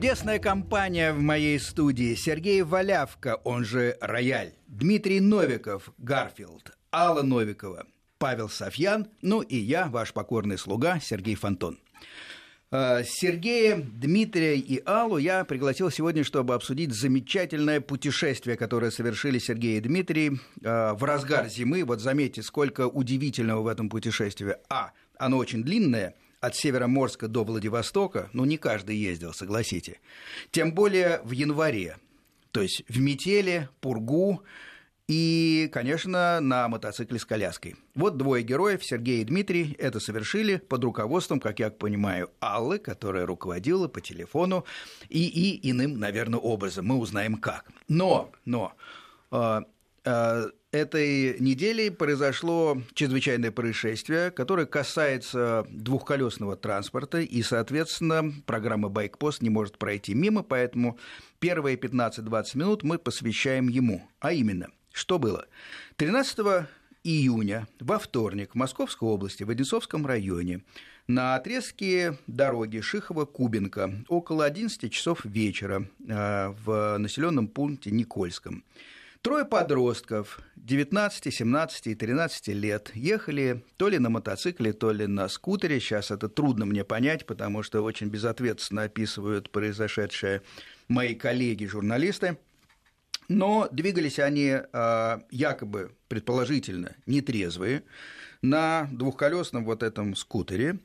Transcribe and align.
Чудесная 0.00 0.38
компания 0.38 1.12
в 1.12 1.20
моей 1.20 1.60
студии. 1.60 2.14
Сергей 2.14 2.62
Валявка, 2.62 3.34
он 3.44 3.66
же 3.66 3.98
Рояль. 4.00 4.54
Дмитрий 4.66 5.20
Новиков, 5.20 5.92
Гарфилд. 5.98 6.74
Алла 6.90 7.20
Новикова, 7.20 7.86
Павел 8.16 8.48
Софьян. 8.48 9.08
Ну 9.20 9.42
и 9.42 9.58
я, 9.58 9.88
ваш 9.88 10.14
покорный 10.14 10.56
слуга, 10.56 11.00
Сергей 11.00 11.34
Фонтон. 11.34 11.78
Э, 12.70 13.04
Сергея, 13.04 13.76
Дмитрия 13.76 14.56
и 14.56 14.82
Аллу 14.86 15.18
я 15.18 15.44
пригласил 15.44 15.90
сегодня, 15.90 16.24
чтобы 16.24 16.54
обсудить 16.54 16.94
замечательное 16.94 17.82
путешествие, 17.82 18.56
которое 18.56 18.90
совершили 18.90 19.38
Сергей 19.38 19.76
и 19.76 19.82
Дмитрий 19.82 20.40
э, 20.62 20.92
в 20.94 21.04
разгар 21.04 21.46
зимы. 21.50 21.84
Вот 21.84 22.00
заметьте, 22.00 22.42
сколько 22.42 22.88
удивительного 22.88 23.60
в 23.60 23.66
этом 23.66 23.90
путешествии. 23.90 24.56
А, 24.70 24.92
оно 25.18 25.36
очень 25.36 25.62
длинное– 25.62 26.14
от 26.40 26.56
Североморска 26.56 27.28
до 27.28 27.44
Владивостока, 27.44 28.30
ну, 28.32 28.44
не 28.44 28.56
каждый 28.56 28.96
ездил, 28.96 29.32
согласите. 29.32 30.00
Тем 30.50 30.72
более 30.72 31.20
в 31.24 31.32
январе. 31.32 31.98
То 32.50 32.62
есть 32.62 32.82
в 32.88 32.98
метели, 32.98 33.68
пургу 33.80 34.42
и, 35.06 35.68
конечно, 35.72 36.40
на 36.40 36.68
мотоцикле 36.68 37.18
с 37.18 37.24
коляской. 37.24 37.76
Вот 37.94 38.16
двое 38.16 38.42
героев, 38.42 38.84
Сергей 38.84 39.22
и 39.22 39.24
Дмитрий, 39.24 39.76
это 39.78 40.00
совершили 40.00 40.56
под 40.56 40.84
руководством, 40.84 41.40
как 41.40 41.58
я 41.58 41.70
понимаю, 41.70 42.30
Аллы, 42.40 42.78
которая 42.78 43.26
руководила 43.26 43.88
по 43.88 44.00
телефону 44.00 44.64
и, 45.08 45.26
и 45.26 45.70
иным, 45.70 45.98
наверное, 45.98 46.38
образом. 46.38 46.86
Мы 46.86 46.96
узнаем 46.96 47.36
как. 47.36 47.66
Но, 47.88 48.30
но 48.44 48.72
э, 49.32 49.60
этой 50.04 51.38
неделе 51.40 51.90
произошло 51.90 52.80
чрезвычайное 52.94 53.50
происшествие, 53.50 54.30
которое 54.30 54.66
касается 54.66 55.66
двухколесного 55.68 56.56
транспорта, 56.56 57.20
и, 57.20 57.42
соответственно, 57.42 58.32
программа 58.46 58.88
«Байкпост» 58.88 59.42
не 59.42 59.50
может 59.50 59.78
пройти 59.78 60.14
мимо, 60.14 60.42
поэтому 60.42 60.98
первые 61.38 61.76
15-20 61.76 62.44
минут 62.54 62.82
мы 62.82 62.98
посвящаем 62.98 63.68
ему. 63.68 64.02
А 64.20 64.32
именно, 64.32 64.70
что 64.92 65.18
было? 65.18 65.46
13 65.96 66.66
июня, 67.02 67.66
во 67.80 67.98
вторник, 67.98 68.52
в 68.52 68.54
Московской 68.56 69.08
области, 69.08 69.42
в 69.42 69.50
Одинцовском 69.50 70.06
районе, 70.06 70.62
на 71.08 71.34
отрезке 71.34 72.16
дороги 72.28 72.78
Шихова-Кубинка 72.78 74.04
около 74.06 74.44
11 74.44 74.92
часов 74.92 75.24
вечера 75.24 75.88
э, 76.06 76.54
в 76.64 76.98
населенном 76.98 77.48
пункте 77.48 77.90
Никольском– 77.90 78.62
Трое 79.22 79.44
подростков 79.44 80.40
19, 80.56 81.34
17 81.34 81.88
и 81.88 81.94
13 81.94 82.48
лет 82.48 82.90
ехали 82.94 83.62
то 83.76 83.90
ли 83.90 83.98
на 83.98 84.08
мотоцикле, 84.08 84.72
то 84.72 84.92
ли 84.92 85.06
на 85.06 85.28
скутере. 85.28 85.78
Сейчас 85.78 86.10
это 86.10 86.30
трудно 86.30 86.64
мне 86.64 86.84
понять, 86.84 87.26
потому 87.26 87.62
что 87.62 87.82
очень 87.82 88.08
безответственно 88.08 88.84
описывают 88.84 89.50
произошедшее 89.50 90.40
мои 90.88 91.14
коллеги-журналисты. 91.14 92.38
Но 93.28 93.68
двигались 93.70 94.18
они 94.18 94.56
а, 94.72 95.22
якобы, 95.30 95.92
предположительно, 96.08 96.96
нетрезвые 97.04 97.82
на 98.40 98.88
двухколесном 98.90 99.66
вот 99.66 99.82
этом 99.82 100.16
скутере. 100.16 100.78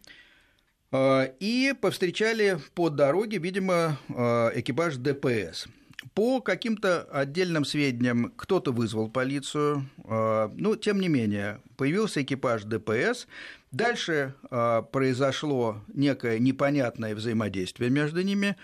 А, 0.92 1.23
и 1.39 1.73
повстречали 1.80 2.59
по 2.73 2.89
дороге, 2.89 3.38
видимо, 3.38 3.97
а, 4.09 4.52
экипаж 4.53 4.97
ДПС. 4.97 5.70
По 6.14 6.39
каким-то 6.39 7.03
отдельным 7.03 7.66
сведениям 7.66 8.31
кто-то 8.36 8.72
вызвал 8.72 9.09
полицию, 9.09 9.89
а, 10.03 10.52
но 10.56 10.75
тем 10.75 11.00
не 11.00 11.08
менее 11.08 11.61
появился 11.78 12.22
экипаж 12.22 12.64
ДПС. 12.64 13.28
Дальше 13.72 14.36
а, 14.50 14.83
произошло 14.83 15.81
некое 15.88 16.39
непонятное 16.39 17.16
взаимодействие 17.16 17.89
между 17.89 18.22
ними. 18.22 18.56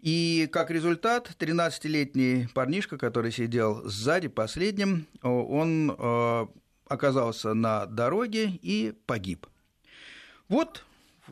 И 0.00 0.48
как 0.50 0.70
результат, 0.70 1.30
13-летний 1.38 2.48
парнишка, 2.54 2.98
который 2.98 3.30
сидел 3.30 3.82
сзади 3.88 4.28
последним, 4.28 5.06
он 5.22 5.94
а, 5.98 6.48
оказался 6.88 7.54
на 7.54 7.86
дороге 7.86 8.58
и 8.62 8.94
погиб. 9.06 9.46
Вот 10.48 10.84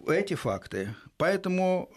эти 0.06 0.34
факты. 0.34 0.94
Поэтому 1.16 1.90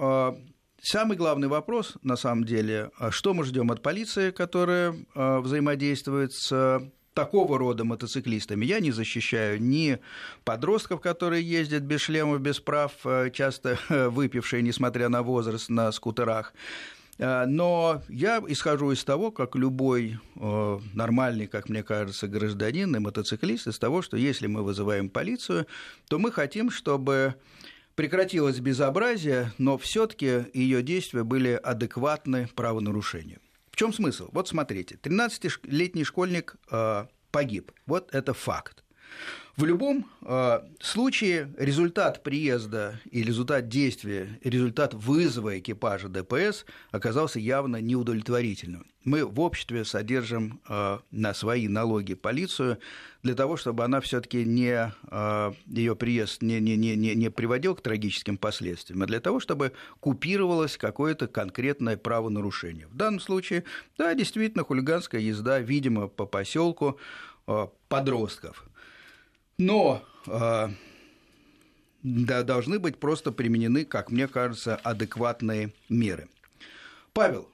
Самый 0.83 1.15
главный 1.15 1.47
вопрос, 1.47 1.93
на 2.03 2.17
самом 2.17 2.43
деле, 2.43 2.91
а 2.97 3.09
что 3.09 3.33
мы 3.33 3.45
ждем 3.45 3.71
от 3.71 3.81
полиции, 3.81 4.31
которая 4.31 4.93
а, 5.15 5.39
взаимодействует 5.39 6.33
с 6.33 6.91
такого 7.13 7.57
рода 7.57 7.85
мотоциклистами. 7.85 8.65
Я 8.65 8.81
не 8.81 8.91
защищаю 8.91 9.61
ни 9.61 9.99
подростков, 10.43 10.99
которые 10.99 11.41
ездят 11.41 11.83
без 11.83 12.01
шлемов, 12.01 12.41
без 12.41 12.59
прав, 12.59 12.91
а, 13.05 13.29
часто 13.29 13.79
выпившие, 14.09 14.61
несмотря 14.61 15.07
на 15.07 15.23
возраст, 15.23 15.69
на 15.69 15.89
скутерах. 15.93 16.53
Но 17.17 18.01
я 18.09 18.43
исхожу 18.47 18.91
из 18.91 19.03
того, 19.03 19.29
как 19.29 19.55
любой 19.55 20.19
нормальный, 20.35 21.45
как 21.45 21.69
мне 21.69 21.83
кажется, 21.83 22.27
гражданин 22.27 22.93
и 22.95 22.99
мотоциклист, 22.99 23.67
из 23.67 23.77
того, 23.77 24.01
что 24.01 24.17
если 24.17 24.47
мы 24.47 24.63
вызываем 24.63 25.11
полицию, 25.11 25.67
то 26.09 26.17
мы 26.17 26.31
хотим, 26.31 26.71
чтобы 26.71 27.35
прекратилось 27.95 28.59
безобразие, 28.59 29.51
но 29.57 29.77
все-таки 29.77 30.45
ее 30.53 30.81
действия 30.81 31.23
были 31.23 31.51
адекватны 31.51 32.47
правонарушению. 32.55 33.39
В 33.71 33.75
чем 33.75 33.91
смысл? 33.91 34.29
Вот 34.31 34.47
смотрите, 34.47 34.99
13-летний 35.01 36.03
школьник 36.03 36.55
э, 36.71 37.05
погиб. 37.31 37.71
Вот 37.87 38.13
это 38.13 38.33
факт. 38.33 38.82
В 39.55 39.65
любом 39.65 40.07
э, 40.23 40.61
случае 40.79 41.53
результат 41.59 42.23
приезда 42.23 42.99
и 43.11 43.21
результат 43.21 43.67
действия, 43.67 44.39
результат 44.43 44.95
вызова 44.95 45.59
экипажа 45.59 46.09
ДПС 46.09 46.65
оказался 46.89 47.39
явно 47.39 47.79
неудовлетворительным. 47.79 48.87
Мы 49.03 49.23
в 49.23 49.39
обществе 49.39 49.85
содержим 49.85 50.59
э, 50.67 50.97
на 51.11 51.33
свои 51.35 51.67
налоги 51.67 52.15
полицию 52.15 52.79
для 53.21 53.35
того, 53.35 53.55
чтобы 53.55 53.83
она 53.83 54.01
все-таки 54.01 54.43
не 54.43 54.91
э, 55.11 55.53
ее 55.67 55.95
приезд 55.95 56.41
не, 56.41 56.59
не, 56.59 56.75
не, 56.75 57.13
не 57.13 57.29
приводил 57.29 57.75
к 57.75 57.81
трагическим 57.81 58.39
последствиям, 58.39 59.03
а 59.03 59.05
для 59.05 59.19
того, 59.19 59.39
чтобы 59.39 59.73
купировалось 59.99 60.77
какое-то 60.77 61.27
конкретное 61.27 61.95
правонарушение. 61.95 62.87
В 62.87 62.95
данном 62.95 63.19
случае, 63.19 63.65
да, 63.99 64.15
действительно, 64.15 64.63
хулиганская 64.63 65.21
езда, 65.21 65.59
видимо, 65.59 66.07
по 66.07 66.25
поселку 66.25 66.97
э, 67.45 67.67
подростков– 67.87 68.65
но 69.63 70.03
э, 70.27 70.69
да, 72.03 72.43
должны 72.43 72.79
быть 72.79 72.97
просто 72.97 73.31
применены, 73.31 73.85
как 73.85 74.11
мне 74.11 74.27
кажется, 74.27 74.75
адекватные 74.75 75.73
меры. 75.89 76.27
Павел, 77.13 77.49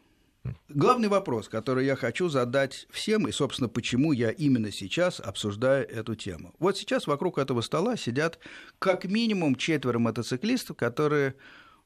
главный 0.70 1.08
вопрос, 1.08 1.50
который 1.50 1.86
я 1.86 1.96
хочу 1.96 2.30
задать 2.30 2.88
всем, 2.90 3.28
и, 3.28 3.32
собственно, 3.32 3.70
почему 3.70 4.12
я 4.12 4.32
именно 4.32 4.72
сейчас 4.72 5.20
обсуждаю 5.20 5.88
эту 5.88 6.16
тему. 6.16 6.54
Вот 6.60 6.78
сейчас 6.78 7.08
вокруг 7.08 7.38
этого 7.38 7.62
стола 7.62 7.96
сидят 7.96 8.40
как 8.80 9.06
минимум 9.06 9.56
четверо 9.56 10.00
мотоциклистов, 10.00 10.78
которые, 10.78 11.36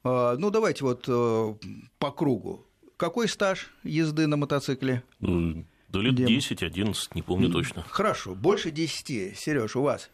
э, 0.04 0.36
ну, 0.38 0.50
давайте 0.50 0.84
вот 0.84 1.04
э, 1.06 1.54
по 1.98 2.10
кругу. 2.12 2.66
Какой 2.96 3.28
стаж 3.28 3.74
езды 3.82 4.26
на 4.26 4.36
мотоцикле? 4.36 5.02
Да 5.94 6.00
лет 6.00 6.14
10-11, 6.18 6.96
не 7.14 7.22
помню 7.22 7.50
точно. 7.50 7.84
Хорошо, 7.88 8.34
больше 8.34 8.72
10. 8.72 9.38
Сереж, 9.38 9.76
у 9.76 9.82
вас? 9.82 10.10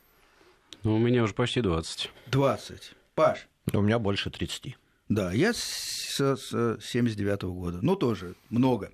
Ну, 0.83 0.97
у 0.97 0.99
меня 0.99 1.23
уже 1.23 1.33
почти 1.33 1.63
20. 1.63 2.11
20. 2.27 2.93
Паш? 3.15 3.49
У 3.73 3.81
меня 3.81 3.99
больше 3.99 4.31
30. 4.31 4.77
Да, 5.09 5.33
я 5.33 5.55
с, 5.55 6.21
с 6.21 6.79
79 6.83 7.43
-го 7.43 7.53
года. 7.53 7.79
Ну, 7.81 7.97
тоже 7.97 8.35
много. 8.51 8.93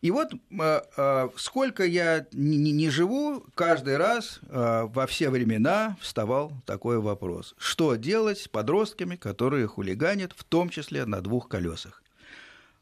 И 0.00 0.12
вот 0.12 0.32
э, 0.32 0.80
э, 0.96 1.28
сколько 1.36 1.84
я 1.84 2.26
не, 2.30 2.70
не 2.70 2.90
живу, 2.90 3.44
каждый 3.56 3.96
раз 3.96 4.38
э, 4.48 4.82
во 4.84 5.06
все 5.08 5.30
времена 5.30 5.96
вставал 6.00 6.52
такой 6.66 7.00
вопрос. 7.00 7.56
Что 7.58 7.96
делать 7.96 8.38
с 8.38 8.46
подростками, 8.46 9.16
которые 9.16 9.66
хулиганят, 9.66 10.32
в 10.36 10.44
том 10.44 10.68
числе 10.68 11.04
на 11.04 11.20
двух 11.20 11.48
колесах? 11.48 12.02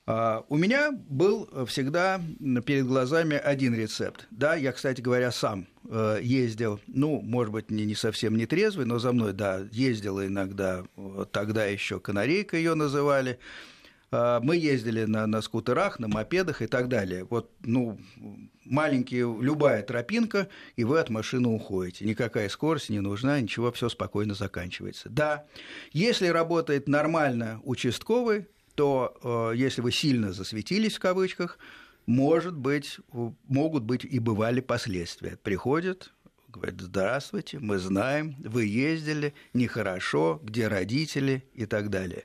А, 0.06 0.44
у 0.48 0.56
меня 0.56 0.92
был 0.92 1.48
всегда 1.66 2.20
перед 2.66 2.86
глазами 2.86 3.36
один 3.36 3.74
рецепт. 3.74 4.26
Да, 4.30 4.54
я, 4.54 4.72
кстати 4.72 5.00
говоря, 5.00 5.30
сам 5.32 5.66
э, 5.88 6.18
ездил, 6.22 6.80
ну, 6.86 7.20
может 7.22 7.52
быть, 7.52 7.70
не, 7.70 7.86
не 7.86 7.94
совсем 7.94 8.36
не 8.36 8.46
трезвый, 8.46 8.84
но 8.84 8.98
за 8.98 9.12
мной, 9.12 9.32
да, 9.32 9.66
ездил 9.72 10.22
иногда, 10.22 10.84
тогда 11.32 11.64
еще 11.64 12.00
канарейка 12.00 12.56
ее 12.56 12.74
называли. 12.74 13.38
А, 14.10 14.40
мы 14.40 14.56
ездили 14.56 15.04
на, 15.04 15.26
на 15.26 15.42
скутерах, 15.42 15.98
на 15.98 16.08
мопедах 16.08 16.62
и 16.62 16.66
так 16.66 16.88
далее. 16.88 17.24
Вот, 17.24 17.50
ну, 17.62 17.98
маленький, 18.64 19.20
любая 19.20 19.82
тропинка, 19.82 20.48
и 20.76 20.84
вы 20.84 21.00
от 21.00 21.10
машины 21.10 21.48
уходите. 21.48 22.04
Никакая 22.04 22.48
скорость 22.48 22.90
не 22.90 23.00
нужна, 23.00 23.40
ничего, 23.40 23.72
все 23.72 23.88
спокойно 23.88 24.34
заканчивается. 24.34 25.08
Да, 25.08 25.46
если 25.92 26.28
работает 26.28 26.88
нормально 26.88 27.60
участковый, 27.64 28.46
то 28.74 29.50
э, 29.52 29.56
если 29.56 29.80
вы 29.80 29.92
сильно 29.92 30.32
засветились 30.32 30.96
в 30.96 31.00
кавычках, 31.00 31.58
может 32.06 32.56
быть, 32.56 32.98
могут 33.48 33.84
быть 33.84 34.04
и 34.04 34.18
бывали 34.18 34.60
последствия. 34.60 35.38
Приходят, 35.42 36.12
говорят, 36.48 36.80
здравствуйте, 36.80 37.58
мы 37.58 37.78
знаем, 37.78 38.36
вы 38.38 38.66
ездили, 38.66 39.34
нехорошо, 39.54 40.40
где 40.42 40.68
родители 40.68 41.44
и 41.54 41.66
так 41.66 41.90
далее. 41.90 42.24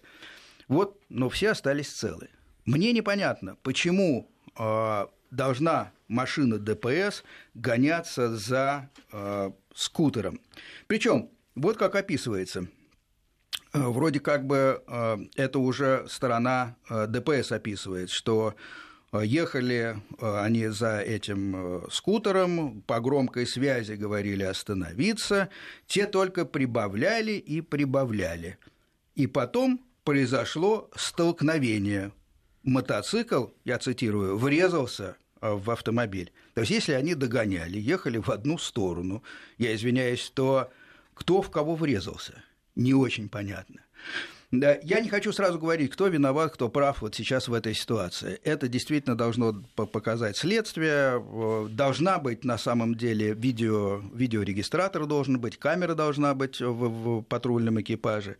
Вот, 0.67 0.99
но 1.09 1.29
все 1.29 1.51
остались 1.51 1.89
целы. 1.89 2.29
Мне 2.65 2.91
непонятно, 2.91 3.57
почему 3.63 4.29
э, 4.57 5.07
должна 5.31 5.91
машина 6.07 6.57
ДПС 6.57 7.23
гоняться 7.53 8.35
за 8.35 8.89
э, 9.11 9.51
скутером. 9.73 10.39
Причем, 10.87 11.29
вот 11.55 11.77
как 11.77 11.95
описывается. 11.95 12.67
Э, 13.71 13.87
вроде 13.87 14.19
как 14.19 14.45
бы 14.45 14.83
э, 14.87 15.17
это 15.35 15.59
уже 15.59 16.05
сторона 16.09 16.75
э, 16.89 17.07
ДПС 17.07 17.51
описывает, 17.51 18.09
что 18.09 18.55
Ехали 19.11 19.97
они 20.21 20.67
за 20.67 20.99
этим 20.99 21.83
скутером, 21.89 22.83
по 22.83 22.99
громкой 22.99 23.47
связи 23.47 23.93
говорили 23.93 24.43
остановиться, 24.43 25.49
те 25.87 26.05
только 26.05 26.45
прибавляли 26.45 27.31
и 27.31 27.61
прибавляли. 27.61 28.59
И 29.15 29.25
потом 29.25 29.83
произошло 30.03 30.91
столкновение. 30.95 32.11
Мотоцикл, 32.61 33.45
я 33.65 33.79
цитирую, 33.79 34.37
врезался 34.37 35.17
в 35.41 35.71
автомобиль. 35.71 36.31
То 36.53 36.61
есть, 36.61 36.71
если 36.71 36.91
они 36.91 37.15
догоняли, 37.15 37.79
ехали 37.79 38.19
в 38.19 38.29
одну 38.29 38.59
сторону, 38.59 39.23
я 39.57 39.73
извиняюсь, 39.73 40.29
то 40.35 40.71
кто 41.15 41.41
в 41.41 41.49
кого 41.49 41.73
врезался? 41.73 42.43
Не 42.79 42.93
очень 42.93 43.27
понятно. 43.27 43.81
Да, 44.51 44.79
я 44.81 45.01
не 45.01 45.09
хочу 45.09 45.33
сразу 45.33 45.59
говорить, 45.59 45.91
кто 45.91 46.07
виноват, 46.07 46.53
кто 46.53 46.69
прав 46.69 47.01
вот 47.01 47.13
сейчас 47.13 47.49
в 47.49 47.53
этой 47.53 47.75
ситуации. 47.75 48.39
Это 48.43 48.67
действительно 48.69 49.17
должно 49.17 49.53
показать 49.75 50.37
следствие. 50.37 51.21
Должна 51.69 52.19
быть 52.19 52.45
на 52.45 52.57
самом 52.57 52.95
деле 52.95 53.33
видео, 53.33 54.01
видеорегистратор 54.13 55.05
должен 55.05 55.39
быть, 55.39 55.57
камера 55.57 55.93
должна 55.93 56.33
быть 56.33 56.61
в, 56.61 57.19
в 57.19 57.21
патрульном 57.23 57.81
экипаже. 57.81 58.37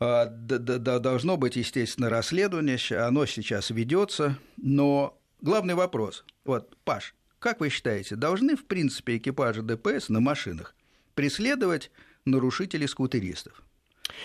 А, 0.00 0.24
должно 0.24 1.36
быть, 1.36 1.56
естественно, 1.56 2.08
расследование, 2.08 2.78
оно 2.98 3.26
сейчас 3.26 3.68
ведется, 3.68 4.38
но 4.56 5.20
главный 5.42 5.74
вопрос. 5.74 6.24
Вот, 6.44 6.76
Паш, 6.84 7.14
как 7.38 7.60
вы 7.60 7.68
считаете, 7.68 8.16
должны, 8.16 8.56
в 8.56 8.64
принципе, 8.64 9.18
экипажи 9.18 9.62
ДПС 9.62 10.08
на 10.08 10.20
машинах 10.20 10.74
преследовать 11.14 11.90
нарушителей 12.24 12.88
скутеристов? 12.88 13.62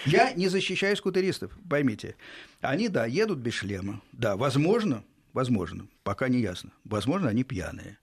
Я 0.06 0.34
не 0.34 0.48
защищаю 0.48 0.96
скутеристов, 0.98 1.58
поймите. 1.70 2.16
Они, 2.62 2.90
да, 2.90 3.06
едут 3.06 3.40
без 3.40 3.54
шлема. 3.54 4.02
Да, 4.12 4.36
возможно, 4.36 5.04
возможно, 5.34 5.88
пока 6.04 6.28
не 6.28 6.40
ясно. 6.40 6.72
Возможно, 6.84 7.30
они 7.30 7.44
пьяные. 7.44 7.98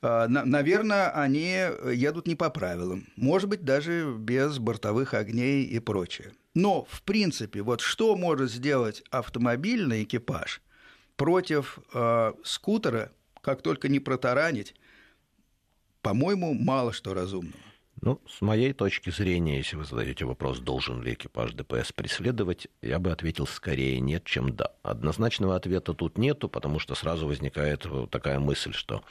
А, 0.00 0.26
наверное, 0.28 1.10
они 1.10 1.56
едут 1.94 2.26
не 2.26 2.34
по 2.34 2.50
правилам. 2.50 3.06
Может 3.16 3.48
быть, 3.48 3.64
даже 3.64 4.14
без 4.18 4.58
бортовых 4.58 5.14
огней 5.14 5.64
и 5.64 5.78
прочее. 5.78 6.32
Но, 6.54 6.84
в 6.90 7.02
принципе, 7.02 7.62
вот 7.62 7.80
что 7.80 8.16
может 8.16 8.50
сделать 8.50 9.02
автомобильный 9.10 10.02
экипаж 10.02 10.60
против 11.16 11.78
э, 11.94 12.32
скутера, 12.44 13.12
как 13.40 13.62
только 13.62 13.88
не 13.88 14.00
протаранить, 14.00 14.74
по-моему, 16.02 16.52
мало 16.52 16.92
что 16.92 17.14
разумного. 17.14 17.58
Ну, 18.02 18.20
с 18.28 18.40
моей 18.40 18.72
точки 18.72 19.10
зрения, 19.10 19.58
если 19.58 19.76
вы 19.76 19.84
задаете 19.84 20.24
вопрос, 20.24 20.58
должен 20.58 21.02
ли 21.02 21.14
экипаж 21.14 21.52
ДПС 21.52 21.92
преследовать, 21.92 22.66
я 22.82 22.98
бы 22.98 23.12
ответил 23.12 23.46
скорее 23.46 24.00
нет, 24.00 24.24
чем 24.24 24.56
да. 24.56 24.72
Однозначного 24.82 25.54
ответа 25.54 25.94
тут 25.94 26.18
нету, 26.18 26.48
потому 26.48 26.80
что 26.80 26.96
сразу 26.96 27.28
возникает 27.28 27.86
такая 28.10 28.40
мысль, 28.40 28.72
что 28.72 29.04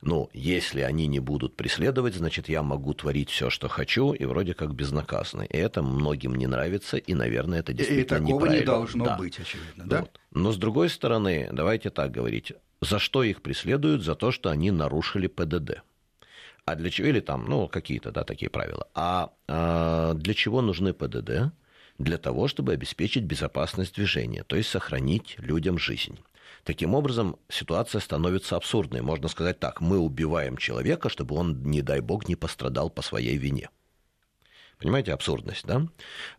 ну, 0.00 0.30
если 0.32 0.80
они 0.80 1.08
не 1.08 1.18
будут 1.18 1.56
преследовать, 1.56 2.14
значит, 2.14 2.48
я 2.48 2.62
могу 2.62 2.94
творить 2.94 3.28
все, 3.28 3.50
что 3.50 3.68
хочу, 3.68 4.12
и 4.12 4.24
вроде 4.24 4.54
как 4.54 4.74
безнаказанно. 4.74 5.42
И 5.42 5.56
это 5.56 5.82
многим 5.82 6.34
не 6.36 6.46
нравится, 6.46 6.96
и, 6.96 7.14
наверное, 7.14 7.60
это 7.60 7.74
действительно 7.74 8.16
и 8.16 8.20
такого 8.20 8.44
неправильно. 8.44 8.60
не 8.60 8.64
должно 8.64 9.04
да. 9.04 9.16
быть, 9.18 9.38
очевидно, 9.38 9.84
да? 9.84 10.00
Вот. 10.00 10.20
Но, 10.32 10.52
с 10.52 10.56
другой 10.56 10.88
стороны, 10.88 11.50
давайте 11.52 11.90
так 11.90 12.12
говорить. 12.12 12.52
За 12.80 12.98
что 12.98 13.24
их 13.24 13.42
преследуют? 13.42 14.04
За 14.04 14.14
то, 14.14 14.30
что 14.30 14.50
они 14.50 14.70
нарушили 14.70 15.26
ПДД. 15.26 15.82
А 16.68 16.74
для 16.74 16.90
чего, 16.90 17.08
или 17.08 17.20
там, 17.20 17.46
ну, 17.46 17.66
какие-то, 17.66 18.10
да, 18.10 18.24
такие 18.24 18.50
правила. 18.50 18.88
А, 18.94 19.30
а 19.46 20.12
для 20.12 20.34
чего 20.34 20.60
нужны 20.60 20.92
ПДД? 20.92 21.50
Для 21.96 22.18
того, 22.18 22.46
чтобы 22.46 22.74
обеспечить 22.74 23.24
безопасность 23.24 23.94
движения, 23.94 24.44
то 24.44 24.54
есть 24.54 24.68
сохранить 24.68 25.36
людям 25.38 25.78
жизнь. 25.78 26.18
Таким 26.64 26.94
образом, 26.94 27.36
ситуация 27.48 28.02
становится 28.02 28.56
абсурдной. 28.56 29.00
Можно 29.00 29.28
сказать 29.28 29.58
так, 29.58 29.80
мы 29.80 29.98
убиваем 29.98 30.58
человека, 30.58 31.08
чтобы 31.08 31.36
он, 31.36 31.62
не 31.62 31.80
дай 31.80 32.00
бог, 32.00 32.28
не 32.28 32.36
пострадал 32.36 32.90
по 32.90 33.00
своей 33.00 33.38
вине. 33.38 33.70
Понимаете, 34.78 35.12
абсурдность, 35.12 35.66
да? 35.66 35.86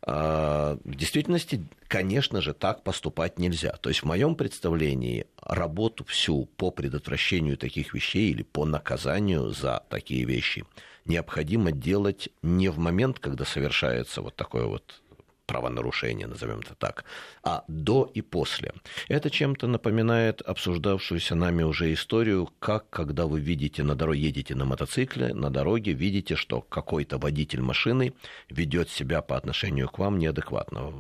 А, 0.01 0.77
в 0.83 0.95
действительности, 0.95 1.65
конечно 1.88 2.41
же, 2.41 2.53
так 2.53 2.83
поступать 2.83 3.38
нельзя. 3.38 3.71
То 3.74 3.89
есть, 3.89 4.01
в 4.01 4.06
моем 4.06 4.36
представлении, 4.36 5.27
работу 5.41 6.06
всю 6.06 6.45
по 6.45 6.71
предотвращению 6.71 7.57
таких 7.57 7.94
вещей 7.94 8.31
или 8.31 8.44
по 8.44 8.65
наказанию 8.65 9.50
за 9.50 9.83
такие 9.89 10.24
вещи 10.24 10.65
необходимо 11.06 11.71
делать 11.71 12.30
не 12.41 12.69
в 12.69 12.77
момент, 12.77 13.19
когда 13.19 13.44
совершается 13.44 14.21
вот 14.21 14.36
такое 14.36 14.65
вот 14.65 15.01
правонарушения, 15.49 16.27
назовем 16.27 16.59
это 16.59 16.75
так, 16.75 17.05
а 17.43 17.63
до 17.67 18.09
и 18.13 18.21
после. 18.21 18.73
Это 19.07 19.29
чем-то 19.29 19.67
напоминает 19.67 20.41
обсуждавшуюся 20.41 21.35
нами 21.35 21.63
уже 21.63 21.91
историю, 21.91 22.49
как 22.59 22.89
когда 22.89 23.25
вы 23.25 23.39
видите 23.39 23.83
на 23.83 23.95
дороге, 23.95 24.19
едете 24.19 24.55
на 24.55 24.65
мотоцикле, 24.65 25.33
на 25.33 25.49
дороге 25.49 25.93
видите, 25.93 26.35
что 26.35 26.61
какой-то 26.61 27.17
водитель 27.17 27.61
машины 27.61 28.13
ведет 28.49 28.89
себя 28.89 29.21
по 29.21 29.35
отношению 29.37 29.89
к 29.89 29.97
вам 29.97 30.19
неадекватно 30.19 30.93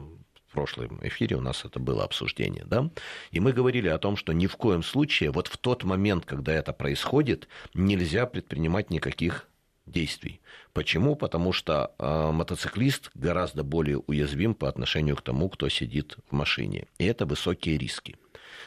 в 0.49 0.51
прошлом 0.51 0.99
эфире 1.03 1.35
у 1.35 1.41
нас 1.41 1.63
это 1.63 1.79
было 1.79 2.03
обсуждение, 2.03 2.63
да, 2.65 2.89
и 3.29 3.39
мы 3.39 3.53
говорили 3.53 3.87
о 3.87 3.99
том, 3.99 4.17
что 4.17 4.33
ни 4.33 4.47
в 4.47 4.57
коем 4.57 4.81
случае 4.81 5.29
вот 5.29 5.47
в 5.47 5.57
тот 5.57 5.83
момент, 5.83 6.25
когда 6.25 6.53
это 6.53 6.73
происходит, 6.73 7.47
нельзя 7.75 8.25
предпринимать 8.25 8.89
никаких 8.89 9.48
действий. 9.91 10.41
Почему? 10.73 11.15
Потому 11.15 11.51
что 11.53 11.93
э, 11.97 12.31
мотоциклист 12.31 13.11
гораздо 13.13 13.63
более 13.63 13.97
уязвим 13.99 14.53
по 14.53 14.69
отношению 14.69 15.15
к 15.15 15.21
тому, 15.21 15.49
кто 15.49 15.69
сидит 15.69 16.17
в 16.29 16.33
машине. 16.33 16.87
И 16.97 17.05
это 17.05 17.25
высокие 17.25 17.77
риски. 17.77 18.15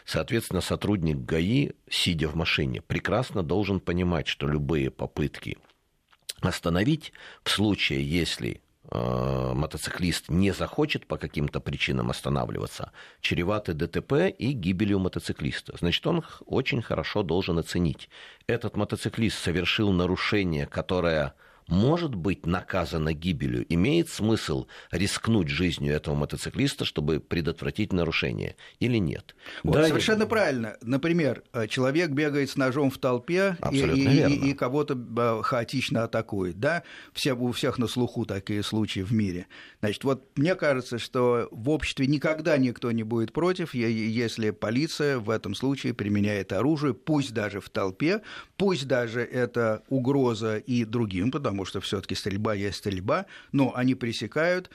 Соответственно, 0.05 0.61
сотрудник 0.61 1.19
ГАИ, 1.19 1.73
сидя 1.89 2.29
в 2.29 2.35
машине, 2.35 2.83
прекрасно 2.83 3.43
должен 3.43 3.81
понимать, 3.81 4.27
что 4.27 4.47
любые 4.49 4.91
попытки 4.91 5.59
остановить 6.41 7.13
в 7.45 7.51
случае, 7.51 8.03
если 8.09 8.61
мотоциклист 8.91 10.29
не 10.29 10.51
захочет 10.53 11.07
по 11.07 11.17
каким-то 11.17 11.61
причинам 11.61 12.11
останавливаться, 12.11 12.93
чреваты 13.21 13.75
ДТП 13.75 14.29
и 14.37 14.53
гибелью 14.53 14.99
мотоциклиста. 14.99 15.77
Значит, 15.79 16.07
он 16.07 16.25
очень 16.47 16.83
хорошо 16.83 17.23
должен 17.23 17.59
оценить. 17.59 18.11
Этот 18.47 18.77
мотоциклист 18.77 19.39
совершил 19.39 19.93
нарушение, 19.93 20.67
которое 20.67 21.35
может 21.73 22.15
быть 22.15 22.45
наказана 22.45 23.15
гибелью, 23.15 23.65
имеет 23.73 24.11
смысл 24.11 24.67
рискнуть 24.91 25.49
жизнью 25.49 25.95
этого 25.95 26.15
мотоциклиста, 26.15 26.85
чтобы 26.85 27.19
предотвратить 27.19 27.95
нарушение 27.95 28.57
или 28.79 28.99
нет? 28.99 29.35
Вот, 29.63 29.75
да, 29.75 29.89
совершенно 29.89 30.25
и... 30.25 30.27
правильно. 30.27 30.77
Например, 30.83 31.43
э, 31.55 31.67
человек 31.69 32.11
бегает 32.11 32.51
с 32.51 32.57
ножом 32.57 32.91
в 32.91 32.99
толпе 32.99 33.57
и, 33.71 33.79
и, 33.79 34.51
и 34.51 34.55
кого-то 34.55 34.95
э, 34.95 35.43
хаотично 35.43 36.05
атакует. 36.05 36.61
Да? 36.61 36.83
Все, 37.15 37.33
у 37.33 37.51
всех 37.53 37.79
на 37.79 37.87
слуху 37.87 38.27
такие 38.27 38.63
случаи 38.63 39.01
в 39.01 39.13
мире. 39.13 39.47
Значит, 39.81 40.05
вот 40.05 40.29
мне 40.37 40.55
кажется, 40.55 40.99
что 40.99 41.49
в 41.51 41.71
обществе 41.71 42.07
никогда 42.07 42.59
никто 42.59 42.93
не 42.93 43.03
будет 43.03 43.33
против, 43.33 43.75
если 43.75 44.51
полиция 44.51 45.19
в 45.19 45.31
этом 45.31 45.55
случае 45.55 45.95
применяет 45.95 46.53
оружие, 46.53 46.93
пусть 46.93 47.33
даже 47.33 47.61
в 47.61 47.71
толпе, 47.71 48.21
пусть 48.59 48.87
даже 48.87 49.23
это 49.23 49.83
угроза 49.89 50.59
и 50.59 50.85
другим, 50.85 51.31
потому 51.31 51.62
потому 51.63 51.67
что 51.69 51.81
все-таки 51.81 52.15
стрельба 52.15 52.55
есть 52.55 52.79
стрельба, 52.79 53.27
но 53.53 53.73
они 53.77 53.95
пресекают 53.95 54.71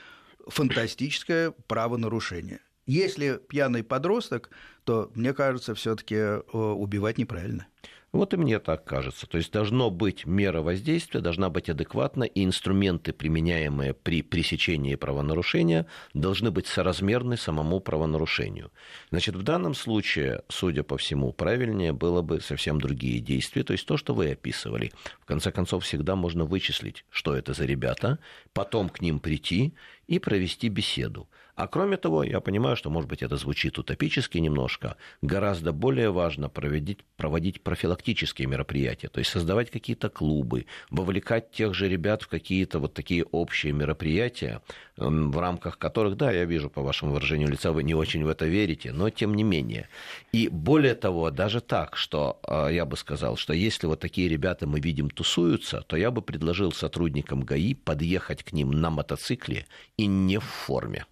фантастическое 0.48 1.52
правонарушение. 1.68 2.60
Если 2.86 3.42
пьяный 3.50 3.84
подросток, 3.84 4.50
то, 4.86 5.12
мне 5.14 5.34
кажется, 5.34 5.76
все-таки 5.76 6.16
э, 6.16 6.40
убивать 6.54 7.18
неправильно. 7.18 7.68
Вот 8.14 8.34
и 8.34 8.38
мне 8.38 8.60
так 8.60 8.86
кажется. 8.86 9.28
То 9.28 9.38
есть 9.38 9.52
должно 9.52 9.92
быть 9.92 10.26
мера 10.26 10.62
воздействия, 10.62 11.20
должна 11.20 11.50
быть 11.50 11.70
адекватна, 11.70 12.24
и 12.24 12.46
инструменты, 12.46 13.12
применяемые 13.12 13.94
при 13.94 14.22
пресечении 14.22 14.96
правонарушения, 14.96 15.88
должны 16.14 16.50
быть 16.50 16.68
соразмерны 16.68 17.36
самому 17.36 17.82
правонарушению. 17.82 18.72
Значит, 19.10 19.36
в 19.36 19.44
данном 19.44 19.74
случае, 19.74 20.44
судя 20.48 20.84
по 20.84 20.98
всему, 20.98 21.34
правильнее 21.34 21.92
было 21.92 22.22
бы 22.22 22.40
совсем 22.40 22.80
другие 22.80 23.20
действия, 23.20 23.64
то 23.64 23.74
есть 23.74 23.86
то, 23.86 23.98
что 23.98 24.14
вы 24.14 24.32
описывали. 24.32 24.92
В 25.20 25.26
конце 25.26 25.52
концов, 25.52 25.84
всегда 25.84 26.16
можно 26.16 26.46
вычислить, 26.46 27.04
что 27.10 27.36
это 27.36 27.54
за 27.54 27.66
ребята, 27.66 28.20
потом 28.54 28.88
к 28.88 29.02
ним 29.02 29.20
прийти 29.20 29.74
и 30.08 30.20
провести 30.20 30.70
беседу. 30.70 31.28
А 31.58 31.68
кроме 31.68 31.98
того, 31.98 32.24
я 32.24 32.40
понимаю, 32.40 32.76
что, 32.76 32.92
может 32.92 33.10
быть, 33.10 33.24
это 33.24 33.36
звучит 33.36 33.80
утопически 33.80 34.38
немножко, 34.38 34.96
гораздо 35.24 35.74
более 35.74 36.12
важно 36.12 36.50
проводить, 36.50 37.00
проводить 37.16 37.62
профилактические 37.64 38.48
мероприятия, 38.48 39.08
то 39.08 39.18
есть 39.18 39.32
создавать 39.32 39.72
какие-то 39.72 40.10
клубы, 40.10 40.68
вовлекать 40.92 41.50
тех 41.50 41.74
же 41.74 41.90
ребят 41.90 42.22
в 42.22 42.28
какие-то 42.28 42.78
вот 42.78 42.94
такие 42.94 43.24
общие 43.24 43.74
мероприятия, 43.74 44.62
в 44.98 45.40
рамках 45.40 45.80
которых, 45.80 46.16
да, 46.16 46.32
я 46.32 46.46
вижу 46.46 46.70
по 46.70 46.84
вашему 46.84 47.14
выражению 47.14 47.50
лица, 47.50 47.72
вы 47.72 47.84
не 47.84 47.96
очень 47.96 48.24
в 48.24 48.30
это 48.30 48.46
верите, 48.46 48.92
но 48.92 49.10
тем 49.10 49.34
не 49.34 49.44
менее. 49.44 49.90
И 50.32 50.50
более 50.50 50.94
того, 50.94 51.32
даже 51.32 51.62
так, 51.62 51.98
что 51.98 52.40
э, 52.48 52.70
я 52.74 52.86
бы 52.86 52.98
сказал, 52.98 53.36
что 53.36 53.54
если 53.54 53.88
вот 53.88 54.00
такие 54.00 54.30
ребята 54.30 54.68
мы 54.68 54.80
видим 54.80 55.10
тусуются, 55.10 55.82
то 55.82 55.98
я 55.98 56.12
бы 56.12 56.22
предложил 56.22 56.72
сотрудникам 56.72 57.42
ГАИ 57.42 57.74
подъехать 57.74 58.44
к 58.44 58.54
ним 58.54 58.72
на 58.72 58.92
мотоцикле 58.92 59.66
и 59.98 60.06
не 60.06 60.40
в 60.40 60.44
форме 60.46 61.06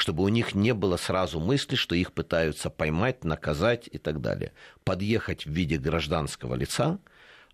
чтобы 0.00 0.24
у 0.24 0.28
них 0.28 0.54
не 0.54 0.72
было 0.72 0.96
сразу 0.96 1.40
мысли, 1.40 1.76
что 1.76 1.94
их 1.94 2.12
пытаются 2.12 2.70
поймать, 2.70 3.22
наказать 3.22 3.88
и 3.92 3.98
так 3.98 4.22
далее. 4.22 4.52
Подъехать 4.82 5.44
в 5.44 5.50
виде 5.50 5.76
гражданского 5.76 6.54
лица 6.54 6.98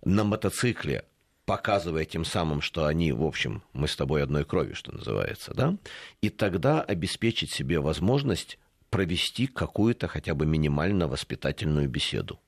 на 0.05 0.23
мотоцикле, 0.23 1.05
показывая 1.45 2.05
тем 2.05 2.25
самым, 2.25 2.61
что 2.61 2.87
они, 2.87 3.11
в 3.13 3.25
общем, 3.25 3.63
мы 3.73 3.89
с 3.89 3.97
тобой 3.97 4.23
одной 4.23 4.45
крови, 4.45 4.75
что 4.75 4.93
называется, 4.93 5.55
да, 5.55 5.77
и 6.21 6.29
тогда 6.29 6.83
обеспечить 6.83 7.51
себе 7.51 7.81
возможность 7.81 8.59
провести 8.91 9.49
какую-то 9.49 10.07
хотя 10.07 10.35
бы 10.35 10.47
минимально 10.47 11.09
воспитательную 11.09 11.89
беседу. 11.89 12.39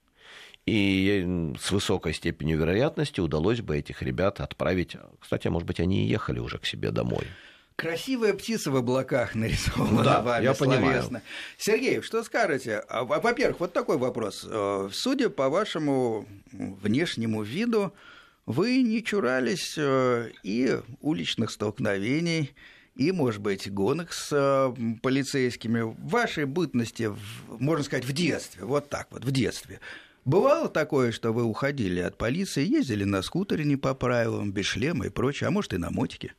И 0.64 1.54
с 1.58 1.70
высокой 1.72 2.12
степенью 2.12 2.58
вероятности 2.58 3.20
удалось 3.20 3.62
бы 3.62 3.76
этих 3.76 4.02
ребят 4.02 4.40
отправить. 4.40 4.96
Кстати, 5.18 5.48
может 5.48 5.66
быть, 5.66 5.80
они 5.80 6.04
и 6.04 6.08
ехали 6.08 6.40
уже 6.40 6.58
к 6.58 6.66
себе 6.66 6.90
домой. 6.90 7.24
Красивая 7.78 8.34
птица 8.34 8.72
в 8.72 8.76
облаках 8.76 9.36
нарисована 9.36 10.02
да, 10.02 10.20
вами 10.20 10.42
я 10.42 10.52
словесно. 10.52 10.82
Понимаю. 10.82 11.22
Сергей, 11.58 12.02
что 12.02 12.24
скажете? 12.24 12.82
А, 12.88 13.04
во-первых, 13.04 13.60
вот 13.60 13.72
такой 13.72 13.98
вопрос. 13.98 14.44
Э, 14.50 14.88
судя 14.92 15.30
по 15.30 15.48
вашему 15.48 16.26
внешнему 16.50 17.44
виду, 17.44 17.94
вы 18.46 18.82
не 18.82 19.04
чурались 19.04 19.76
э, 19.78 20.30
и 20.42 20.76
уличных 21.00 21.52
столкновений, 21.52 22.52
и, 22.96 23.12
может 23.12 23.40
быть, 23.40 23.72
гонок 23.72 24.12
с 24.12 24.30
э, 24.32 24.74
полицейскими. 25.00 25.82
В 25.82 26.08
вашей 26.08 26.46
бытности, 26.46 27.12
можно 27.60 27.84
сказать, 27.84 28.06
в 28.06 28.12
детстве, 28.12 28.64
вот 28.64 28.88
так 28.88 29.06
вот, 29.12 29.24
в 29.24 29.30
детстве. 29.30 29.78
Бывало 30.24 30.68
такое, 30.68 31.12
что 31.12 31.32
вы 31.32 31.44
уходили 31.44 32.00
от 32.00 32.18
полиции, 32.18 32.66
ездили 32.66 33.04
на 33.04 33.22
скутере 33.22 33.64
не 33.64 33.76
по 33.76 33.94
правилам, 33.94 34.50
без 34.50 34.66
шлема 34.66 35.06
и 35.06 35.10
прочее, 35.10 35.46
а 35.46 35.52
может 35.52 35.74
и 35.74 35.78
на 35.78 35.92
мотике? 35.92 36.34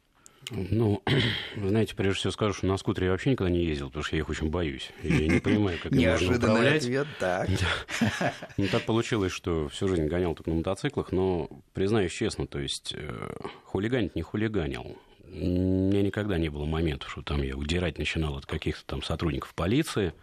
Ну, 0.52 1.02
знаете, 1.56 1.96
прежде 1.96 2.20
всего 2.20 2.32
скажу, 2.32 2.54
что 2.54 2.66
на 2.68 2.78
скутере 2.78 3.08
я 3.08 3.12
вообще 3.12 3.32
никогда 3.32 3.52
не 3.52 3.64
ездил, 3.64 3.88
потому 3.88 4.04
что 4.04 4.16
я 4.16 4.22
их 4.22 4.30
очень 4.30 4.50
боюсь. 4.50 4.92
И 5.04 5.14
я 5.14 5.28
не 5.28 5.40
понимаю, 5.40 5.78
как 5.82 5.92
их 5.92 6.08
можно 6.08 6.38
управлять. 6.38 6.84
ответ, 6.84 7.08
так. 7.20 7.50
Ну, 8.58 8.68
так 8.68 8.84
получилось, 8.84 9.32
что 9.32 9.70
всю 9.70 9.88
жизнь 9.88 10.08
гонял 10.08 10.34
только 10.36 10.50
на 10.50 10.58
мотоциклах, 10.58 11.12
но, 11.12 11.50
признаюсь 11.74 12.12
честно, 12.12 12.48
то 12.48 12.60
есть 12.60 12.94
э, 12.96 13.30
хулиганить 13.64 14.16
не 14.16 14.22
хулиганил. 14.22 14.98
У 15.32 15.36
меня 15.36 16.02
никогда 16.02 16.38
не 16.38 16.50
было 16.50 16.66
моментов, 16.66 17.12
что 17.12 17.22
там 17.22 17.42
я 17.44 17.56
удирать 17.56 17.98
начинал 17.98 18.36
от 18.38 18.46
каких-то 18.46 18.84
там 18.86 19.04
сотрудников 19.04 19.54
полиции. 19.54 20.14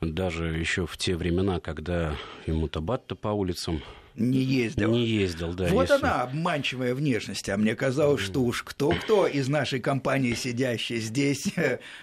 Даже 0.00 0.46
еще 0.46 0.86
в 0.86 0.96
те 0.96 1.16
времена, 1.16 1.60
когда 1.60 2.16
ему 2.46 2.68
табат-то 2.68 3.14
по 3.14 3.28
улицам 3.28 3.82
не 4.14 4.40
ездил. 4.40 4.90
Не 4.90 5.06
ездил, 5.06 5.54
да. 5.54 5.68
Вот 5.68 5.88
если... 5.88 6.04
она, 6.04 6.22
обманчивая 6.22 6.94
внешность. 6.94 7.48
А 7.48 7.56
мне 7.56 7.74
казалось, 7.74 8.20
что 8.20 8.42
уж 8.42 8.62
кто-кто 8.62 9.26
из 9.26 9.48
нашей 9.48 9.80
компании, 9.80 10.34
сидящей 10.34 10.98
здесь 10.98 11.46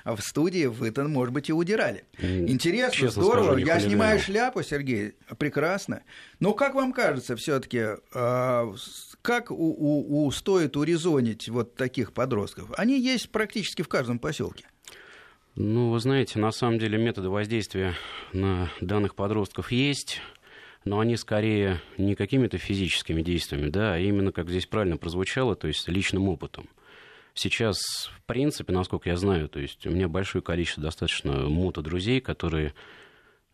в 0.06 0.22
студии, 0.22 0.66
вы-то, 0.66 1.04
может 1.08 1.34
быть, 1.34 1.50
и 1.50 1.54
удирали. 1.54 2.06
Интересно, 2.20 2.96
Честно 2.96 3.24
здорово. 3.24 3.52
Скажу, 3.52 3.66
Я 3.66 3.80
снимаю 3.80 4.20
шляпу, 4.20 4.64
Сергей, 4.64 5.14
прекрасно. 5.38 6.02
Но 6.40 6.54
как 6.54 6.74
вам 6.74 6.94
кажется, 6.94 7.36
все-таки, 7.36 7.82
а, 8.14 8.74
как 9.22 9.52
у, 9.52 9.56
у, 9.56 10.26
у, 10.26 10.32
стоит 10.32 10.78
урезонить 10.78 11.50
вот 11.50 11.76
таких 11.76 12.14
подростков? 12.14 12.72
Они 12.78 13.00
есть 13.00 13.30
практически 13.30 13.82
в 13.82 13.88
каждом 13.88 14.20
поселке. 14.20 14.66
Ну, 15.56 15.92
вы 15.92 16.00
знаете, 16.00 16.40
на 16.40 16.52
самом 16.52 16.80
деле 16.80 16.98
методы 16.98 17.30
воздействия 17.30 17.94
на 18.32 18.72
данных 18.80 19.16
подростков 19.16 19.72
есть 19.72 20.22
но 20.86 21.00
они 21.00 21.18
скорее 21.18 21.82
не 21.98 22.16
какими-то 22.16 22.58
физическими 22.58 23.22
действиями, 23.22 23.70
да, 23.70 23.94
а 23.94 23.98
именно, 23.98 24.32
как 24.32 24.50
здесь 24.50 24.66
правильно 24.66 24.98
прозвучало, 24.98 25.56
то 25.56 25.68
есть 25.68 25.88
личным 25.88 26.30
опытом. 26.30 26.70
Сейчас, 27.34 27.80
в 28.18 28.22
принципе, 28.26 28.74
насколько 28.74 29.10
я 29.10 29.16
знаю, 29.16 29.50
то 29.50 29.60
есть 29.60 29.86
у 29.86 29.92
меня 29.92 30.08
большое 30.08 30.42
количество 30.42 30.84
достаточно 30.84 31.48
мото-друзей, 31.48 32.22
которые 32.22 32.74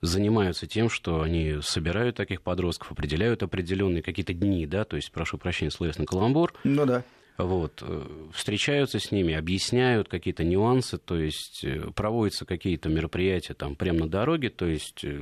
занимаются 0.01 0.67
тем, 0.67 0.89
что 0.89 1.21
они 1.21 1.57
собирают 1.61 2.15
таких 2.15 2.41
подростков, 2.41 2.91
определяют 2.91 3.43
определенные 3.43 4.01
какие-то 4.01 4.33
дни, 4.33 4.65
да, 4.65 4.85
то 4.85 4.95
есть, 4.95 5.11
прошу 5.11 5.37
прощения, 5.37 5.71
словесный 5.71 6.05
каламбур. 6.05 6.53
Ну 6.63 6.85
да. 6.85 7.03
Вот, 7.37 7.83
э, 7.85 8.29
встречаются 8.33 8.99
с 8.99 9.11
ними, 9.11 9.33
объясняют 9.33 10.07
какие-то 10.07 10.45
нюансы, 10.45 10.97
то 10.97 11.17
есть 11.17 11.65
э, 11.65 11.91
проводятся 11.93 12.45
какие-то 12.45 12.87
мероприятия 12.87 13.53
там 13.53 13.75
прямо 13.75 14.01
на 14.01 14.07
дороге, 14.07 14.49
то 14.49 14.65
есть 14.65 15.03
э, 15.03 15.21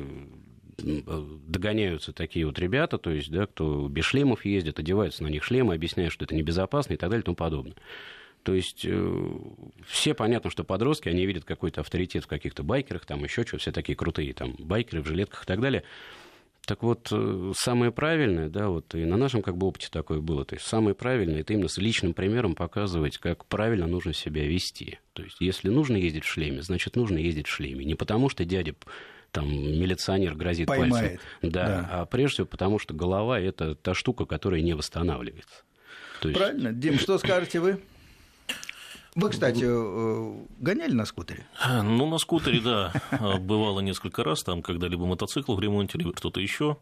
догоняются 0.78 2.14
такие 2.14 2.46
вот 2.46 2.58
ребята, 2.60 2.98
то 2.98 3.12
есть, 3.12 3.30
да, 3.30 3.46
кто 3.46 3.88
без 3.88 4.06
шлемов 4.06 4.46
ездит, 4.46 4.80
одеваются 4.80 5.24
на 5.24 5.28
них 5.28 5.44
шлемы, 5.44 5.74
объясняют, 5.74 6.14
что 6.14 6.26
это 6.26 6.36
небезопасно 6.36 6.94
и 6.94 6.98
так 6.98 7.10
далее 7.10 7.22
и 7.22 7.26
тому 7.26 7.36
подобное. 7.36 7.76
То 8.44 8.54
есть 8.54 8.86
э, 8.86 9.32
все 9.88 10.14
понятно, 10.14 10.50
что 10.50 10.64
подростки, 10.64 11.08
они 11.08 11.26
видят 11.26 11.46
какой-то 11.46 11.82
авторитет 11.82 12.26
в 12.26 12.28
каких-то 12.28 12.64
байкерах, 12.64 13.06
там 13.06 13.24
еще 13.24 13.46
что, 13.46 13.58
все 13.58 13.72
такие 13.72 13.96
крутые 13.96 14.34
там 14.34 14.56
байкеры 14.60 15.02
в 15.02 15.08
жилетках 15.08 15.44
и 15.44 15.46
так 15.46 15.62
далее. 15.62 15.84
Так 16.66 16.82
вот, 16.84 17.10
э, 17.12 17.52
самое 17.58 17.92
правильное, 17.92 18.50
да, 18.50 18.70
вот 18.70 18.96
и 18.96 19.04
на 19.06 19.18
нашем 19.18 19.42
как 19.42 19.58
бы 19.58 19.68
опыте 19.68 19.90
такое 19.92 20.20
было, 20.20 20.46
то 20.46 20.56
есть 20.56 20.66
самое 20.66 20.96
правильное, 20.96 21.42
это 21.42 21.54
именно 21.54 21.68
с 21.68 21.78
личным 21.78 22.14
примером 22.14 22.56
показывать, 22.56 23.18
как 23.18 23.46
правильно 23.46 23.88
нужно 23.88 24.14
себя 24.14 24.46
вести. 24.46 25.00
То 25.14 25.24
есть 25.24 25.38
если 25.40 25.70
нужно 25.70 25.98
ездить 25.98 26.24
в 26.24 26.30
шлеме, 26.30 26.62
значит, 26.62 26.96
нужно 26.96 27.18
ездить 27.18 27.48
в 27.48 27.52
шлеме. 27.52 27.84
Не 27.84 27.96
потому 27.96 28.30
что 28.30 28.46
дядя 28.46 28.76
там 29.34 29.50
милиционер 29.50 30.36
грозит 30.36 30.68
Поймает. 30.68 31.20
пальцем. 31.20 31.20
Да, 31.42 31.68
да, 31.68 31.90
а 31.92 32.06
прежде 32.06 32.36
всего 32.36 32.48
потому, 32.48 32.80
что 32.80 32.94
голова– 32.94 33.40
это 33.40 33.76
та 33.76 33.94
штука, 33.94 34.26
которая 34.26 34.62
не 34.62 34.74
восстанавливается. 34.76 35.64
То 36.22 36.30
есть... 36.30 36.40
Правильно. 36.40 36.72
Дим, 36.72 37.00
что 37.00 37.18
скажете 37.18 37.60
вы? 37.60 37.80
Вы, 39.16 39.30
кстати, 39.30 39.64
э, 39.66 40.46
гоняли 40.60 40.94
на 40.94 41.06
скутере? 41.06 41.46
Ну, 41.68 42.10
на 42.10 42.18
скутере, 42.20 42.62
да. 42.62 42.94
Бывало 43.40 43.80
несколько 43.80 44.24
раз, 44.24 44.44
там, 44.44 44.62
когда 44.62 44.88
либо 44.88 45.06
мотоцикл 45.06 45.56
в 45.56 45.60
ремонте, 45.60 45.98
либо 45.98 46.14
кто-то 46.14 46.40
еще. 46.40 46.78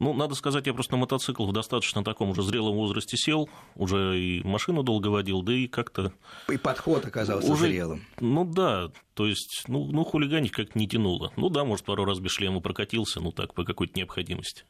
Ну, 0.00 0.12
надо 0.12 0.34
сказать, 0.34 0.66
я 0.66 0.74
просто 0.74 0.92
на 0.92 0.98
мотоцикл 0.98 1.46
в 1.46 1.52
достаточно 1.52 2.02
таком 2.02 2.30
уже 2.30 2.42
зрелом 2.42 2.74
возрасте 2.74 3.16
сел, 3.16 3.48
уже 3.76 4.20
и 4.20 4.42
машину 4.42 4.82
долго 4.82 5.08
водил, 5.08 5.42
да 5.42 5.52
и 5.52 5.68
как-то... 5.68 6.12
И 6.48 6.56
подход 6.56 7.06
оказался 7.06 7.52
уже... 7.52 7.66
зрелым. 7.66 8.04
Ну 8.20 8.44
да, 8.44 8.90
то 9.14 9.26
есть, 9.26 9.64
ну, 9.68 9.86
ну 9.86 10.04
хулиганить 10.04 10.50
как-то 10.50 10.78
не 10.78 10.88
тянуло. 10.88 11.32
Ну 11.36 11.48
да, 11.48 11.64
может, 11.64 11.84
пару 11.84 12.04
раз 12.04 12.18
без 12.18 12.32
шлема 12.32 12.60
прокатился, 12.60 13.20
ну 13.20 13.30
так, 13.30 13.54
по 13.54 13.64
какой-то 13.64 13.96
необходимости. 13.96 14.64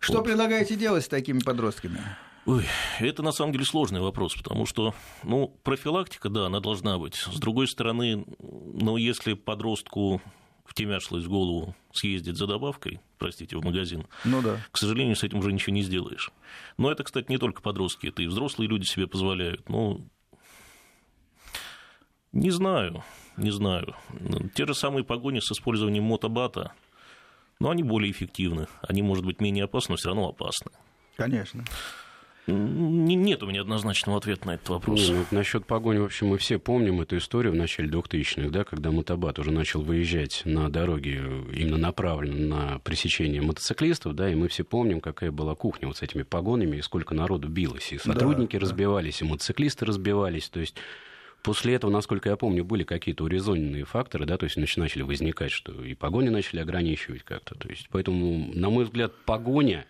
Что 0.00 0.18
вот. 0.18 0.24
предлагаете 0.24 0.76
делать 0.76 1.04
с 1.04 1.08
такими 1.08 1.40
подростками? 1.40 2.00
Ой, 2.46 2.64
это 3.00 3.22
на 3.22 3.32
самом 3.32 3.52
деле 3.52 3.64
сложный 3.64 4.00
вопрос, 4.00 4.34
потому 4.34 4.64
что, 4.64 4.94
ну, 5.22 5.48
профилактика, 5.64 6.30
да, 6.30 6.46
она 6.46 6.60
должна 6.60 6.96
быть. 6.96 7.16
С 7.16 7.38
другой 7.38 7.68
стороны, 7.68 8.24
ну, 8.38 8.96
если 8.96 9.34
подростку 9.34 10.22
втемяшлось 10.68 11.24
в 11.24 11.28
голову 11.28 11.74
съездить 11.92 12.36
за 12.36 12.46
добавкой, 12.46 13.00
простите, 13.18 13.56
в 13.56 13.64
магазин, 13.64 14.06
ну 14.24 14.42
да. 14.42 14.60
к 14.70 14.76
сожалению, 14.76 15.16
с 15.16 15.24
этим 15.24 15.38
уже 15.38 15.52
ничего 15.52 15.74
не 15.74 15.82
сделаешь. 15.82 16.30
Но 16.76 16.92
это, 16.92 17.02
кстати, 17.02 17.26
не 17.30 17.38
только 17.38 17.62
подростки, 17.62 18.08
это 18.08 18.22
и 18.22 18.26
взрослые 18.26 18.68
люди 18.68 18.84
себе 18.84 19.06
позволяют. 19.06 19.68
Ну, 19.68 20.06
не 22.32 22.50
знаю, 22.50 23.02
не 23.36 23.50
знаю. 23.50 23.96
Те 24.54 24.66
же 24.66 24.74
самые 24.74 25.04
погони 25.04 25.40
с 25.40 25.50
использованием 25.50 26.04
мотобата, 26.04 26.72
но 27.58 27.70
они 27.70 27.82
более 27.82 28.12
эффективны. 28.12 28.68
Они, 28.82 29.02
может 29.02 29.24
быть, 29.24 29.40
менее 29.40 29.64
опасны, 29.64 29.94
но 29.94 29.96
все 29.96 30.08
равно 30.08 30.28
опасны. 30.28 30.70
Конечно. 31.16 31.64
Нет 32.50 33.42
у 33.42 33.46
меня 33.46 33.60
однозначного 33.60 34.18
ответа 34.18 34.46
на 34.46 34.54
этот 34.54 34.68
вопрос. 34.70 35.08
Ну, 35.08 35.24
насчет 35.30 35.66
погони, 35.66 35.98
в 35.98 36.04
общем, 36.04 36.28
мы 36.28 36.38
все 36.38 36.58
помним 36.58 37.02
эту 37.02 37.18
историю 37.18 37.52
в 37.52 37.56
начале 37.56 37.90
2000-х, 37.90 38.48
да, 38.48 38.64
когда 38.64 38.90
мотобат 38.90 39.38
уже 39.38 39.50
начал 39.50 39.82
выезжать 39.82 40.42
на 40.46 40.70
дороге, 40.70 41.22
именно 41.52 41.76
направленно 41.76 42.56
на 42.56 42.78
пресечение 42.78 43.42
мотоциклистов, 43.42 44.14
да, 44.14 44.30
и 44.30 44.34
мы 44.34 44.48
все 44.48 44.64
помним, 44.64 45.00
какая 45.00 45.30
была 45.30 45.54
кухня 45.54 45.88
вот 45.88 45.98
с 45.98 46.02
этими 46.02 46.22
погонами, 46.22 46.78
и 46.78 46.82
сколько 46.82 47.14
народу 47.14 47.48
билось, 47.48 47.92
и 47.92 47.98
сотрудники 47.98 48.56
да, 48.56 48.60
разбивались, 48.60 49.18
да. 49.20 49.26
и 49.26 49.28
мотоциклисты 49.28 49.84
разбивались, 49.84 50.48
то 50.48 50.60
есть 50.60 50.74
После 51.42 51.74
этого, 51.74 51.90
насколько 51.90 52.28
я 52.28 52.36
помню, 52.36 52.64
были 52.64 52.82
какие-то 52.82 53.24
урезоненные 53.24 53.84
факторы, 53.84 54.26
да, 54.26 54.36
то 54.36 54.44
есть 54.44 54.56
начали 54.56 55.02
возникать, 55.02 55.52
что 55.52 55.72
и 55.84 55.94
погони 55.94 56.30
начали 56.30 56.58
ограничивать 56.60 57.22
как-то. 57.22 57.54
То 57.54 57.68
есть, 57.68 57.88
поэтому, 57.90 58.52
на 58.52 58.70
мой 58.70 58.84
взгляд, 58.84 59.12
погоня 59.24 59.86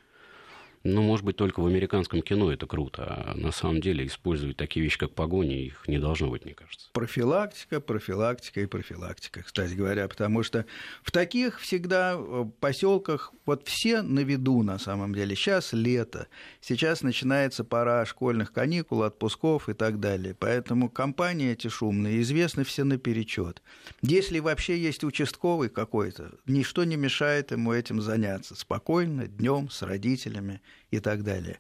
Ну, 0.85 1.03
может 1.03 1.25
быть, 1.25 1.37
только 1.37 1.61
в 1.61 1.67
американском 1.67 2.23
кино 2.23 2.53
это 2.53 2.67
круто, 2.67 3.05
а 3.05 3.35
на 3.35 3.51
самом 3.51 3.81
деле 3.81 4.07
использовать 4.07 4.57
такие 4.57 4.83
вещи, 4.83 4.99
как 4.99 5.13
погони, 5.13 5.67
их 5.67 5.89
не 5.89 5.99
должно 5.99 6.31
быть, 6.31 6.45
мне 6.45 6.55
кажется. 6.55 6.89
Профилактика, 6.93 7.81
профилактика 7.81 8.61
и 8.61 8.67
профилактика, 8.67 9.43
кстати 9.43 9.75
говоря, 9.75 10.09
потому 10.09 10.43
что 10.43 10.67
в 11.03 11.11
таких 11.11 11.61
всегда 11.61 12.15
э, 12.17 12.45
поселках 12.61 13.33
вот 13.45 13.67
все 13.67 14.03
на 14.03 14.21
виду 14.21 14.63
на 14.63 14.79
самом 14.79 15.15
деле. 15.15 15.35
Сейчас 15.35 15.73
лето, 15.73 16.29
сейчас 16.61 17.03
начинается 17.03 17.65
пора 17.65 18.05
школьных 18.07 18.53
каникул, 18.53 19.03
отпусков 19.03 19.69
и 19.69 19.75
так 19.75 20.01
далее. 20.01 20.37
Поэтому 20.39 20.89
компании 20.89 21.53
эти 21.53 21.69
шумные 21.69 22.21
известны 22.23 22.65
все 22.65 22.85
наперечет. 22.85 23.63
Если 24.03 24.39
вообще 24.39 24.79
есть 24.79 25.05
участковый 25.05 25.69
какой-то, 25.69 26.33
ничто 26.47 26.85
не 26.85 26.97
мешает 26.97 27.51
ему 27.51 27.73
этим 27.73 28.01
заняться 28.01 28.55
спокойно, 28.55 29.27
днем 29.27 29.71
с 29.71 29.83
родителями 29.83 30.61
и 30.91 31.01
так 31.01 31.23
далее. 31.23 31.59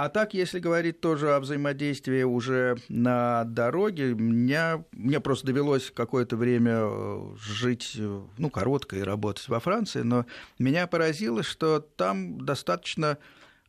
А 0.00 0.08
так, 0.08 0.32
если 0.32 0.60
говорить 0.60 1.00
тоже 1.00 1.34
о 1.34 1.40
взаимодействии 1.40 2.22
уже 2.22 2.76
на 2.88 3.42
дороге, 3.42 4.14
меня, 4.14 4.84
мне 4.92 5.18
просто 5.18 5.48
довелось 5.48 5.90
какое-то 5.90 6.36
время 6.36 6.82
э, 6.82 7.34
жить, 7.40 7.96
э, 7.98 8.20
ну, 8.38 8.48
коротко 8.48 8.94
и 8.96 9.02
работать 9.02 9.48
во 9.48 9.58
Франции, 9.58 10.02
но 10.02 10.24
меня 10.58 10.86
поразило, 10.86 11.42
что 11.42 11.80
там 11.80 12.44
достаточно 12.44 13.18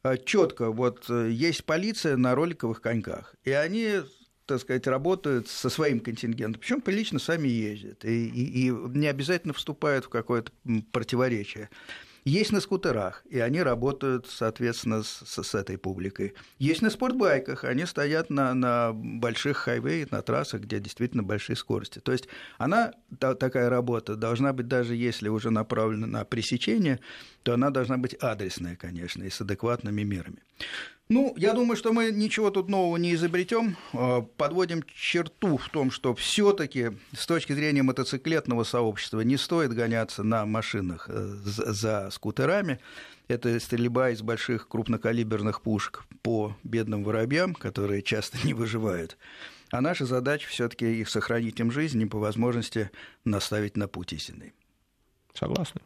э, 0.04 0.18
четко 0.24 0.72
вот 0.72 1.10
есть 1.10 1.66
полиция 1.66 2.16
на 2.16 2.36
роликовых 2.36 2.80
коньках, 2.80 3.34
и 3.44 3.52
они 3.52 4.02
так 4.46 4.62
сказать, 4.62 4.88
работают 4.88 5.48
со 5.48 5.70
своим 5.70 6.00
контингентом, 6.00 6.60
причем 6.60 6.82
прилично 6.82 7.20
сами 7.20 7.48
ездят, 7.48 8.04
и, 8.04 8.28
и, 8.28 8.68
и 8.68 8.70
не 8.70 9.08
обязательно 9.08 9.54
вступают 9.54 10.06
в 10.06 10.10
какое-то 10.10 10.52
противоречие. 10.92 11.70
Есть 12.30 12.52
на 12.52 12.62
скутерах, 12.62 13.24
и 13.28 13.40
они 13.40 13.64
работают, 13.64 14.28
соответственно, 14.28 15.02
с, 15.02 15.24
с 15.26 15.56
этой 15.56 15.80
публикой. 15.80 16.36
Есть 16.60 16.84
на 16.84 16.92
спортбайках, 16.92 17.64
они 17.64 17.88
стоят 17.88 18.30
на, 18.30 18.54
на 18.54 18.94
больших 18.94 19.58
хайвей, 19.58 20.06
на 20.12 20.22
трассах, 20.22 20.62
где 20.62 20.80
действительно 20.80 21.24
большие 21.24 21.56
скорости. 21.56 21.98
То 21.98 22.12
есть 22.12 22.28
она, 22.60 22.94
та, 23.18 23.34
такая 23.34 23.68
работа, 23.72 24.16
должна 24.16 24.54
быть, 24.54 24.68
даже 24.68 24.94
если 24.94 25.28
уже 25.28 25.50
направлена 25.50 26.06
на 26.06 26.24
пресечение, 26.24 27.00
то 27.42 27.56
она 27.56 27.72
должна 27.72 27.98
быть 27.98 28.14
адресная, 28.22 28.76
конечно, 28.76 29.24
и 29.24 29.32
с 29.32 29.42
адекватными 29.42 30.04
мерами. 30.04 30.44
Ну, 31.12 31.34
я 31.38 31.54
думаю, 31.54 31.76
что 31.76 31.92
мы 31.92 32.12
ничего 32.12 32.52
тут 32.52 32.70
нового 32.70 32.96
не 32.98 33.16
изобретем. 33.16 33.78
А, 33.94 34.22
подводим 34.22 34.84
черту 34.84 35.58
в 35.58 35.68
том, 35.70 35.90
что 35.90 36.14
все-таки 36.14 36.92
с 37.18 37.26
точки 37.26 37.52
зрения 37.54 37.82
мотоциклетного 37.82 38.64
сообщества 38.64 39.22
не 39.22 39.36
стоит 39.36 39.74
гоняться 39.74 40.22
на 40.22 40.46
машинах 40.46 41.10
э, 41.10 41.34
за 41.44 42.12
скутерами. 42.12 42.80
Это 43.28 43.60
стрельба 43.60 44.12
из 44.12 44.22
больших 44.22 44.68
крупнокалиберных 44.68 45.62
пушек 45.62 46.06
по 46.22 46.56
бедным 46.64 47.04
воробьям, 47.04 47.56
которые 47.56 48.04
часто 48.04 48.38
не 48.46 48.54
выживают. 48.54 49.18
А 49.72 49.82
наша 49.82 50.06
задача 50.06 50.48
все-таки 50.48 51.02
их 51.02 51.10
сохранить 51.10 51.60
им 51.60 51.72
жизнь 51.72 52.00
и 52.04 52.06
по 52.06 52.20
возможности 52.20 52.92
наставить 53.26 53.78
на 53.78 53.88
путь 53.88 54.14
истинный. 54.14 54.54
Согласны. 55.34 55.82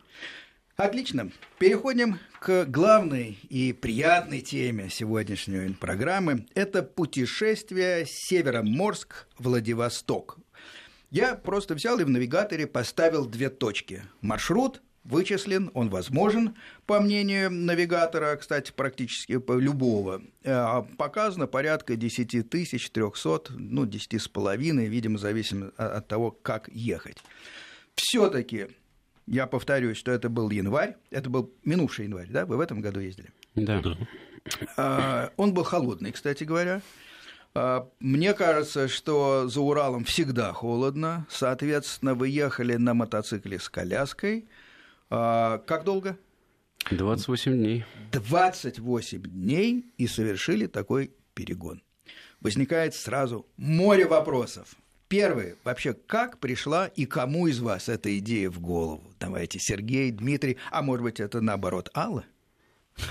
Отлично. 0.76 1.32
Переходим 1.60 2.18
к 2.40 2.66
главной 2.66 3.38
и 3.48 3.74
приятной 3.74 4.42
теме 4.42 4.90
сегодняшней 4.90 5.72
программы. 5.74 6.48
Это 6.56 6.82
путешествие 6.82 8.08
Североморск-Владивосток. 8.08 10.40
Я 11.12 11.36
просто 11.36 11.76
взял 11.76 12.00
и 12.00 12.04
в 12.04 12.10
навигаторе 12.10 12.66
поставил 12.66 13.28
две 13.28 13.52
точки. 13.52 14.02
Маршрут 14.22 14.82
вычислен, 15.04 15.70
он 15.76 15.90
возможен, 15.90 16.56
по 16.88 17.00
мнению 17.00 17.52
навигатора, 17.52 18.36
кстати, 18.36 18.72
практически 18.76 19.34
любого. 19.34 20.24
Э, 20.44 20.82
показано 20.98 21.46
порядка 21.46 21.96
10 21.96 22.50
тысяч 22.50 22.90
300, 22.90 23.54
ну, 23.58 23.86
10 23.86 24.20
с 24.20 24.28
половиной, 24.28 24.88
видимо, 24.88 25.20
зависимо 25.20 25.68
от 25.78 26.08
того, 26.08 26.32
как 26.32 26.68
ехать. 26.70 27.18
Все-таки 27.96 28.70
я 29.28 29.48
повторюсь, 29.48 29.98
что 29.98 30.12
это 30.12 30.30
был 30.30 30.50
январь, 30.50 30.98
это 31.12 31.30
был 31.30 31.54
минувший 31.64 32.06
январь, 32.06 32.28
да? 32.30 32.46
Вы 32.46 32.58
в 32.58 32.60
этом 32.60 32.82
году 32.82 33.00
ездили? 33.00 33.30
Да. 33.56 33.82
А, 34.78 35.32
он 35.38 35.54
был 35.54 35.64
холодный, 35.64 36.12
кстати 36.12 36.44
говоря. 36.44 36.82
А, 37.56 37.90
мне 38.00 38.34
кажется, 38.34 38.88
что 38.88 39.48
за 39.48 39.62
Уралом 39.62 40.04
всегда 40.04 40.52
холодно. 40.54 41.26
Соответственно, 41.30 42.16
вы 42.16 42.30
ехали 42.30 42.76
на 42.76 42.94
мотоцикле 42.94 43.60
с 43.60 43.70
коляской. 43.70 44.48
А, 45.10 45.60
как 45.60 45.84
долго? 45.84 46.18
28 46.92 47.54
дней. 47.54 47.86
28 48.12 49.22
дней 49.22 49.86
и 49.98 50.08
совершили 50.08 50.68
такой 50.68 51.12
перегон. 51.34 51.82
Возникает 52.42 52.94
сразу 52.94 53.48
море 53.56 54.06
вопросов. 54.06 54.76
Первый, 55.08 55.56
вообще, 55.64 55.94
как 55.94 56.40
пришла 56.40 56.88
и 56.88 57.06
кому 57.06 57.48
из 57.48 57.60
вас 57.60 57.90
эта 57.90 58.18
идея 58.18 58.50
в 58.50 58.60
голову? 58.60 59.04
Давайте, 59.20 59.60
Сергей, 59.60 60.12
Дмитрий, 60.12 60.58
а 60.72 60.82
может 60.82 61.04
быть, 61.04 61.20
это 61.20 61.42
наоборот, 61.42 61.90
Алла? 61.96 62.26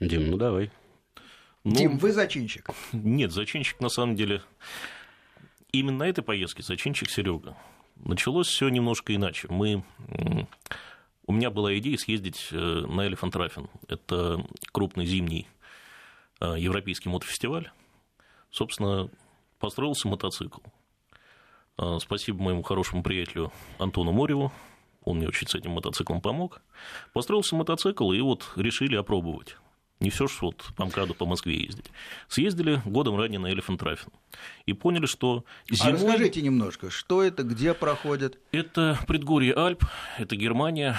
Дим, 0.00 0.30
ну 0.30 0.36
давай. 0.36 0.70
Ну, 1.64 1.74
Дим, 1.74 1.98
вы 1.98 2.12
зачинщик? 2.12 2.70
Нет, 2.92 3.32
зачинщик 3.32 3.80
на 3.80 3.88
самом 3.88 4.14
деле 4.14 4.42
именно 5.72 6.04
этой 6.04 6.22
поездки 6.22 6.62
зачинщик 6.62 7.10
Серега. 7.10 7.56
Началось 7.96 8.46
все 8.46 8.68
немножко 8.68 9.14
иначе. 9.14 9.48
Мы 9.50 9.84
у 11.28 11.32
меня 11.32 11.50
была 11.50 11.76
идея 11.78 11.98
съездить 11.98 12.48
э, 12.52 12.56
на 12.56 13.06
Elephant 13.06 13.36
Рафин. 13.36 13.68
Это 13.86 14.42
крупный 14.72 15.04
зимний 15.04 15.46
э, 16.40 16.54
европейский 16.58 17.10
мотофестиваль. 17.10 17.70
Собственно, 18.50 19.10
построился 19.58 20.08
мотоцикл. 20.08 20.60
А, 21.76 21.98
спасибо 21.98 22.42
моему 22.42 22.62
хорошему 22.62 23.02
приятелю 23.02 23.52
Антону 23.78 24.12
Мореву, 24.12 24.52
он 25.04 25.18
мне 25.18 25.28
очень 25.28 25.46
с 25.46 25.54
этим 25.54 25.70
мотоциклом 25.70 26.20
помог. 26.20 26.60
Построился 27.12 27.56
мотоцикл, 27.56 28.12
и 28.12 28.20
вот 28.20 28.50
решили 28.56 28.96
опробовать. 28.96 29.56
Не 30.00 30.10
все 30.10 30.28
ж 30.28 30.38
вот 30.42 30.64
по 30.76 30.84
МКАДу 30.84 31.14
по 31.14 31.26
Москве 31.26 31.56
ездить. 31.56 31.86
Съездили 32.28 32.80
годом 32.84 33.16
ранее 33.16 33.40
на 33.40 33.50
Elephant 33.50 33.82
Рафин. 33.82 34.12
И 34.66 34.72
поняли, 34.72 35.06
что 35.06 35.44
а 35.70 35.74
зимой... 35.74 35.92
А 35.92 35.94
расскажите 35.94 36.42
немножко, 36.42 36.90
что 36.90 37.22
это, 37.22 37.42
где 37.42 37.74
проходит? 37.74 38.38
Это 38.52 38.98
предгорье 39.08 39.54
Альп, 39.54 39.84
это 40.18 40.36
Германия. 40.36 40.98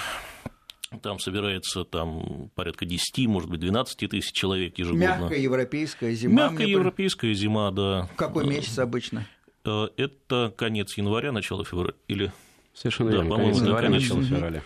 Там 1.02 1.20
собирается 1.20 1.84
там, 1.84 2.50
порядка 2.56 2.84
10, 2.84 3.28
может 3.28 3.48
быть, 3.48 3.60
12 3.60 4.10
тысяч 4.10 4.32
человек 4.32 4.76
ежегодно. 4.76 5.20
Мягкая 5.20 5.38
европейская 5.38 6.12
зима. 6.14 6.48
Мягкая 6.48 6.66
европейская 6.66 7.32
зима, 7.32 7.70
да. 7.70 8.08
В 8.12 8.16
какой 8.16 8.44
месяц 8.44 8.76
обычно? 8.80 9.24
Э, 9.64 9.86
это 9.96 10.52
конец 10.56 10.96
января, 10.96 11.30
начало 11.30 11.64
февраля. 11.64 11.94
Или... 12.08 12.32
Совершенно 12.74 13.10
верно, 13.10 13.30
да, 13.30 13.36
конец 13.36 13.58
января, 13.58 13.88
начало 13.88 14.24
февраля. 14.24 14.62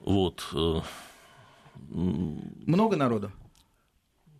Вот. 0.00 0.48
Э, 0.52 0.80
Много 1.76 2.96
народу? 2.96 3.30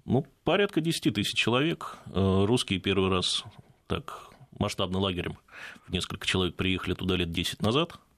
Ну, 0.04 0.26
порядка 0.42 0.80
10 0.80 1.14
тысяч 1.14 1.38
человек. 1.38 1.98
Э, 2.06 2.44
русские 2.46 2.80
первый 2.80 3.10
раз 3.10 3.44
так 3.86 4.28
масштабным 4.58 5.02
лагерем 5.02 5.38
несколько 5.88 6.26
человек 6.26 6.56
приехали 6.56 6.94
туда 6.94 7.14
лет 7.14 7.30
10 7.30 7.62
назад– 7.62 8.00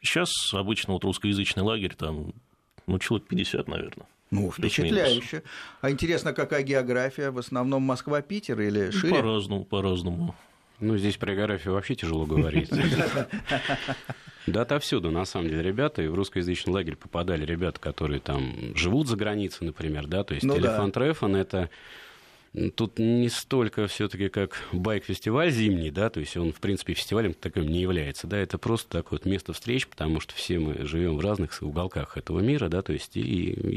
Сейчас 0.00 0.30
обычно 0.52 0.94
вот 0.94 1.04
русскоязычный 1.04 1.62
лагерь, 1.62 1.94
там, 1.94 2.32
ну, 2.86 2.98
человек 2.98 3.28
50, 3.28 3.68
наверное. 3.68 4.06
Ну, 4.30 4.50
впечатляюще. 4.50 5.42
А 5.80 5.90
интересно, 5.90 6.32
какая 6.32 6.62
география? 6.62 7.30
В 7.30 7.38
основном 7.38 7.82
Москва-Питер 7.82 8.60
или 8.60 8.90
шире? 8.90 9.14
По-разному, 9.14 9.64
по-разному. 9.64 10.34
Ну, 10.80 10.98
здесь 10.98 11.16
про 11.16 11.34
географию 11.34 11.74
вообще 11.74 11.94
тяжело 11.94 12.26
говорить. 12.26 12.70
Да, 14.46 14.62
отовсюду, 14.62 15.10
на 15.10 15.24
самом 15.24 15.48
деле, 15.48 15.60
ребята. 15.60 16.02
И 16.02 16.06
в 16.06 16.14
русскоязычный 16.14 16.72
лагерь 16.72 16.94
попадали 16.94 17.44
ребята, 17.44 17.80
которые 17.80 18.20
там 18.20 18.76
живут 18.76 19.08
за 19.08 19.16
границей, 19.16 19.66
например, 19.66 20.06
да. 20.06 20.22
То 20.22 20.34
есть 20.34 20.46
ну, 20.46 20.56
Элефант 20.56 20.94
да. 20.94 21.00
Рефан– 21.00 21.34
это 21.36 21.68
Тут 22.74 22.98
не 22.98 23.28
столько 23.28 23.86
все-таки 23.86 24.30
как 24.30 24.56
байк-фестиваль 24.72 25.50
зимний, 25.50 25.90
да, 25.90 26.08
то 26.08 26.20
есть 26.20 26.36
он, 26.38 26.52
в 26.52 26.60
принципе, 26.60 26.94
фестивалем 26.94 27.34
таким 27.34 27.68
не 27.68 27.80
является, 27.80 28.26
да, 28.26 28.38
это 28.38 28.56
просто 28.56 28.88
такое 28.88 29.18
вот 29.18 29.26
место 29.26 29.52
встреч, 29.52 29.86
потому 29.86 30.20
что 30.20 30.34
все 30.34 30.58
мы 30.58 30.86
живем 30.86 31.18
в 31.18 31.20
разных 31.20 31.58
уголках 31.60 32.16
этого 32.16 32.40
мира, 32.40 32.68
да, 32.68 32.80
то 32.80 32.94
есть 32.94 33.14
и 33.16 33.20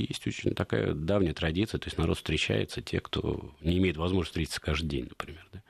есть 0.07 0.25
очень 0.25 0.55
такая 0.55 0.93
давняя 0.93 1.33
традиция, 1.33 1.77
то 1.77 1.87
есть 1.87 1.97
народ 1.97 2.17
встречается, 2.17 2.81
те, 2.81 3.01
кто 3.01 3.53
не 3.59 3.79
имеет 3.79 3.97
возможности 3.97 4.31
встретиться 4.31 4.61
каждый 4.61 4.87
день, 4.87 5.07
например, 5.09 5.45
да. 5.51 5.61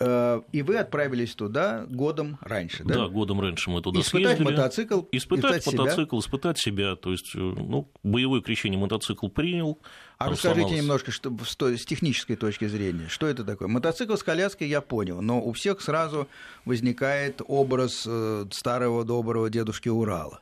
Э, 0.00 0.42
и 0.52 0.62
вы 0.62 0.76
отправились 0.76 1.34
туда 1.34 1.84
годом 1.88 2.38
раньше, 2.40 2.84
да? 2.84 2.94
Да, 2.94 3.08
годом 3.08 3.40
раньше 3.40 3.68
мы 3.70 3.82
туда 3.82 4.00
испытать 4.00 4.36
съездили. 4.36 4.56
мотоцикл, 4.56 5.00
испытать, 5.10 5.62
испытать 5.62 5.78
мотоцикл, 5.78 6.20
себя. 6.20 6.20
испытать 6.20 6.58
себя. 6.58 6.96
То 6.96 7.10
есть, 7.10 7.34
э, 7.34 7.38
ну, 7.38 7.90
боевое 8.04 8.40
крещение 8.40 8.78
мотоцикл 8.78 9.28
принял. 9.28 9.78
А 10.18 10.30
расскажите 10.30 10.60
сломался. 10.60 10.82
немножко, 10.82 11.10
что, 11.10 11.76
с 11.76 11.84
технической 11.84 12.36
точки 12.36 12.66
зрения, 12.68 13.08
что 13.08 13.26
это 13.26 13.44
такое? 13.44 13.66
Мотоцикл 13.66 14.14
с 14.14 14.22
коляской 14.22 14.68
я 14.68 14.80
понял, 14.80 15.20
но 15.20 15.42
у 15.42 15.52
всех 15.52 15.80
сразу 15.80 16.28
возникает 16.64 17.42
образ 17.46 18.04
э, 18.06 18.46
старого 18.52 19.04
доброго 19.04 19.50
дедушки 19.50 19.88
Урала. 19.88 20.40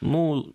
Ну, 0.00 0.54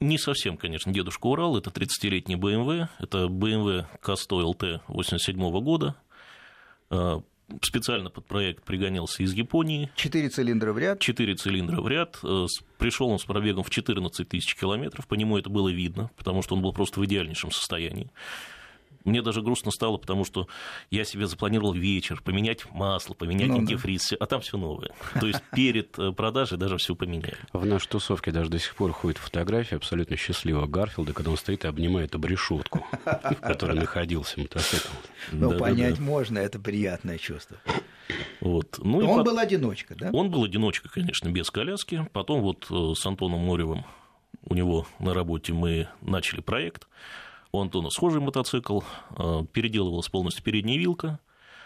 Не 0.00 0.18
совсем, 0.18 0.56
конечно, 0.56 0.92
дедушка 0.92 1.26
Урал. 1.26 1.56
Это 1.56 1.70
30-летний 1.70 2.34
BMW. 2.34 2.88
Это 2.98 3.26
BMW 3.26 3.86
К100 4.02 4.54
LT 4.54 4.80
87 4.88 5.60
года. 5.60 5.94
Специально 7.62 8.10
под 8.10 8.26
проект 8.26 8.64
пригонялся 8.64 9.22
из 9.22 9.32
Японии. 9.32 9.90
Четыре 9.94 10.28
цилиндра 10.28 10.72
в 10.72 10.78
ряд. 10.78 11.00
Четыре 11.00 11.36
цилиндра 11.36 11.80
в 11.80 11.88
ряд. 11.88 12.18
Э, 12.24 12.46
Пришел 12.78 13.08
он 13.08 13.18
с 13.18 13.24
пробегом 13.24 13.62
в 13.62 13.70
14 13.70 14.28
тысяч 14.28 14.54
километров. 14.56 15.06
По 15.06 15.14
нему 15.14 15.38
это 15.38 15.48
было 15.48 15.68
видно, 15.68 16.10
потому 16.16 16.42
что 16.42 16.56
он 16.56 16.62
был 16.62 16.72
просто 16.72 17.00
в 17.00 17.06
идеальнейшем 17.06 17.52
состоянии. 17.52 18.10
Мне 19.06 19.22
даже 19.22 19.40
грустно 19.40 19.70
стало, 19.70 19.96
потому 19.98 20.24
что 20.24 20.48
я 20.90 21.04
себе 21.04 21.26
запланировал 21.28 21.72
вечер, 21.72 22.20
поменять 22.22 22.70
масло, 22.72 23.14
поменять 23.14 23.48
ну, 23.48 23.58
антифриз, 23.58 24.08
да. 24.10 24.16
а 24.20 24.26
там 24.26 24.40
все 24.40 24.58
новое. 24.58 24.90
То 25.18 25.26
есть 25.26 25.40
перед 25.54 25.96
э, 25.98 26.10
продажей 26.10 26.58
даже 26.58 26.76
все 26.76 26.96
поменяли. 26.96 27.36
В 27.52 27.64
нашей 27.64 27.88
тусовке 27.88 28.32
даже 28.32 28.50
до 28.50 28.58
сих 28.58 28.74
пор 28.74 28.92
ходит 28.92 29.18
фотография 29.18 29.76
абсолютно 29.76 30.16
счастливого 30.16 30.66
Гарфилда, 30.66 31.12
когда 31.12 31.30
он 31.30 31.36
стоит 31.36 31.64
и 31.64 31.68
обнимает 31.68 32.16
обрешетку, 32.16 32.84
в 33.04 33.40
которой 33.40 33.78
находился 33.78 34.40
мотоцикл. 34.40 34.88
Ну, 35.30 35.56
понять 35.56 36.00
можно, 36.00 36.38
это 36.38 36.58
приятное 36.58 37.18
чувство. 37.18 37.56
Вот. 38.40 38.78
Ну, 38.82 38.98
он 39.08 39.22
был 39.22 39.38
одиночка, 39.38 39.94
да? 39.94 40.10
Он 40.12 40.30
был 40.30 40.44
одиночка, 40.44 40.88
конечно, 40.88 41.30
без 41.30 41.50
коляски. 41.50 42.08
Потом 42.12 42.42
вот 42.42 42.66
э, 42.70 42.92
с 42.96 43.06
Антоном 43.06 43.40
Моревым 43.40 43.84
у 44.44 44.54
него 44.54 44.86
на 44.98 45.14
работе 45.14 45.52
мы 45.52 45.88
начали 46.00 46.40
проект. 46.40 46.88
У 47.52 47.60
Антона 47.60 47.90
схожий 47.90 48.20
мотоцикл, 48.20 48.80
э, 49.18 49.44
переделывалась 49.52 50.08
полностью 50.08 50.44
передняя 50.44 50.78
вилка, 50.78 51.20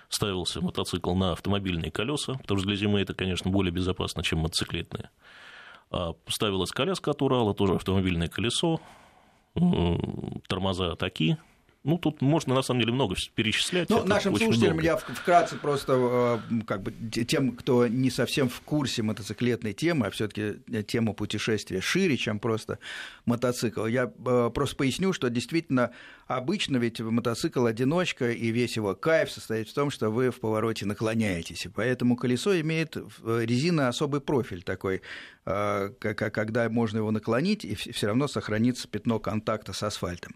ставился 0.08 0.60
мотоцикл 0.60 1.14
на 1.14 1.32
автомобильные 1.32 1.90
колеса, 1.90 2.34
потому 2.34 2.58
что 2.58 2.68
для 2.68 2.76
зимы 2.76 3.00
это, 3.00 3.14
конечно, 3.14 3.50
более 3.50 3.72
безопасно, 3.72 4.22
чем 4.22 4.40
мотоциклетные. 4.40 5.10
А 5.90 6.14
ставилась 6.28 6.70
коляска 6.70 7.12
от 7.12 7.22
Урала, 7.22 7.54
тоже 7.54 7.74
автомобильное 7.74 8.28
колесо, 8.28 8.80
тормоза 10.48 10.94
такие, 10.96 11.38
ну, 11.82 11.96
тут 11.96 12.20
можно, 12.20 12.54
на 12.54 12.62
самом 12.62 12.80
деле, 12.80 12.92
много 12.92 13.14
перечислять. 13.34 13.88
Ну, 13.88 14.04
нашим 14.04 14.36
слушателям 14.36 14.74
много. 14.74 14.84
я 14.84 14.96
вкратце 14.96 15.56
просто, 15.56 16.38
э, 16.50 16.62
как 16.66 16.82
бы, 16.82 16.92
тем, 17.10 17.52
кто 17.52 17.86
не 17.86 18.10
совсем 18.10 18.50
в 18.50 18.60
курсе 18.60 19.02
мотоциклетной 19.02 19.72
темы, 19.72 20.06
а 20.06 20.10
все 20.10 20.28
таки 20.28 20.56
тема 20.84 21.14
путешествия 21.14 21.80
шире, 21.80 22.18
чем 22.18 22.38
просто 22.38 22.78
мотоцикл, 23.24 23.86
я 23.86 24.12
э, 24.26 24.50
просто 24.52 24.76
поясню, 24.76 25.14
что 25.14 25.30
действительно 25.30 25.92
обычно 26.26 26.76
ведь 26.76 27.00
мотоцикл 27.00 27.64
одиночка, 27.64 28.30
и 28.30 28.50
весь 28.50 28.76
его 28.76 28.94
кайф 28.94 29.30
состоит 29.30 29.68
в 29.68 29.74
том, 29.74 29.90
что 29.90 30.10
вы 30.10 30.30
в 30.30 30.38
повороте 30.38 30.84
наклоняетесь, 30.84 31.64
и 31.64 31.68
поэтому 31.70 32.14
колесо 32.14 32.60
имеет 32.60 32.96
э, 32.96 33.00
резина 33.44 33.88
особый 33.88 34.20
профиль 34.20 34.62
такой, 34.62 35.00
когда 36.00 36.68
можно 36.68 36.98
его 36.98 37.10
наклонить, 37.10 37.64
и 37.64 37.74
все 37.74 38.06
равно 38.06 38.28
сохранится 38.28 38.88
пятно 38.88 39.18
контакта 39.18 39.72
с 39.72 39.82
асфальтом. 39.82 40.34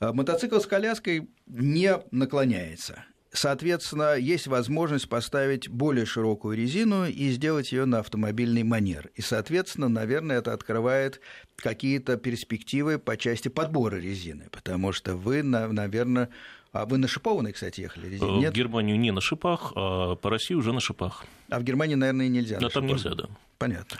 Мотоцикл 0.00 0.58
с 0.58 0.66
коляской 0.66 1.28
не 1.46 1.98
наклоняется. 2.10 3.04
Соответственно, 3.32 4.14
есть 4.14 4.46
возможность 4.46 5.08
поставить 5.10 5.68
более 5.68 6.06
широкую 6.06 6.56
резину 6.56 7.06
и 7.06 7.28
сделать 7.30 7.70
ее 7.70 7.84
на 7.84 7.98
автомобильный 7.98 8.62
манер. 8.62 9.10
И, 9.14 9.20
соответственно, 9.20 9.88
наверное, 9.88 10.38
это 10.38 10.54
открывает 10.54 11.20
какие-то 11.56 12.16
перспективы 12.16 12.98
по 12.98 13.18
части 13.18 13.48
подбора 13.48 13.96
резины, 13.96 14.48
потому 14.50 14.92
что 14.92 15.16
вы, 15.16 15.42
наверное, 15.42 16.30
а 16.72 16.86
вы 16.86 16.96
на 16.96 17.08
шипованной, 17.08 17.52
кстати, 17.52 17.82
ехали 17.82 18.08
резине? 18.08 18.38
Нет? 18.38 18.54
В 18.54 18.56
Германию 18.56 18.98
не 18.98 19.10
на 19.10 19.20
шипах, 19.20 19.72
а 19.74 20.14
по 20.14 20.30
России 20.30 20.54
уже 20.54 20.72
на 20.72 20.80
шипах. 20.80 21.26
А 21.50 21.58
в 21.58 21.62
Германии, 21.62 21.94
наверное, 21.94 22.26
и 22.26 22.30
нельзя. 22.30 22.58
Да, 22.58 22.70
там 22.70 22.86
нельзя, 22.86 23.14
да. 23.14 23.28
Понятно. 23.58 23.98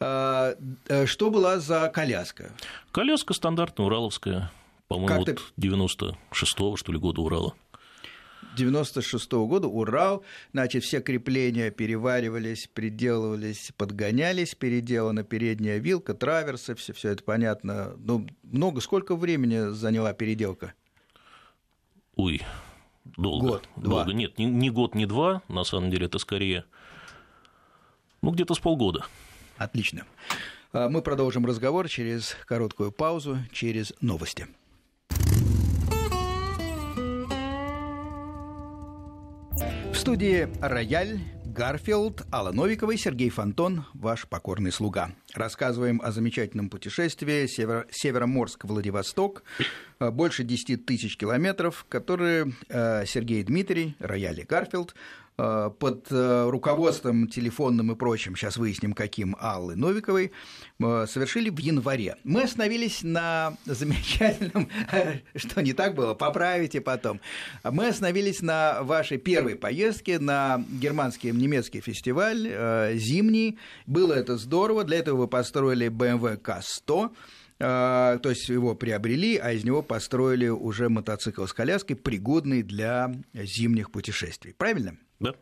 А, 0.00 0.54
э, 0.88 1.06
что 1.06 1.30
была 1.30 1.60
за 1.60 1.88
коляска? 1.88 2.52
Коляска 2.90 3.34
стандартная, 3.34 3.86
ураловская. 3.86 4.50
По-моему, 4.88 5.24
вот 5.24 5.52
96-го, 5.56 6.76
что 6.76 6.92
ли, 6.92 6.98
года 6.98 7.22
Урала. 7.22 7.54
96 8.56 9.32
-го 9.32 9.46
года 9.46 9.68
Урал, 9.68 10.24
значит, 10.52 10.84
все 10.84 11.00
крепления 11.00 11.70
переваривались, 11.70 12.68
приделывались, 12.72 13.72
подгонялись, 13.76 14.54
переделана 14.54 15.22
передняя 15.22 15.78
вилка, 15.78 16.12
траверсы, 16.12 16.74
все, 16.74 16.92
все 16.92 17.10
это 17.10 17.24
понятно. 17.24 17.94
Ну, 17.98 18.26
много, 18.42 18.80
сколько 18.80 19.16
времени 19.16 19.72
заняла 19.72 20.12
переделка? 20.12 20.74
Ой, 22.16 22.42
долго. 23.16 23.46
Год, 23.46 23.68
долго. 23.76 24.04
Два. 24.04 24.12
Нет, 24.12 24.38
не, 24.38 24.44
не 24.44 24.70
год, 24.70 24.94
не 24.94 25.06
два, 25.06 25.42
на 25.48 25.64
самом 25.64 25.90
деле, 25.90 26.06
это 26.06 26.18
скорее, 26.18 26.64
ну, 28.22 28.30
где-то 28.30 28.54
с 28.54 28.58
полгода. 28.58 29.04
Отлично. 29.56 30.04
А 30.72 30.88
мы 30.88 31.02
продолжим 31.02 31.44
разговор 31.44 31.88
через 31.88 32.36
короткую 32.46 32.92
паузу, 32.92 33.38
через 33.52 33.92
новости. 34.00 34.46
студии 40.02 40.48
«Рояль», 40.60 41.20
Гарфилд, 41.46 42.22
Алла 42.32 42.50
Новикова 42.50 42.90
и 42.90 42.96
Сергей 42.96 43.30
Фонтон, 43.30 43.84
ваш 43.94 44.26
покорный 44.26 44.72
слуга. 44.72 45.12
Рассказываем 45.32 46.00
о 46.02 46.10
замечательном 46.10 46.70
путешествии 46.70 47.46
северо- 47.46 47.86
Североморск-Владивосток, 47.88 49.44
э, 50.00 50.10
больше 50.10 50.42
10 50.42 50.86
тысяч 50.86 51.16
километров, 51.16 51.86
которые 51.88 52.52
э, 52.68 53.06
Сергей 53.06 53.44
Дмитрий, 53.44 53.94
Рояль 54.00 54.40
и 54.40 54.42
Гарфилд 54.42 54.96
под 55.36 56.06
э, 56.10 56.50
руководством 56.50 57.26
телефонным 57.26 57.90
и 57.92 57.94
прочим, 57.96 58.36
сейчас 58.36 58.58
выясним, 58.58 58.92
каким, 58.92 59.34
Аллы 59.40 59.76
Новиковой, 59.76 60.30
э, 60.78 61.06
совершили 61.08 61.48
в 61.48 61.58
январе. 61.58 62.16
Мы 62.22 62.42
остановились 62.42 63.02
на 63.02 63.56
замечательном, 63.64 64.68
что 65.34 65.62
не 65.62 65.72
так 65.72 65.94
было, 65.94 66.14
поправите 66.14 66.80
потом. 66.80 67.20
Мы 67.64 67.88
остановились 67.88 68.42
на 68.42 68.82
вашей 68.82 69.16
первой 69.16 69.56
поездке 69.56 70.18
на 70.18 70.64
германский 70.70 71.32
немецкий 71.32 71.80
фестиваль 71.80 72.98
зимний. 72.98 73.58
Было 73.86 74.12
это 74.12 74.36
здорово, 74.36 74.84
для 74.84 74.98
этого 74.98 75.20
вы 75.20 75.28
построили 75.28 75.88
BMW 75.88 76.40
K100, 76.40 77.10
то 77.58 78.28
есть 78.28 78.48
его 78.48 78.74
приобрели, 78.74 79.36
а 79.36 79.52
из 79.52 79.64
него 79.64 79.82
построили 79.82 80.48
уже 80.48 80.88
мотоцикл 80.88 81.46
с 81.46 81.52
коляской, 81.52 81.96
пригодный 81.96 82.62
для 82.62 83.14
зимних 83.34 83.90
путешествий. 83.90 84.52
Правильно? 84.52 84.96
Да. 85.22 85.34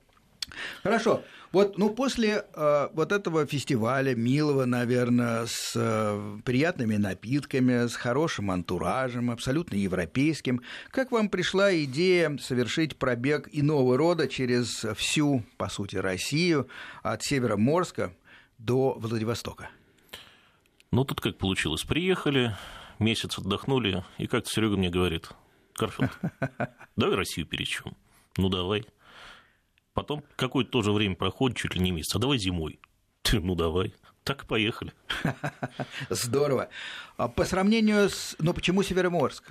Хорошо. 0.82 1.22
Вот, 1.52 1.78
ну, 1.78 1.90
после 1.90 2.44
э, 2.54 2.88
вот 2.92 3.10
этого 3.10 3.44
фестиваля, 3.44 4.14
милого, 4.14 4.66
наверное, 4.66 5.46
с 5.46 5.72
э, 5.74 6.38
приятными 6.44 6.94
напитками, 6.94 7.88
с 7.88 7.96
хорошим 7.96 8.52
антуражем, 8.52 9.32
абсолютно 9.32 9.74
европейским, 9.74 10.62
как 10.90 11.10
вам 11.10 11.28
пришла 11.28 11.74
идея 11.74 12.38
совершить 12.38 12.96
пробег 12.96 13.48
иного 13.50 13.96
рода 13.96 14.28
через 14.28 14.86
всю, 14.96 15.42
по 15.56 15.68
сути, 15.68 15.96
Россию, 15.96 16.68
от 17.02 17.24
Североморска 17.24 18.14
до 18.58 18.92
Владивостока? 18.92 19.70
Ну, 20.92 21.04
тут 21.04 21.20
как 21.20 21.36
получилось. 21.36 21.82
Приехали, 21.82 22.56
месяц 23.00 23.38
отдохнули, 23.38 24.04
и 24.18 24.28
как-то 24.28 24.48
Серега 24.50 24.76
мне 24.76 24.90
говорит, 24.90 25.30
Карфилд, 25.74 26.12
давай 26.96 27.16
Россию 27.16 27.46
перечем. 27.46 27.96
Ну, 28.36 28.48
давай. 28.48 28.84
Потом 29.94 30.22
какое-то 30.36 30.70
тоже 30.70 30.92
время 30.92 31.16
проходит, 31.16 31.56
чуть 31.58 31.74
ли 31.74 31.80
не 31.80 31.90
месяц. 31.90 32.14
А 32.14 32.18
давай 32.18 32.38
зимой. 32.38 32.80
Ну, 33.32 33.54
давай. 33.54 33.94
Так 34.24 34.44
и 34.44 34.46
поехали. 34.46 34.92
Здорово. 36.10 36.68
А 37.16 37.28
по 37.28 37.44
сравнению 37.44 38.08
с... 38.08 38.36
Ну, 38.38 38.52
почему 38.54 38.82
Североморск? 38.82 39.44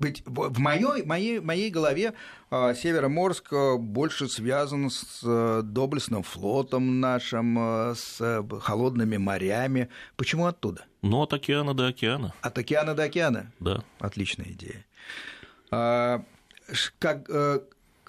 Ведь 0.00 0.22
в 0.26 0.58
моей, 0.60 1.02
моей, 1.04 1.40
моей 1.40 1.70
голове 1.70 2.14
а, 2.50 2.72
Североморск 2.74 3.52
а, 3.52 3.76
больше 3.76 4.28
связан 4.28 4.90
с 4.90 5.62
доблестным 5.62 6.22
флотом 6.22 7.00
нашим, 7.00 7.58
с 7.94 8.44
холодными 8.60 9.16
морями. 9.16 9.88
Почему 10.16 10.46
оттуда? 10.46 10.84
Ну, 11.02 11.22
от 11.22 11.32
океана 11.32 11.74
до 11.74 11.88
океана. 11.88 12.32
От 12.42 12.58
океана 12.58 12.94
до 12.94 13.04
океана? 13.04 13.52
Да. 13.60 13.82
Отличная 13.98 14.46
идея. 14.52 14.84
Как, 16.98 17.28
Э, 17.30 17.60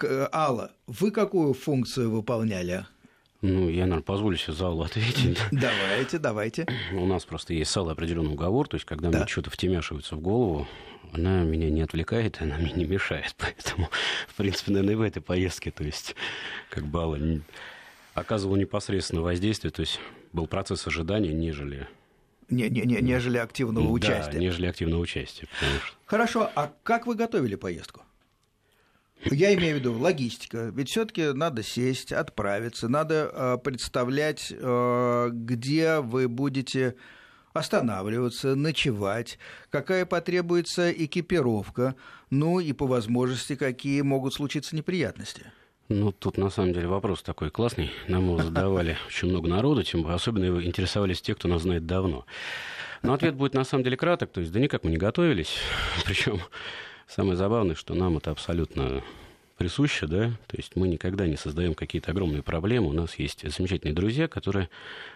Алла, 0.03 0.71
вы 0.87 1.11
какую 1.11 1.53
функцию 1.53 2.11
выполняли? 2.11 2.85
Ну, 3.41 3.69
я, 3.69 3.83
наверное, 3.83 4.01
позволю 4.01 4.35
себе 4.35 4.53
за 4.53 4.67
Аллу 4.67 4.83
ответить. 4.83 5.39
Давайте, 5.51 6.17
давайте. 6.17 6.67
У 6.91 7.05
нас 7.05 7.23
просто 7.23 7.53
есть 7.53 7.71
с 7.71 7.77
Аллой 7.77 7.93
определенный 7.93 8.33
уговор, 8.33 8.67
то 8.67 8.75
есть, 8.75 8.85
когда 8.85 9.09
да. 9.09 9.19
мне 9.19 9.27
что-то 9.27 9.49
втемяшивается 9.49 10.17
в 10.17 10.19
голову, 10.19 10.67
она 11.13 11.43
меня 11.43 11.69
не 11.69 11.81
отвлекает, 11.81 12.41
она 12.41 12.57
мне 12.57 12.73
не 12.73 12.85
мешает. 12.85 13.33
Поэтому, 13.37 13.89
в 14.27 14.35
принципе, 14.35 14.71
наверное, 14.71 14.93
и 14.93 14.97
в 14.97 15.01
этой 15.01 15.21
поездке, 15.21 15.71
то 15.71 15.85
есть, 15.85 16.15
как 16.69 16.85
бы 16.85 17.01
Алла 17.01 17.19
оказывала 18.13 18.57
непосредственно 18.57 19.21
воздействие, 19.21 19.71
то 19.71 19.81
есть, 19.81 20.01
был 20.33 20.45
процесс 20.45 20.85
ожидания, 20.85 21.31
нежели 21.31 21.87
не, 22.49 22.67
не, 22.69 22.81
не, 22.81 22.97
нежели 23.01 23.37
активного 23.37 23.85
да, 23.85 23.91
участия. 23.91 24.39
нежели 24.39 24.65
активного 24.65 25.01
участия. 25.01 25.47
Что... 25.59 25.95
Хорошо, 26.05 26.51
а 26.55 26.73
как 26.83 27.05
вы 27.05 27.15
готовили 27.15 27.55
поездку? 27.55 28.01
Я 29.25 29.53
имею 29.53 29.77
в 29.77 29.79
виду 29.79 29.93
логистика. 29.93 30.71
Ведь 30.73 30.89
все-таки 30.89 31.33
надо 31.33 31.61
сесть, 31.63 32.11
отправиться, 32.11 32.87
надо 32.87 33.29
э, 33.31 33.57
представлять, 33.63 34.51
э, 34.51 35.29
где 35.31 35.99
вы 35.99 36.27
будете 36.27 36.95
останавливаться, 37.53 38.55
ночевать, 38.55 39.37
какая 39.69 40.05
потребуется 40.05 40.91
экипировка, 40.91 41.95
ну 42.29 42.59
и 42.59 42.73
по 42.73 42.87
возможности, 42.87 43.55
какие 43.55 44.01
могут 44.01 44.33
случиться 44.33 44.75
неприятности. 44.75 45.51
Ну, 45.89 46.11
тут 46.11 46.37
на 46.37 46.51
самом 46.51 46.73
деле 46.73 46.87
вопрос 46.87 47.23
такой 47.23 47.49
классный. 47.49 47.91
Нам 48.07 48.25
его 48.25 48.37
задавали 48.37 48.97
очень 49.07 49.29
много 49.29 49.49
народу, 49.49 49.83
тем 49.83 50.05
особенно 50.07 50.63
интересовались 50.63 51.21
те, 51.21 51.33
кто 51.33 51.47
нас 51.47 51.63
знает 51.63 51.85
давно. 51.85 52.25
Но 53.01 53.13
ответ 53.13 53.35
будет 53.35 53.53
на 53.53 53.63
самом 53.63 53.83
деле 53.83 53.97
краток, 53.97 54.31
то 54.31 54.41
есть 54.41 54.53
да 54.53 54.59
никак 54.59 54.83
мы 54.83 54.91
не 54.91 54.97
готовились. 54.97 55.57
Причем 56.05 56.41
самое 57.09 57.35
забавное, 57.35 57.75
что 57.75 57.95
нам 57.95 58.17
это 58.17 58.31
абсолютно 58.31 59.03
присуще, 59.57 60.07
да, 60.07 60.29
то 60.47 60.55
есть 60.55 60.77
мы 60.77 60.87
никогда 60.87 61.27
не 61.27 61.35
создаем 61.35 61.73
какие-то 61.73 62.11
огромные 62.11 62.41
проблемы. 62.41 62.87
У 62.87 62.93
нас 62.93 63.19
есть 63.19 63.41
замечательные 63.49 63.93
друзья, 63.93 64.29
которые, 64.29 64.69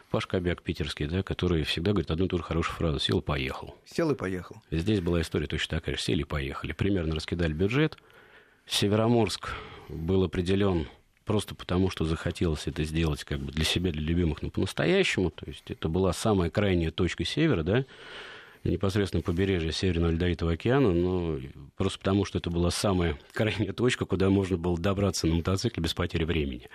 Паш 0.09 0.27
Кобяк 0.27 0.61
питерский, 0.61 1.05
да, 1.05 1.23
который 1.23 1.63
всегда 1.63 1.91
говорит 1.91 2.11
одну 2.11 2.25
и 2.25 2.27
ту 2.27 2.37
же 2.37 2.43
хорошую 2.43 2.75
фразу 2.75 2.99
«сел 2.99 3.19
и 3.19 3.23
поехал». 3.23 3.75
Сел 3.85 4.11
и 4.11 4.15
поехал. 4.15 4.57
Здесь 4.69 4.99
была 4.99 5.21
история 5.21 5.47
точно 5.47 5.79
такая 5.79 5.95
же 5.95 6.01
«сели 6.01 6.21
и 6.21 6.25
поехали». 6.25 6.73
Примерно 6.73 7.15
раскидали 7.15 7.53
бюджет. 7.53 7.97
Североморск 8.67 9.51
был 9.87 10.23
определен 10.23 10.87
просто 11.23 11.55
потому, 11.55 11.89
что 11.89 12.03
захотелось 12.03 12.67
это 12.67 12.83
сделать 12.83 13.23
как 13.23 13.39
бы 13.39 13.53
для 13.53 13.63
себя, 13.63 13.91
для 13.91 14.01
любимых, 14.01 14.41
но 14.41 14.49
по-настоящему. 14.49 15.31
То 15.31 15.45
есть 15.47 15.71
это 15.71 15.87
была 15.87 16.11
самая 16.11 16.49
крайняя 16.49 16.91
точка 16.91 17.23
севера, 17.23 17.63
да, 17.63 17.85
непосредственно 18.71 19.21
побережье 19.21 19.71
Северного 19.71 20.11
Ледовитого 20.11 20.53
океана, 20.53 20.91
но 20.91 21.39
просто 21.75 21.99
потому, 21.99 22.25
что 22.25 22.37
это 22.37 22.49
была 22.49 22.71
самая 22.71 23.17
крайняя 23.33 23.73
точка, 23.73 24.05
куда 24.05 24.29
можно 24.29 24.57
было 24.57 24.77
добраться 24.77 25.27
на 25.27 25.35
мотоцикле 25.35 25.83
без 25.83 25.93
потери 25.93 26.23
времени. 26.23 26.69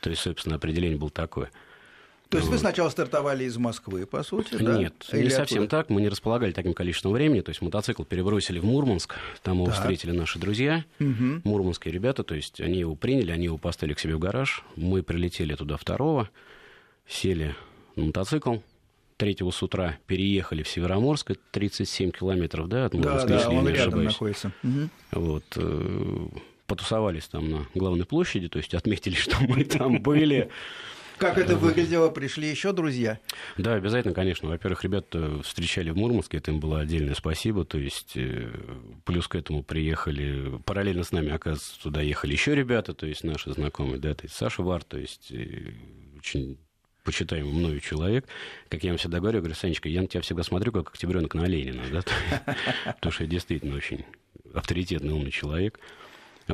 То 0.00 0.10
есть, 0.10 0.22
собственно, 0.22 0.56
определение 0.56 0.98
было 0.98 1.10
такое– 1.10 1.50
то 2.28 2.36
есть 2.36 2.50
вы 2.50 2.58
сначала 2.58 2.90
стартовали 2.90 3.44
из 3.44 3.56
Москвы, 3.56 4.04
по 4.04 4.22
сути, 4.22 4.56
да? 4.56 4.76
Нет, 4.76 4.92
Или 5.12 5.24
не 5.24 5.30
совсем 5.30 5.62
откуда? 5.62 5.82
так. 5.82 5.90
Мы 5.90 6.02
не 6.02 6.10
располагали 6.10 6.52
таким 6.52 6.74
количеством 6.74 7.12
времени. 7.12 7.40
То 7.40 7.50
есть 7.50 7.62
мотоцикл 7.62 8.04
перебросили 8.04 8.58
в 8.58 8.64
Мурманск. 8.64 9.14
Там 9.42 9.56
его 9.56 9.66
так. 9.66 9.76
встретили 9.76 10.10
наши 10.10 10.38
друзья, 10.38 10.84
угу. 11.00 11.40
мурманские 11.44 11.92
ребята. 11.92 12.24
То 12.24 12.34
есть 12.34 12.60
они 12.60 12.80
его 12.80 12.94
приняли, 12.96 13.30
они 13.30 13.44
его 13.44 13.56
поставили 13.56 13.94
к 13.94 14.00
себе 14.00 14.16
в 14.16 14.18
гараж. 14.18 14.62
Мы 14.76 15.02
прилетели 15.02 15.54
туда 15.54 15.78
второго, 15.78 16.28
сели 17.06 17.56
на 17.96 18.04
мотоцикл. 18.04 18.56
Третьего 19.18 19.50
с 19.50 19.60
утра 19.64 19.98
переехали 20.06 20.62
в 20.62 20.68
Североморск, 20.68 21.32
37 21.50 22.12
километров, 22.12 22.68
да, 22.68 22.84
от 22.84 22.94
Мурманска, 22.94 23.28
да, 23.28 23.42
да, 23.42 23.50
он 23.50 23.68
рядом 23.68 23.80
ошибаюсь. 23.80 24.06
находится. 24.06 24.52
Угу. 24.62 24.88
Вот, 25.10 25.44
э, 25.56 26.26
потусовались 26.68 27.26
там 27.26 27.50
на 27.50 27.66
главной 27.74 28.06
площади, 28.06 28.48
то 28.48 28.58
есть 28.58 28.74
отметили, 28.74 29.14
что 29.16 29.36
мы 29.40 29.64
там 29.64 30.00
были. 30.00 30.50
Как 31.18 31.36
это 31.36 31.56
выглядело? 31.56 32.10
Пришли 32.10 32.48
еще 32.48 32.72
друзья? 32.72 33.18
Да, 33.56 33.74
обязательно, 33.74 34.14
конечно. 34.14 34.50
Во-первых, 34.50 34.84
ребят 34.84 35.12
встречали 35.42 35.90
в 35.90 35.96
Мурманске, 35.96 36.38
это 36.38 36.52
им 36.52 36.60
было 36.60 36.78
отдельное 36.78 37.14
спасибо. 37.14 37.64
То 37.64 37.76
есть, 37.76 38.12
э, 38.14 38.52
плюс 39.04 39.26
к 39.26 39.34
этому 39.34 39.64
приехали, 39.64 40.60
параллельно 40.64 41.02
с 41.02 41.10
нами, 41.10 41.32
оказывается, 41.32 41.82
туда 41.82 42.02
ехали 42.02 42.34
еще 42.34 42.54
ребята, 42.54 42.94
то 42.94 43.04
есть 43.04 43.24
наши 43.24 43.52
знакомые, 43.52 43.98
да, 43.98 44.14
то 44.14 44.26
есть 44.26 44.36
Саша 44.36 44.62
Вар, 44.62 44.84
то 44.84 44.96
есть 44.96 45.32
э, 45.32 45.72
очень 46.18 46.56
почитаемый 47.08 47.54
мною 47.54 47.80
человек, 47.80 48.26
как 48.68 48.84
я 48.84 48.90
вам 48.90 48.98
всегда 48.98 49.18
говорю, 49.18 49.38
говорю, 49.38 49.54
Санечка, 49.54 49.88
я 49.88 50.02
на 50.02 50.08
тебя 50.08 50.20
всегда 50.20 50.42
смотрю, 50.42 50.72
как 50.72 50.88
октябренок 50.88 51.32
на 51.32 51.46
Ленина, 51.46 51.82
да, 51.90 52.02
потому 52.84 53.12
что 53.12 53.24
я 53.24 53.30
действительно 53.30 53.76
очень 53.76 54.04
авторитетный, 54.52 55.14
умный 55.14 55.30
человек 55.30 55.80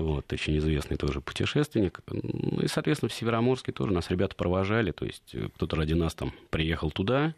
вот, 0.00 0.32
очень 0.32 0.58
известный 0.58 0.96
тоже 0.96 1.20
путешественник. 1.20 2.00
Ну 2.06 2.60
и, 2.62 2.68
соответственно, 2.68 3.08
в 3.10 3.14
Североморске 3.14 3.72
тоже 3.72 3.92
нас 3.92 4.10
ребята 4.10 4.36
провожали, 4.36 4.92
то 4.92 5.04
есть 5.04 5.34
э, 5.34 5.48
кто-то 5.56 5.76
ради 5.76 5.94
нас 5.94 6.14
там 6.14 6.32
приехал 6.50 6.90
туда, 6.90 7.34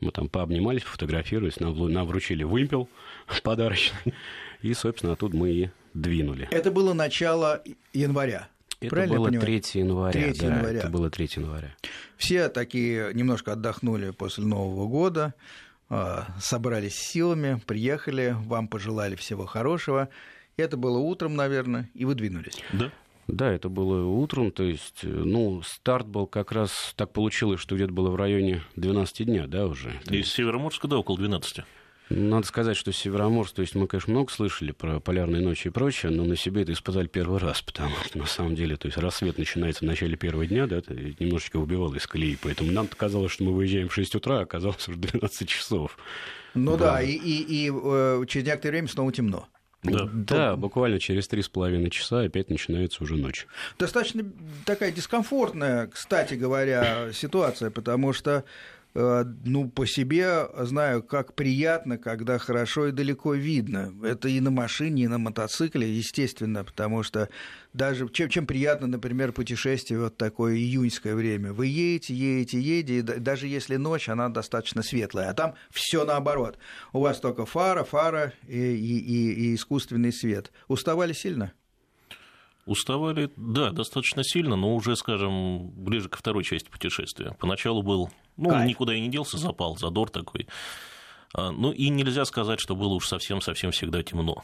мы 0.00 0.10
там 0.12 0.28
пообнимались, 0.28 0.82
фотографировались, 0.82 1.60
нам, 1.60 1.92
нам 1.92 2.06
вручили 2.06 2.42
вымпел 2.42 2.88
подарочный, 3.42 4.14
и, 4.62 4.72
собственно, 4.74 5.12
оттуда 5.12 5.36
мы 5.36 5.50
и 5.50 5.70
двинули. 5.94 6.48
Это 6.50 6.70
было 6.70 6.92
начало 6.92 7.62
января. 7.92 8.48
Это 8.80 8.90
Правильно 8.90 9.16
было 9.16 9.30
3 9.30 9.62
января. 9.74 10.12
3 10.12 10.40
да, 10.40 10.46
января. 10.46 10.78
Это 10.78 10.88
было 10.88 11.10
3 11.10 11.30
января. 11.36 11.74
Все 12.16 12.48
такие 12.48 13.12
немножко 13.14 13.52
отдохнули 13.52 14.10
после 14.10 14.44
Нового 14.44 14.86
года, 14.86 15.34
а, 15.88 16.26
собрались 16.40 16.94
силами, 16.94 17.60
приехали, 17.66 18.36
вам 18.38 18.68
пожелали 18.68 19.14
всего 19.14 19.46
хорошего. 19.46 20.08
Это 20.56 20.76
было 20.76 20.98
утром, 20.98 21.36
наверное, 21.36 21.90
и 21.94 22.04
вы 22.04 22.14
двинулись. 22.14 22.58
Да. 22.72 22.90
Да, 23.28 23.50
это 23.50 23.68
было 23.68 24.06
утром, 24.06 24.52
то 24.52 24.62
есть, 24.62 25.00
э, 25.02 25.08
ну, 25.08 25.60
старт 25.62 26.06
был 26.06 26.28
как 26.28 26.52
раз, 26.52 26.92
так 26.94 27.12
получилось, 27.12 27.60
что 27.60 27.74
где-то 27.74 27.92
было 27.92 28.08
в 28.08 28.14
районе 28.14 28.62
12 28.76 29.24
дня, 29.24 29.48
да, 29.48 29.66
уже. 29.66 30.00
Из 30.08 30.32
Североморска, 30.32 30.86
да, 30.86 30.98
около 30.98 31.18
12. 31.18 31.64
Надо 32.08 32.46
сказать, 32.46 32.76
что 32.76 32.92
Североморск, 32.92 33.54
то 33.54 33.62
есть 33.62 33.74
мы, 33.74 33.88
конечно, 33.88 34.12
много 34.12 34.30
слышали 34.30 34.70
про 34.70 35.00
полярные 35.00 35.42
ночи 35.42 35.68
и 35.68 35.70
прочее, 35.70 36.12
но 36.12 36.24
на 36.24 36.36
себе 36.36 36.62
это 36.62 36.72
испытали 36.72 37.08
первый 37.08 37.40
раз, 37.40 37.62
потому 37.62 37.94
что 38.04 38.18
на 38.18 38.26
самом 38.26 38.54
деле, 38.54 38.76
то 38.76 38.86
есть 38.86 38.96
рассвет 38.96 39.38
начинается 39.38 39.84
в 39.84 39.88
начале 39.88 40.16
первого 40.16 40.46
дня, 40.46 40.68
да, 40.68 40.76
это 40.76 40.94
немножечко 40.94 41.58
выбивало 41.58 41.96
из 41.96 42.06
колеи, 42.06 42.38
поэтому 42.40 42.70
нам 42.70 42.86
казалось, 42.86 43.32
что 43.32 43.42
мы 43.42 43.52
выезжаем 43.52 43.88
в 43.88 43.94
6 43.94 44.14
утра, 44.14 44.38
а 44.38 44.42
оказалось 44.42 44.86
уже 44.86 44.96
12 44.96 45.48
часов. 45.48 45.98
Ну 46.54 46.76
да, 46.76 46.92
да 46.92 47.02
и, 47.02 47.10
и, 47.10 47.66
и 47.66 47.72
э, 47.72 48.24
через 48.28 48.46
некоторое 48.46 48.70
время 48.70 48.88
снова 48.88 49.12
темно. 49.12 49.48
Да, 49.82 50.08
да 50.12 50.56
буквально 50.56 50.98
через 50.98 51.28
три 51.28 51.42
с 51.42 51.48
половиной 51.48 51.90
часа 51.90 52.22
опять 52.22 52.50
начинается 52.50 53.02
уже 53.02 53.16
ночь. 53.16 53.46
Достаточно 53.78 54.24
такая 54.64 54.92
дискомфортная, 54.92 55.88
кстати 55.88 56.34
говоря, 56.34 57.12
ситуация, 57.12 57.70
потому 57.70 58.12
что 58.12 58.44
ну, 58.96 59.68
по 59.68 59.86
себе 59.86 60.48
знаю, 60.60 61.02
как 61.02 61.34
приятно, 61.34 61.98
когда 61.98 62.38
хорошо 62.38 62.88
и 62.88 62.92
далеко 62.92 63.34
видно. 63.34 63.92
Это 64.02 64.28
и 64.28 64.40
на 64.40 64.50
машине, 64.50 65.04
и 65.04 65.06
на 65.06 65.18
мотоцикле, 65.18 65.92
естественно, 65.92 66.64
потому 66.64 67.02
что 67.02 67.28
даже 67.74 68.08
чем, 68.08 68.30
чем 68.30 68.46
приятно, 68.46 68.86
например, 68.86 69.32
путешествие 69.32 70.00
вот 70.00 70.16
такое 70.16 70.54
июньское 70.54 71.14
время. 71.14 71.52
Вы 71.52 71.66
едете, 71.66 72.14
едете, 72.14 72.58
едете, 72.58 72.98
и 72.98 73.02
даже 73.02 73.48
если 73.48 73.76
ночь, 73.76 74.08
она 74.08 74.30
достаточно 74.30 74.82
светлая, 74.82 75.28
а 75.28 75.34
там 75.34 75.54
все 75.70 76.06
наоборот. 76.06 76.56
У 76.94 77.00
вас 77.00 77.20
только 77.20 77.44
фара, 77.44 77.84
фара 77.84 78.32
и, 78.48 78.56
и, 78.56 79.32
и 79.32 79.54
искусственный 79.54 80.12
свет. 80.12 80.52
Уставали 80.68 81.12
сильно? 81.12 81.52
Уставали, 82.66 83.30
да, 83.36 83.70
достаточно 83.70 84.24
сильно, 84.24 84.56
но 84.56 84.74
уже, 84.74 84.96
скажем, 84.96 85.70
ближе 85.70 86.08
ко 86.08 86.18
второй 86.18 86.42
части 86.42 86.68
путешествия. 86.68 87.36
Поначалу 87.38 87.82
был, 87.82 88.10
ну, 88.36 88.50
Кайф. 88.50 88.68
никуда 88.68 88.92
и 88.92 89.00
не 89.00 89.08
делся, 89.08 89.38
запал, 89.38 89.76
задор 89.76 90.10
такой. 90.10 90.48
А, 91.32 91.52
ну, 91.52 91.70
и 91.70 91.88
нельзя 91.90 92.24
сказать, 92.24 92.58
что 92.58 92.74
было 92.74 92.94
уж 92.94 93.06
совсем-совсем 93.06 93.70
всегда 93.70 94.02
темно. 94.02 94.42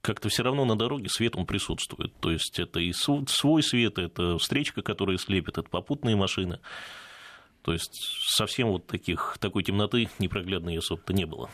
Как-то 0.00 0.28
все 0.28 0.42
равно 0.42 0.64
на 0.64 0.76
дороге 0.76 1.08
свет 1.08 1.36
он 1.36 1.46
присутствует. 1.46 2.12
То 2.20 2.32
есть 2.32 2.58
это 2.58 2.80
и 2.80 2.92
свой 2.92 3.62
свет, 3.62 3.98
это 3.98 4.36
встречка, 4.38 4.82
которая 4.82 5.16
слепит, 5.16 5.58
это 5.58 5.68
попутные 5.68 6.16
машины. 6.16 6.58
То 7.62 7.72
есть 7.72 7.92
совсем 8.26 8.68
вот 8.68 8.88
таких, 8.88 9.36
такой 9.38 9.62
темноты 9.62 10.08
непроглядной 10.18 10.78
особо-то 10.78 11.12
не 11.12 11.24
было. 11.24 11.50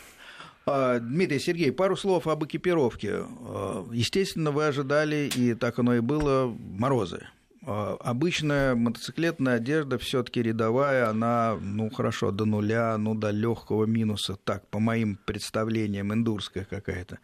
А, 0.68 0.98
Дмитрий 0.98 1.38
Сергей, 1.38 1.70
пару 1.70 1.96
слов 1.96 2.26
об 2.26 2.44
экипировке. 2.44 3.20
А, 3.20 3.86
естественно, 3.92 4.50
вы 4.50 4.66
ожидали, 4.66 5.30
и 5.36 5.54
так 5.54 5.78
оно 5.78 5.94
и 5.94 6.00
было, 6.00 6.52
морозы. 6.58 7.24
А, 7.62 7.96
обычная 8.00 8.74
мотоциклетная 8.74 9.56
одежда 9.56 9.96
все-таки 9.96 10.42
рядовая, 10.42 11.08
она, 11.08 11.56
ну 11.60 11.88
хорошо, 11.90 12.32
до 12.32 12.46
нуля, 12.46 12.98
ну 12.98 13.14
до 13.14 13.30
легкого 13.30 13.84
минуса, 13.84 14.36
так, 14.42 14.66
по 14.66 14.80
моим 14.80 15.16
представлениям, 15.24 16.12
эндурская 16.12 16.64
какая-то. 16.64 17.20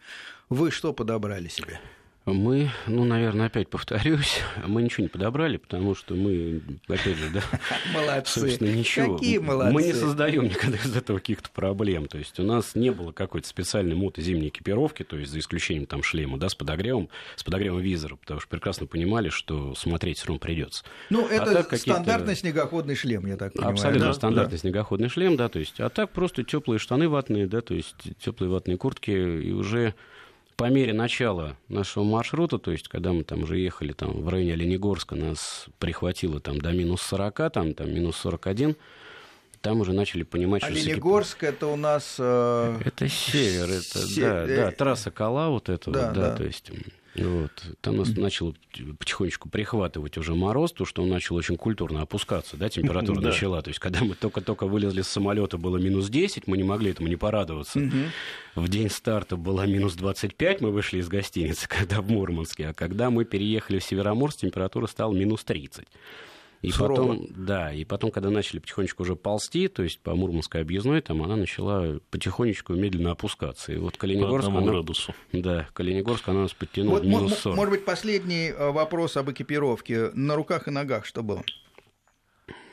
Вы 0.47 0.71
что 0.71 0.93
подобрали 0.93 1.49
себе? 1.49 1.81
Мы, 2.25 2.71
ну, 2.87 3.03
наверное, 3.03 3.47
опять 3.47 3.67
повторюсь, 3.67 4.39
мы 4.65 4.81
ничего 4.81 5.03
не 5.03 5.09
подобрали, 5.09 5.57
потому 5.57 5.93
что 5.93 6.15
мы, 6.15 6.61
опять 6.87 7.17
же, 7.17 7.29
да, 7.33 7.41
молодцы. 7.93 8.39
собственно, 8.39 8.69
ничего. 8.69 9.17
Какие 9.17 9.39
молодцы. 9.39 9.73
Мы 9.73 9.83
не 9.83 9.93
создаем 9.93 10.45
никогда 10.45 10.77
из 10.77 10.95
этого 10.95 11.17
каких-то 11.17 11.49
проблем. 11.49 12.07
То 12.07 12.17
есть 12.17 12.39
у 12.39 12.43
нас 12.43 12.75
не 12.75 12.91
было 12.91 13.11
какой-то 13.11 13.47
специальной 13.47 13.95
мото-зимней 13.95 14.47
экипировки, 14.47 15.03
то 15.03 15.17
есть 15.17 15.31
за 15.31 15.39
исключением 15.39 15.85
там 15.85 16.01
шлема, 16.01 16.37
да, 16.37 16.47
с 16.47 16.55
подогревом, 16.55 17.09
с 17.35 17.43
подогревом 17.43 17.81
визора, 17.81 18.15
потому 18.15 18.39
что 18.39 18.47
прекрасно 18.47 18.87
понимали, 18.87 19.27
что 19.27 19.75
смотреть 19.75 20.17
все 20.17 20.27
равно 20.27 20.39
придется. 20.39 20.85
Ну, 21.09 21.27
а 21.27 21.33
это 21.33 21.59
а 21.59 21.77
стандартный 21.77 22.37
снегоходный 22.37 22.95
шлем, 22.95 23.25
я 23.25 23.35
так 23.35 23.51
понимаю. 23.51 23.73
Абсолютно 23.73 24.07
да? 24.07 24.13
стандартный 24.13 24.57
да. 24.57 24.61
снегоходный 24.61 25.09
шлем, 25.09 25.35
да, 25.35 25.49
то 25.49 25.59
есть, 25.59 25.79
а 25.81 25.89
так 25.89 26.11
просто 26.11 26.43
теплые 26.43 26.79
штаны 26.79 27.09
ватные, 27.09 27.47
да, 27.47 27.59
то 27.59 27.73
есть 27.73 27.95
теплые 28.19 28.49
ватные 28.49 28.77
куртки, 28.77 29.11
и 29.11 29.51
уже 29.51 29.93
по 30.63 30.69
мере 30.69 30.93
начала 30.93 31.57
нашего 31.67 32.05
маршрута, 32.05 32.57
то 32.57 32.71
есть 32.71 32.87
когда 32.87 33.11
мы 33.11 33.25
там 33.25 33.43
уже 33.43 33.57
ехали 33.57 33.91
там, 33.91 34.21
в 34.21 34.29
районе 34.29 34.53
Оленегорска, 34.53 35.13
нас 35.13 35.65
прихватило 35.77 36.39
там 36.39 36.61
до 36.61 36.71
минус 36.71 37.01
40, 37.01 37.51
там, 37.51 37.73
там 37.73 37.93
минус 37.93 38.15
41, 38.15 38.77
там 39.59 39.81
уже 39.81 39.91
начали 39.91 40.23
понимать, 40.23 40.63
что... 40.63 40.71
Оленегорск 40.71 41.43
это 41.43 41.67
у 41.67 41.75
нас... 41.75 42.15
Э... 42.17 42.79
Это 42.85 43.09
север, 43.09 43.71
это, 43.71 44.07
Се... 44.07 44.21
да, 44.21 44.47
да, 44.47 44.71
трасса 44.71 45.11
Кала 45.11 45.49
вот 45.49 45.67
эта 45.67 45.91
да, 45.91 46.07
вот, 46.07 46.15
да, 46.15 46.29
да, 46.29 46.37
то 46.37 46.45
есть... 46.45 46.71
Вот. 47.15 47.51
Там 47.81 47.97
нас 47.97 48.09
начало 48.15 48.55
потихонечку 48.97 49.47
прихватывать 49.47 50.17
уже 50.17 50.33
мороз, 50.33 50.71
то, 50.71 50.83
что 50.85 51.03
он 51.03 51.09
начал 51.09 51.35
очень 51.35 51.57
культурно 51.57 52.01
опускаться, 52.01 52.57
да, 52.57 52.69
температура 52.69 53.19
Да. 53.21 53.29
начала. 53.29 53.61
То 53.61 53.69
есть, 53.69 53.79
когда 53.79 54.03
мы 54.03 54.15
только-только 54.15 54.65
вылезли 54.65 55.01
с 55.01 55.07
самолета, 55.07 55.57
было 55.57 55.77
минус 55.77 56.09
10, 56.09 56.47
мы 56.47 56.57
не 56.57 56.63
могли 56.63 56.91
этому 56.91 57.07
не 57.07 57.15
порадоваться. 57.15 57.79
В 58.55 58.67
день 58.67 58.89
старта 58.89 59.37
было 59.37 59.65
минус 59.67 59.93
25, 59.95 60.61
мы 60.61 60.71
вышли 60.71 60.99
из 60.99 61.07
гостиницы, 61.07 61.67
когда 61.69 62.01
в 62.01 62.09
Мурманске. 62.09 62.69
А 62.69 62.73
когда 62.73 63.09
мы 63.09 63.25
переехали 63.25 63.79
в 63.79 63.83
Североморск, 63.83 64.39
температура 64.39 64.87
стала 64.87 65.13
минус 65.13 65.43
30. 65.43 65.85
И 66.63 66.71
Сурово. 66.71 66.95
потом, 66.95 67.27
да, 67.35 67.71
и 67.73 67.83
потом, 67.83 68.09
когда 68.09 68.29
начали 68.31 68.57
потихонечку 68.59 69.03
уже 69.03 69.15
ползти, 69.15 69.67
то 69.67 69.83
есть 69.83 69.99
по 69.99 70.15
Мурманской 70.15 70.61
объездной, 70.61 71.01
там 71.01 71.21
она 71.21 71.35
начала 71.35 71.99
потихонечку 72.09 72.73
медленно 72.73 73.11
опускаться. 73.11 73.73
И 73.73 73.77
вот 73.77 73.93
По 73.93 73.99
Калинингорск, 73.99 74.47
одному 74.47 74.63
она, 74.65 74.71
градусу. 74.73 75.13
да, 75.33 75.67
Калинингорск, 75.73 76.27
она 76.29 76.43
нас 76.43 76.53
подтянула 76.53 76.95
Вот, 76.95 77.03
минус 77.03 77.31
мо- 77.31 77.35
40. 77.37 77.57
может 77.57 77.71
быть, 77.71 77.85
последний 77.85 78.47
э, 78.49 78.71
вопрос 78.71 79.17
об 79.17 79.29
экипировке. 79.29 80.09
На 80.13 80.35
руках 80.35 80.67
и 80.67 80.71
ногах 80.71 81.05
что 81.05 81.21
было? 81.21 81.43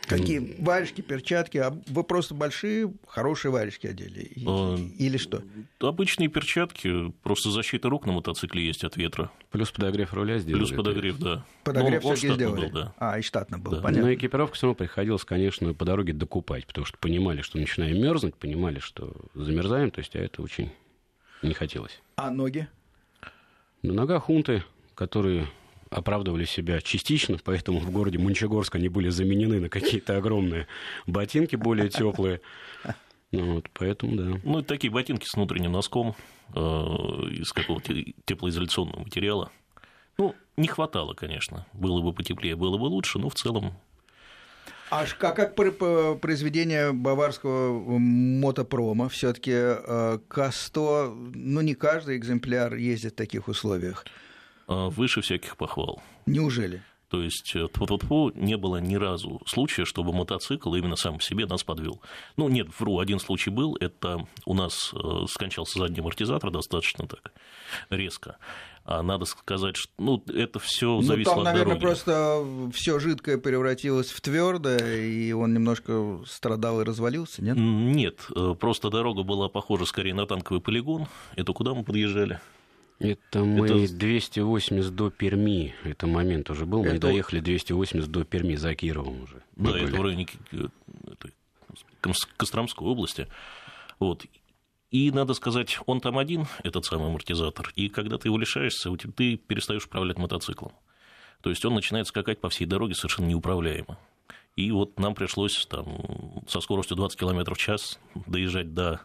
Какие 0.08 0.56
варежки, 0.60 1.02
перчатки? 1.02 1.58
А 1.58 1.70
вы 1.86 2.02
просто 2.02 2.34
большие, 2.34 2.92
хорошие 3.06 3.52
варежки 3.52 3.86
одели? 3.86 4.32
А, 4.46 4.76
Или 4.98 5.16
что? 5.18 5.42
Обычные 5.78 6.28
перчатки, 6.28 7.12
просто 7.22 7.50
защита 7.50 7.88
рук 7.88 8.06
на 8.06 8.12
мотоцикле 8.12 8.64
есть 8.66 8.82
от 8.82 8.96
ветра. 8.96 9.30
Плюс 9.50 9.70
подогрев 9.70 10.12
руля 10.12 10.38
сделали. 10.40 10.64
Плюс 10.64 10.72
подогрев, 10.76 11.18
да. 11.18 11.44
Подогрев 11.62 12.02
Ну, 12.02 12.14
все-таки 12.14 12.26
штатно 12.26 12.34
сделали? 12.34 12.66
был, 12.66 12.72
да. 12.80 12.94
А, 12.98 13.18
и 13.18 13.22
штатно 13.22 13.58
был, 13.58 13.72
Да. 13.72 13.80
понятно. 13.82 14.06
Но 14.08 14.14
экипировку 14.14 14.56
все 14.56 14.66
равно 14.66 14.74
приходилось, 14.74 15.24
конечно, 15.24 15.74
по 15.74 15.84
дороге 15.84 16.12
докупать, 16.12 16.66
потому 16.66 16.84
что 16.86 16.98
понимали, 16.98 17.42
что 17.42 17.58
начинаем 17.58 18.00
мерзнуть, 18.02 18.34
понимали, 18.34 18.80
что 18.80 19.14
замерзаем, 19.34 19.90
то 19.92 20.00
есть, 20.00 20.16
а 20.16 20.18
это 20.18 20.42
очень 20.42 20.72
не 21.42 21.54
хотелось. 21.54 22.00
А 22.16 22.30
ноги? 22.30 22.66
На 23.82 23.92
ногах 23.94 24.24
хунты, 24.24 24.64
которые 24.96 25.46
оправдывали 25.90 26.44
себя 26.44 26.80
частично, 26.80 27.38
поэтому 27.42 27.80
в 27.80 27.90
городе 27.90 28.18
Мончегорск 28.18 28.76
они 28.76 28.88
были 28.88 29.08
заменены 29.08 29.60
на 29.60 29.68
какие-то 29.68 30.16
огромные 30.16 30.66
ботинки 31.06 31.56
более 31.56 31.88
теплые. 31.88 32.40
Ну, 33.32 33.54
вот, 33.54 33.68
поэтому, 33.74 34.16
да. 34.16 34.40
Ну, 34.42 34.58
это 34.58 34.68
такие 34.68 34.92
ботинки 34.92 35.24
с 35.24 35.34
внутренним 35.34 35.72
носком 35.72 36.16
э, 36.54 36.60
из 36.60 37.52
какого-то 37.52 37.94
теплоизоляционного 38.24 39.00
материала. 39.00 39.52
Ну, 40.18 40.34
не 40.56 40.66
хватало, 40.66 41.14
конечно. 41.14 41.66
Было 41.72 42.02
бы 42.02 42.12
потеплее, 42.12 42.56
было 42.56 42.76
бы 42.76 42.84
лучше, 42.84 43.18
но 43.18 43.28
в 43.28 43.34
целом 43.34 43.72
А 44.90 45.04
как, 45.18 45.36
как 45.36 45.54
произведение 45.54 46.92
баварского 46.92 47.98
мотопрома, 47.98 49.08
все-таки 49.08 49.52
К100, 49.52 51.32
ну 51.34 51.60
не 51.60 51.74
каждый 51.74 52.16
экземпляр 52.16 52.74
ездит 52.74 53.12
в 53.12 53.16
таких 53.16 53.46
условиях. 53.46 54.04
Э, 54.70 54.88
выше 54.88 55.20
всяких 55.20 55.56
похвал. 55.56 56.00
Неужели? 56.26 56.82
То 57.10 57.22
есть, 57.24 57.56
э, 57.56 57.66
тьфу-тьфу-тьфу, 57.66 58.30
не 58.36 58.56
было 58.56 58.76
ни 58.76 58.94
разу 58.94 59.40
случая, 59.44 59.84
чтобы 59.84 60.12
мотоцикл 60.12 60.72
именно 60.76 60.94
сам 60.94 61.16
по 61.18 61.22
себе 61.22 61.44
нас 61.46 61.64
подвел. 61.64 62.00
Ну, 62.36 62.48
нет, 62.48 62.68
вру, 62.78 63.00
один 63.00 63.18
случай 63.18 63.50
был, 63.50 63.76
это 63.80 64.24
у 64.46 64.54
нас 64.54 64.92
э, 64.94 65.26
скончался 65.28 65.80
задний 65.80 66.00
амортизатор 66.00 66.52
достаточно 66.52 67.08
так 67.08 67.32
резко. 67.90 68.36
А 68.84 69.02
надо 69.02 69.24
сказать, 69.24 69.76
что 69.76 69.90
ну, 69.98 70.22
это 70.28 70.58
все 70.60 70.86
Ну, 70.86 71.02
зависело 71.02 71.34
там, 71.34 71.40
от 71.40 71.44
наверное, 71.46 71.74
дороги. 71.74 71.80
просто 71.80 72.70
все 72.72 72.98
жидкое 73.00 73.38
превратилось 73.38 74.10
в 74.10 74.20
твердое, 74.20 75.02
и 75.02 75.32
он 75.32 75.52
немножко 75.52 76.20
страдал 76.26 76.80
и 76.80 76.84
развалился, 76.84 77.42
нет? 77.42 77.56
Нет, 77.56 78.20
э, 78.36 78.54
просто 78.58 78.88
дорога 78.88 79.24
была 79.24 79.48
похожа 79.48 79.84
скорее 79.84 80.14
на 80.14 80.26
танковый 80.26 80.60
полигон. 80.62 81.08
Это 81.34 81.52
куда 81.52 81.74
мы 81.74 81.82
подъезжали? 81.82 82.38
Это 83.00 83.44
мы 83.44 83.66
Это- 83.66 83.92
280 83.94 84.94
до 84.94 85.10
Перми, 85.10 85.74
это 85.84 86.06
момент 86.06 86.50
уже 86.50 86.66
был, 86.66 86.82
мы 86.82 86.90
Это- 86.90 87.00
доехали 87.00 87.40
280 87.40 88.10
до 88.10 88.24
Перми, 88.24 88.56
за 88.56 88.74
Кировом 88.74 89.22
уже. 89.22 89.42
Мы 89.56 89.72
Да, 89.72 89.78
это 89.78 89.96
в 89.96 90.02
районе 90.02 90.26
Костромской 92.36 92.86
области. 92.86 93.26
Вот. 93.98 94.26
И 94.90 95.10
надо 95.12 95.34
сказать, 95.34 95.78
он 95.86 96.00
там 96.00 96.18
один, 96.18 96.46
этот 96.64 96.84
самый 96.84 97.08
амортизатор, 97.08 97.72
и 97.76 97.88
когда 97.88 98.18
ты 98.18 98.28
его 98.28 98.38
лишаешься, 98.38 98.90
ты 99.14 99.36
перестаешь 99.36 99.86
управлять 99.86 100.18
мотоциклом. 100.18 100.72
То 101.42 101.50
есть 101.50 101.64
он 101.64 101.74
начинает 101.74 102.06
скакать 102.06 102.40
по 102.40 102.48
всей 102.48 102.66
дороге 102.66 102.94
совершенно 102.94 103.26
неуправляемо. 103.26 103.98
И 104.56 104.70
вот 104.72 104.98
нам 104.98 105.14
пришлось 105.14 105.64
там 105.66 106.42
со 106.48 106.60
скоростью 106.60 106.96
20 106.96 107.18
км 107.18 107.54
в 107.54 107.58
час 107.58 107.98
доезжать 108.26 108.74
до 108.74 109.00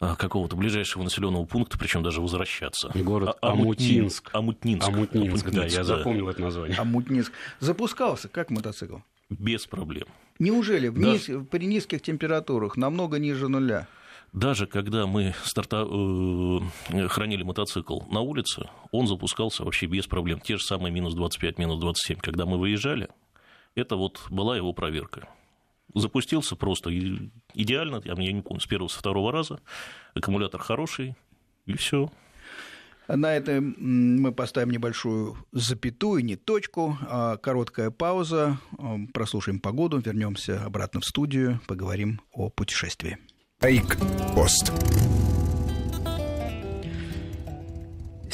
какого-то 0.00 0.56
ближайшего 0.56 1.02
населенного 1.02 1.44
пункта, 1.44 1.78
причем 1.78 2.02
даже 2.02 2.20
возвращаться. 2.20 2.90
Город 2.94 3.36
А- 3.40 3.52
Амутинск. 3.52 4.30
Амутнинск. 4.34 4.88
Амутнинск, 4.88 5.50
да, 5.50 5.64
я 5.66 5.78
да. 5.78 5.84
запомнил 5.84 6.28
это 6.28 6.42
название. 6.42 6.76
А 6.78 6.84
Мутнинск 6.84 7.32
запускался 7.60 8.28
как 8.28 8.50
мотоцикл? 8.50 8.98
Без 9.30 9.66
проблем. 9.66 10.06
Неужели 10.38 10.88
в 10.88 10.94
Да. 11.00 11.12
низ- 11.12 11.30
при 11.50 11.66
низких 11.66 12.02
температурах, 12.02 12.76
намного 12.76 13.18
ниже 13.18 13.48
нуля? 13.48 13.86
Даже 14.32 14.66
когда 14.66 15.06
мы 15.06 15.32
старта... 15.44 15.86
э, 15.88 17.08
хранили 17.08 17.44
мотоцикл 17.44 18.00
на 18.10 18.20
улице, 18.20 18.68
он 18.90 19.06
запускался 19.06 19.64
вообще 19.64 19.86
без 19.86 20.06
проблем. 20.08 20.40
Те 20.40 20.56
же 20.56 20.64
самые 20.64 20.92
минус 20.92 21.14
25, 21.14 21.56
минус 21.58 21.78
27. 21.78 22.18
Когда 22.18 22.44
мы 22.44 22.58
выезжали, 22.58 23.08
это 23.76 23.94
вот 23.96 24.20
была 24.30 24.56
его 24.56 24.72
проверка. 24.72 25.28
Запустился 25.94 26.56
просто 26.56 26.90
идеально, 27.54 28.02
я 28.04 28.14
не 28.14 28.42
помню, 28.42 28.60
с 28.60 28.66
первого, 28.66 28.88
со 28.88 28.98
второго 28.98 29.30
раза. 29.30 29.60
Аккумулятор 30.14 30.60
хороший, 30.60 31.14
и 31.66 31.74
все. 31.74 32.10
На 33.06 33.36
этом 33.36 33.76
мы 33.78 34.32
поставим 34.32 34.70
небольшую 34.70 35.36
запятую, 35.52 36.24
не 36.24 36.36
точку, 36.36 36.96
а 37.02 37.36
короткая 37.36 37.90
пауза. 37.90 38.58
Прослушаем 39.12 39.60
погоду, 39.60 39.98
вернемся 39.98 40.64
обратно 40.64 41.00
в 41.00 41.04
студию, 41.04 41.60
поговорим 41.66 42.20
о 42.32 42.48
путешествии. 42.48 43.18
Айк 43.60 43.98
Пост. 44.34 44.72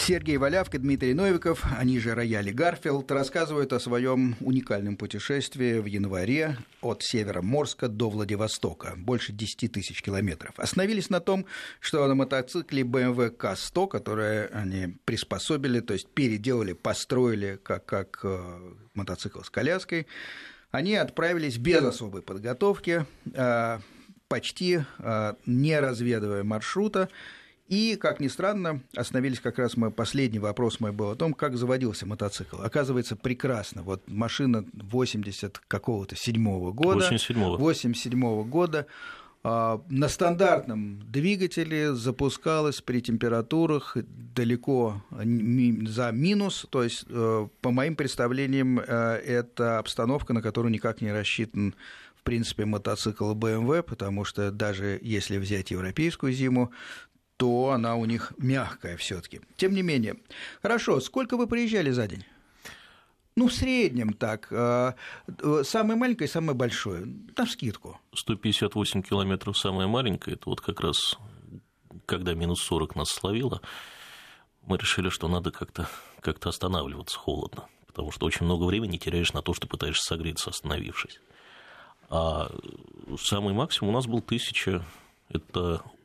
Сергей 0.00 0.38
Валявка, 0.38 0.78
Дмитрий 0.78 1.12
Новиков, 1.12 1.64
они 1.78 1.98
же 1.98 2.14
Рояли 2.14 2.50
Гарфилд, 2.50 3.10
рассказывают 3.12 3.72
о 3.74 3.78
своем 3.78 4.34
уникальном 4.40 4.96
путешествии 4.96 5.78
в 5.78 5.84
январе 5.84 6.56
от 6.80 7.02
Североморска 7.02 7.86
до 7.88 8.08
Владивостока, 8.08 8.94
больше 8.96 9.32
10 9.32 9.70
тысяч 9.70 10.02
километров. 10.02 10.58
Остановились 10.58 11.10
на 11.10 11.20
том, 11.20 11.44
что 11.80 12.06
на 12.06 12.14
мотоцикле 12.14 12.82
BMW 12.82 13.36
K100, 13.36 13.88
которое 13.88 14.46
они 14.48 14.96
приспособили, 15.04 15.80
то 15.80 15.92
есть 15.92 16.08
переделали, 16.08 16.72
построили 16.72 17.60
как, 17.62 17.84
как 17.84 18.20
э, 18.22 18.58
мотоцикл 18.94 19.42
с 19.42 19.50
коляской, 19.50 20.06
они 20.70 20.96
отправились 20.96 21.58
без 21.58 21.82
особой 21.82 22.22
подготовки, 22.22 23.04
э, 23.34 23.78
почти 24.28 24.80
э, 24.98 25.34
не 25.44 25.78
разведывая 25.78 26.42
маршрута, 26.42 27.10
и, 27.70 27.94
как 27.94 28.18
ни 28.18 28.26
странно, 28.26 28.80
остановились 28.96 29.38
как 29.38 29.58
раз 29.60 29.76
мой 29.76 29.92
последний 29.92 30.40
вопрос 30.40 30.80
мой 30.80 30.90
был 30.90 31.10
о 31.10 31.14
том, 31.14 31.32
как 31.32 31.56
заводился 31.56 32.04
мотоцикл. 32.04 32.60
Оказывается, 32.60 33.14
прекрасно. 33.14 33.82
Вот 33.82 34.02
машина 34.08 34.64
80 34.72 35.58
какого-то 35.68 36.16
седьмого 36.16 36.72
года. 36.72 37.08
87-го. 37.08 37.56
87 37.58 38.42
года. 38.48 38.86
а, 39.44 39.80
На 39.88 40.08
стандартном 40.08 41.00
двигателе 41.12 41.94
запускалась 41.94 42.80
при 42.80 43.00
температурах 43.00 43.96
далеко 44.34 45.04
за 45.12 46.10
минус, 46.10 46.66
то 46.70 46.82
есть, 46.82 47.04
э, 47.08 47.48
по 47.60 47.70
моим 47.70 47.94
представлениям, 47.94 48.80
э, 48.80 48.84
это 49.24 49.78
обстановка, 49.78 50.32
на 50.32 50.42
которую 50.42 50.72
никак 50.72 51.02
не 51.02 51.12
рассчитан, 51.12 51.76
в 52.16 52.22
принципе, 52.22 52.64
мотоцикл 52.64 53.32
BMW, 53.32 53.82
потому 53.82 54.24
что 54.24 54.50
даже 54.50 54.98
если 55.00 55.38
взять 55.38 55.70
европейскую 55.70 56.32
зиму, 56.32 56.70
то 57.40 57.70
она 57.70 57.96
у 57.96 58.04
них 58.04 58.34
мягкая 58.36 58.98
все-таки. 58.98 59.40
Тем 59.56 59.72
не 59.72 59.80
менее. 59.80 60.16
Хорошо, 60.60 61.00
сколько 61.00 61.38
вы 61.38 61.46
приезжали 61.46 61.90
за 61.90 62.06
день? 62.06 62.22
Ну, 63.34 63.48
в 63.48 63.54
среднем 63.54 64.12
так. 64.12 64.48
э, 64.50 64.92
э, 65.26 65.62
Самое 65.64 65.98
маленькое 65.98 66.28
и 66.28 66.30
самое 66.30 66.54
большое. 66.54 67.06
На 67.34 67.46
скидку. 67.46 67.98
158 68.14 69.00
километров 69.00 69.56
самая 69.56 69.86
маленькая, 69.86 70.34
это 70.34 70.50
вот 70.50 70.60
как 70.60 70.80
раз 70.80 71.16
когда 72.04 72.34
минус 72.34 72.60
40 72.60 72.94
нас 72.96 73.08
словило, 73.08 73.62
мы 74.66 74.76
решили, 74.76 75.08
что 75.08 75.26
надо 75.26 75.50
как-то 75.50 75.88
как 76.20 76.44
останавливаться 76.44 77.18
холодно, 77.18 77.68
потому 77.86 78.10
что 78.12 78.26
очень 78.26 78.44
много 78.44 78.64
времени 78.64 78.98
теряешь 78.98 79.32
на 79.32 79.40
то, 79.40 79.54
что 79.54 79.66
пытаешься 79.66 80.04
согреться, 80.04 80.50
остановившись. 80.50 81.20
А 82.10 82.50
самый 83.18 83.54
максимум 83.54 83.94
у 83.94 83.96
нас 83.96 84.06
был 84.06 84.18
1000, 84.18 84.84
это 85.30 85.82
э, 85.84 85.99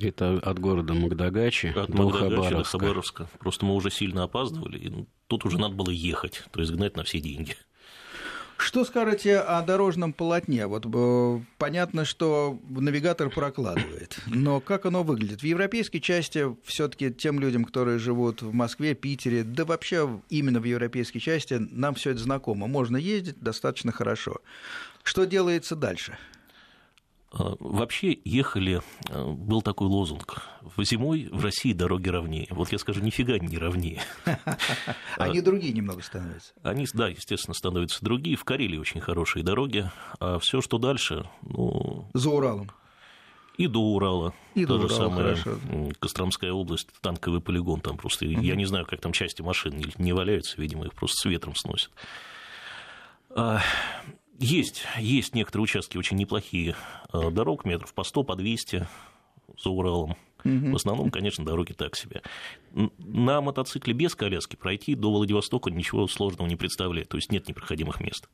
Это 0.00 0.38
от 0.38 0.58
города 0.58 0.94
Магдагачи 0.94 1.72
от 1.76 1.90
до 1.90 2.02
Магдагача 2.02 2.56
до 2.56 2.64
Хабаровска. 2.64 3.28
Просто 3.38 3.66
мы 3.66 3.74
уже 3.74 3.90
сильно 3.90 4.24
опаздывали, 4.24 4.78
и 4.78 5.06
тут 5.26 5.44
уже 5.44 5.58
надо 5.58 5.74
было 5.74 5.90
ехать, 5.90 6.44
то 6.50 6.60
есть 6.60 6.72
гнать 6.72 6.96
на 6.96 7.04
все 7.04 7.20
деньги. 7.20 7.56
Что 8.56 8.84
скажете 8.84 9.38
о 9.38 9.60
дорожном 9.62 10.12
полотне? 10.12 10.68
Вот 10.68 10.86
э, 10.86 11.40
понятно, 11.58 12.04
что 12.04 12.60
навигатор 12.70 13.28
прокладывает, 13.28 14.16
но 14.26 14.60
как 14.60 14.86
оно 14.86 15.02
выглядит? 15.02 15.40
В 15.40 15.44
европейской 15.44 15.98
части 15.98 16.46
все-таки 16.64 17.12
тем 17.12 17.40
людям, 17.40 17.64
которые 17.64 17.98
живут 17.98 18.40
в 18.40 18.52
Москве, 18.52 18.94
Питере, 18.94 19.42
да 19.42 19.64
вообще 19.64 20.20
именно 20.28 20.60
в 20.60 20.64
европейской 20.64 21.18
части, 21.18 21.54
нам 21.54 21.96
все 21.96 22.10
это 22.10 22.20
знакомо. 22.20 22.68
Можно 22.68 22.98
ездить 22.98 23.40
достаточно 23.40 23.90
хорошо. 23.90 24.36
Что 25.02 25.24
делается 25.24 25.74
дальше? 25.74 26.16
А, 27.32 27.56
вообще 27.60 28.18
ехали, 28.24 28.82
а, 29.08 29.32
был 29.32 29.62
такой 29.62 29.88
лозунг, 29.88 30.42
зимой 30.78 31.28
в 31.30 31.42
России 31.42 31.72
дороги 31.72 32.08
ровнее. 32.08 32.46
Вот 32.50 32.70
я 32.72 32.78
скажу, 32.78 33.00
нифига 33.00 33.38
не 33.38 33.56
ровнее. 33.56 34.02
Они 35.16 35.40
другие 35.40 35.72
немного 35.72 36.02
становятся. 36.02 36.52
Они, 36.62 36.86
да, 36.92 37.08
естественно, 37.08 37.54
становятся 37.54 38.04
другие. 38.04 38.36
В 38.36 38.44
Карелии 38.44 38.76
очень 38.76 39.00
хорошие 39.00 39.42
дороги, 39.42 39.90
а 40.20 40.38
все, 40.38 40.60
что 40.60 40.78
дальше, 40.78 41.28
ну... 41.42 42.08
За 42.12 42.30
Уралом. 42.30 42.70
И 43.56 43.66
до 43.66 43.80
Урала. 43.80 44.34
И 44.54 44.64
То 44.64 44.78
до 44.78 44.88
же 44.88 44.94
Урала, 44.94 45.08
самое 45.08 45.36
хорошо. 45.36 45.58
Костромская 46.00 46.52
область, 46.52 46.88
танковый 47.00 47.40
полигон 47.40 47.80
там 47.80 47.96
просто. 47.96 48.26
Я 48.26 48.56
не 48.56 48.64
знаю, 48.64 48.86
как 48.86 49.00
там 49.00 49.12
части 49.12 49.42
машин 49.42 49.76
не, 49.76 49.86
не 49.98 50.12
валяются, 50.12 50.60
видимо, 50.60 50.86
их 50.86 50.94
просто 50.94 51.16
с 51.16 51.24
ветром 51.26 51.54
сносят. 51.54 51.90
Есть, 54.42 54.84
есть 54.98 55.36
некоторые 55.36 55.64
участки 55.64 55.96
очень 55.96 56.16
неплохие 56.16 56.74
э, 57.12 57.30
дорог, 57.30 57.64
метров 57.64 57.94
по 57.94 58.02
100, 58.02 58.24
по 58.24 58.34
200 58.34 58.88
за 59.56 59.70
Уралом. 59.70 60.16
В 60.42 60.74
основном, 60.74 61.12
конечно, 61.12 61.44
дороги 61.44 61.72
так 61.72 61.94
себе. 61.94 62.22
На 62.72 63.40
мотоцикле 63.40 63.94
без 63.94 64.16
коляски 64.16 64.56
пройти 64.56 64.96
до 64.96 65.12
Владивостока 65.12 65.70
ничего 65.70 66.08
сложного 66.08 66.48
не 66.48 66.56
представляет, 66.56 67.08
то 67.08 67.16
есть 67.16 67.30
нет 67.30 67.46
непроходимых 67.46 68.00
мест. 68.00 68.28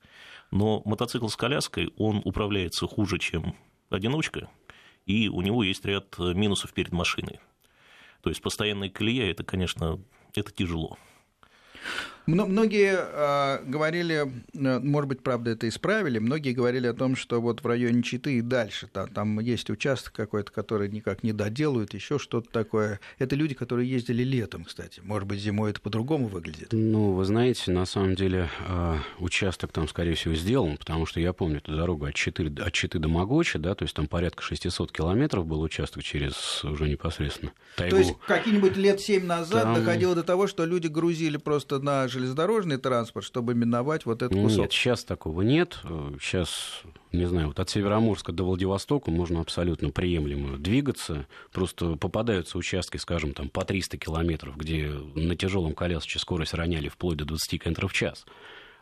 Но 0.50 0.80
мотоцикл 0.86 1.28
с 1.28 1.36
коляской, 1.36 1.92
он 1.98 2.22
управляется 2.24 2.86
хуже, 2.86 3.18
чем 3.18 3.54
одиночка, 3.90 4.48
и 5.04 5.28
у 5.28 5.42
него 5.42 5.62
есть 5.62 5.84
ряд 5.84 6.14
э, 6.18 6.32
минусов 6.32 6.72
перед 6.72 6.92
машиной. 6.92 7.38
То 8.22 8.30
есть 8.30 8.40
постоянная 8.40 8.88
колея, 8.88 9.30
это, 9.30 9.44
конечно, 9.44 10.00
это 10.34 10.50
тяжело. 10.52 10.96
Мно- 12.28 12.44
Многие 12.46 12.94
э, 12.94 13.64
говорили, 13.64 14.30
может 14.52 15.08
быть, 15.08 15.22
правда, 15.22 15.52
это 15.52 15.66
исправили, 15.66 16.18
многие 16.18 16.52
говорили 16.52 16.86
о 16.86 16.92
том, 16.92 17.16
что 17.16 17.40
вот 17.40 17.62
в 17.62 17.66
районе 17.66 18.02
Читы 18.02 18.36
и 18.36 18.42
дальше, 18.42 18.86
там, 18.86 19.08
там 19.08 19.40
есть 19.40 19.70
участок 19.70 20.12
какой-то, 20.12 20.52
который 20.52 20.90
никак 20.90 21.22
не 21.22 21.32
доделают, 21.32 21.94
еще 21.94 22.18
что-то 22.18 22.50
такое. 22.50 23.00
Это 23.18 23.34
люди, 23.34 23.54
которые 23.54 23.88
ездили 23.88 24.22
летом, 24.24 24.64
кстати. 24.64 25.00
Может 25.02 25.26
быть, 25.26 25.40
зимой 25.40 25.70
это 25.70 25.80
по-другому 25.80 26.26
выглядит. 26.26 26.68
Ну, 26.72 27.12
вы 27.12 27.24
знаете, 27.24 27.70
на 27.70 27.86
самом 27.86 28.14
деле 28.14 28.50
э, 28.68 28.96
участок 29.20 29.72
там, 29.72 29.88
скорее 29.88 30.14
всего, 30.14 30.34
сделан, 30.34 30.76
потому 30.76 31.06
что 31.06 31.20
я 31.20 31.32
помню 31.32 31.58
эту 31.58 31.74
дорогу 31.74 32.04
от 32.04 32.14
Читы, 32.14 32.52
от 32.60 32.72
Читы 32.74 32.98
до 32.98 33.08
Могочи, 33.08 33.58
да, 33.58 33.74
то 33.74 33.84
есть 33.84 33.94
там 33.94 34.06
порядка 34.06 34.42
600 34.42 34.92
километров 34.92 35.46
был 35.46 35.62
участок 35.62 36.02
через 36.02 36.62
уже 36.62 36.90
непосредственно 36.90 37.52
тайгу. 37.74 37.96
То 37.96 38.02
есть 38.02 38.14
какие-нибудь 38.26 38.76
лет 38.76 39.00
семь 39.00 39.24
назад 39.24 39.62
Там- 39.62 39.74
доходило 39.76 40.14
до 40.14 40.22
того, 40.24 40.46
что 40.46 40.66
люди 40.66 40.88
грузили 40.88 41.38
просто 41.38 41.78
на 41.78 42.06
железнодорожный 42.18 42.76
транспорт, 42.76 43.24
чтобы 43.24 43.54
миновать 43.54 44.04
вот 44.06 44.22
этот 44.22 44.38
кусок. 44.38 44.58
Нет, 44.58 44.72
сейчас 44.72 45.04
такого 45.04 45.42
нет. 45.42 45.78
Сейчас, 46.20 46.82
не 47.12 47.26
знаю, 47.26 47.48
вот 47.48 47.60
от 47.60 47.70
Североморска 47.70 48.32
до 48.32 48.44
Владивостока 48.44 49.10
можно 49.10 49.40
абсолютно 49.40 49.90
приемлемо 49.90 50.58
двигаться. 50.58 51.26
Просто 51.52 51.96
попадаются 51.96 52.58
участки, 52.58 52.96
скажем, 52.96 53.32
там 53.32 53.48
по 53.48 53.64
300 53.64 53.96
километров, 53.98 54.56
где 54.56 54.88
на 55.14 55.36
тяжелом 55.36 55.74
колясочке 55.74 56.18
скорость 56.18 56.54
роняли 56.54 56.88
вплоть 56.88 57.16
до 57.16 57.24
20 57.24 57.62
км 57.62 57.86
в 57.86 57.92
час. 57.92 58.26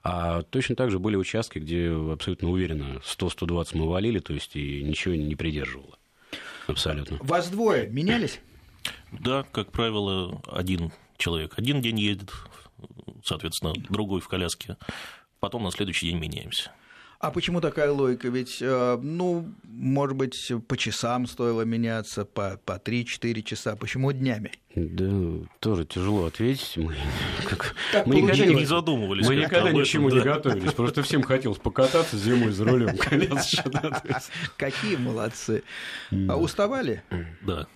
А 0.02 0.42
точно 0.42 0.76
так 0.76 0.90
же 0.90 0.98
были 0.98 1.16
участки, 1.16 1.58
где 1.58 1.90
абсолютно 1.90 2.50
уверенно 2.50 3.00
100-120 3.04 3.70
мы 3.72 3.88
валили, 3.88 4.20
то 4.20 4.32
есть 4.32 4.54
и 4.54 4.82
ничего 4.82 5.14
не 5.14 5.34
придерживало. 5.34 5.98
Абсолютно. 6.68 7.18
Вас 7.20 7.48
двое 7.48 7.88
менялись? 7.88 8.40
Да, 9.10 9.44
как 9.50 9.72
правило, 9.72 10.40
один 10.46 10.92
человек 11.16 11.54
один 11.56 11.80
день 11.80 11.98
едет, 11.98 12.30
соответственно, 13.24 13.74
другой 13.88 14.20
в 14.20 14.28
коляске, 14.28 14.76
потом 15.40 15.64
на 15.64 15.70
следующий 15.70 16.10
день 16.10 16.18
меняемся. 16.18 16.72
А 17.18 17.30
почему 17.30 17.60
такая 17.62 17.90
логика? 17.90 18.28
Ведь, 18.28 18.58
э, 18.60 18.98
ну, 19.02 19.50
может 19.64 20.16
быть, 20.16 20.52
по 20.68 20.76
часам 20.76 21.26
стоило 21.26 21.62
меняться, 21.62 22.26
по, 22.26 22.60
по 22.64 22.72
3-4 22.72 23.42
часа. 23.42 23.74
Почему 23.74 24.12
днями? 24.12 24.52
Да, 24.74 25.46
тоже 25.60 25.86
тяжело 25.86 26.26
ответить. 26.26 26.76
Мы, 26.76 26.94
как, 27.48 27.74
Так 27.92 28.06
мы 28.06 28.16
никогда 28.16 28.44
не 28.44 28.54
Не 28.56 28.64
задумывались. 28.66 29.26
Мы 29.26 29.36
никогда 29.36 29.70
ни 29.70 29.78
к 29.78 29.80
этом, 29.80 29.84
чему 29.84 30.10
да. 30.10 30.16
не 30.16 30.22
готовились. 30.22 30.72
Просто 30.72 31.02
всем 31.02 31.22
хотелось 31.22 31.58
покататься 31.58 32.18
зимой 32.18 32.52
за 32.52 32.66
рулем. 32.66 32.96
Какие 34.58 34.96
молодцы. 34.96 35.62
А 36.28 36.36
уставали? 36.36 37.02
Да. 37.40 37.66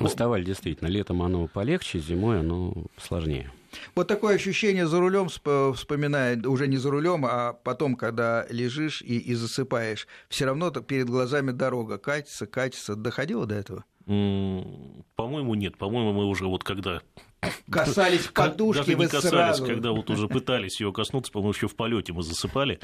Уставали 0.00 0.42
действительно. 0.42 0.88
Летом 0.88 1.22
оно 1.22 1.46
полегче, 1.48 1.98
зимой 1.98 2.40
оно 2.40 2.86
сложнее. 2.96 3.52
Вот 3.94 4.08
такое 4.08 4.36
ощущение 4.36 4.86
за 4.86 5.00
рулем 5.00 5.28
вспоминая, 5.28 6.40
уже 6.46 6.68
не 6.68 6.76
за 6.76 6.90
рулем, 6.90 7.24
а 7.26 7.52
потом, 7.52 7.96
когда 7.96 8.46
лежишь 8.50 9.02
и, 9.02 9.18
и 9.18 9.34
засыпаешь, 9.34 10.06
все 10.28 10.46
равно 10.46 10.70
перед 10.70 11.08
глазами 11.08 11.50
дорога 11.50 11.98
катится, 11.98 12.46
катится. 12.46 12.96
Доходило 12.96 13.46
до 13.46 13.54
этого? 13.54 13.84
По-моему, 14.06 15.54
нет. 15.54 15.76
По-моему, 15.78 16.12
мы 16.12 16.26
уже 16.26 16.46
вот 16.46 16.62
когда... 16.62 17.00
Касались 17.70 18.28
подушки, 18.28 18.78
Даже 18.80 18.94
не 18.94 19.04
касались, 19.04 19.28
сразу. 19.30 19.66
когда 19.66 19.90
вот 19.90 20.10
уже 20.10 20.28
пытались 20.28 20.80
ее 20.80 20.92
коснуться, 20.92 21.32
по-моему, 21.32 21.52
еще 21.52 21.68
в 21.68 21.76
полете 21.76 22.12
мы 22.12 22.22
засыпали, 22.22 22.78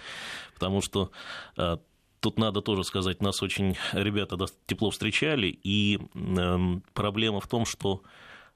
потому 0.55 0.83
что 0.83 1.11
а, 1.57 1.79
Тут 2.23 2.39
надо 2.39 2.63
тоже 2.63 2.85
сказать, 2.85 3.21
нас 3.21 3.43
очень 3.43 3.77
ребята 3.93 4.37
тепло 4.67 4.91
встречали, 4.91 5.49
и 5.49 5.99
эм, 6.15 6.85
проблема 6.95 7.41
в 7.41 7.49
том, 7.49 7.67
что 7.67 8.05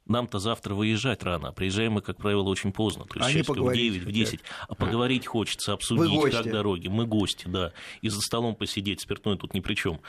нам-то 0.06 0.38
завтра 0.38 0.74
выезжать 0.74 1.22
рано, 1.22 1.48
а 1.48 1.52
приезжаем 1.52 1.92
мы, 1.92 2.00
как 2.00 2.16
правило, 2.16 2.42
очень 2.42 2.72
поздно, 2.72 3.04
то 3.04 3.18
есть 3.18 3.26
Они 3.26 3.38
часиков 3.38 3.56
в 3.56 3.58
поговорить 3.58 3.92
9, 3.92 4.02
в 4.02 4.04
хотят. 4.06 4.14
10, 4.14 4.40
а 4.68 4.74
поговорить 4.74 5.26
хочется, 5.26 5.72
обсудить, 5.72 6.32
как 6.32 6.50
дороги, 6.50 6.88
мы 6.88 7.06
гости, 7.06 7.46
да, 7.48 7.72
и 8.02 8.08
за 8.08 8.20
столом 8.20 8.54
посидеть, 8.54 9.00
спиртное 9.00 9.36
тут 9.36 9.54
ни 9.54 9.60
при 9.60 9.74
чем. 9.74 10.00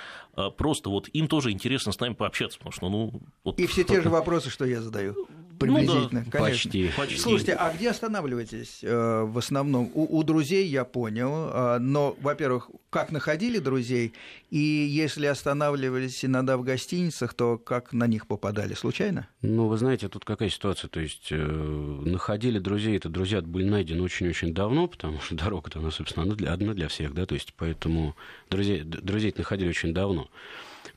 Просто 0.57 0.89
вот 0.89 1.07
им 1.09 1.27
тоже 1.27 1.51
интересно 1.51 1.91
с 1.91 1.99
нами 1.99 2.13
пообщаться, 2.13 2.57
потому 2.59 2.71
что, 2.71 2.89
ну... 2.89 3.21
Вот... 3.43 3.59
И 3.59 3.65
все 3.67 3.83
те 3.83 4.01
же 4.01 4.09
вопросы, 4.17 4.49
что 4.49 4.65
я 4.65 4.81
задаю. 4.81 5.27
Приблизительно, 5.59 6.25
конечно. 6.29 6.39
Почти. 6.39 6.91
Почти. 6.95 7.17
Слушайте, 7.17 7.53
а 7.53 7.73
где 7.73 7.89
останавливаетесь 7.89 8.83
э, 8.83 9.23
в 9.23 9.37
основном? 9.37 9.89
У, 9.93 10.17
у 10.17 10.23
друзей 10.23 10.67
я 10.67 10.85
понял, 10.85 11.49
э, 11.51 11.79
но, 11.79 12.15
во-первых, 12.21 12.69
как 12.97 13.11
находили 13.11 13.59
друзей, 13.59 14.13
и 14.49 14.57
если 14.57 15.27
останавливались 15.27 16.25
иногда 16.25 16.57
в 16.57 16.63
гостиницах, 16.63 17.35
то 17.35 17.59
как 17.59 17.93
на 17.93 18.07
них 18.07 18.25
попадали? 18.25 18.73
Случайно? 18.73 19.27
Ну, 19.43 19.67
вы 19.67 19.77
знаете, 19.77 20.09
тут 20.09 20.25
какая 20.25 20.49
ситуация? 20.49 20.87
То 20.87 20.99
есть, 20.99 21.27
э, 21.29 21.35
находили 21.37 22.57
друзей, 22.57 22.97
это 22.97 23.07
друзья 23.07 23.41
были 23.41 23.65
найдены 23.65 24.01
очень-очень 24.01 24.51
давно, 24.51 24.87
потому 24.87 25.19
что 25.19 25.35
дорога-то, 25.35 25.77
она, 25.77 25.91
собственно, 25.91 26.23
одна 26.23 26.35
для, 26.35 26.53
одна 26.53 26.73
для 26.73 26.87
всех, 26.87 27.13
да, 27.13 27.27
то 27.27 27.35
есть, 27.35 27.53
поэтому 27.55 28.15
друзей, 28.49 28.81
друзей 28.81 29.31
находили 29.37 29.69
очень 29.69 29.93
давно. 29.93 30.27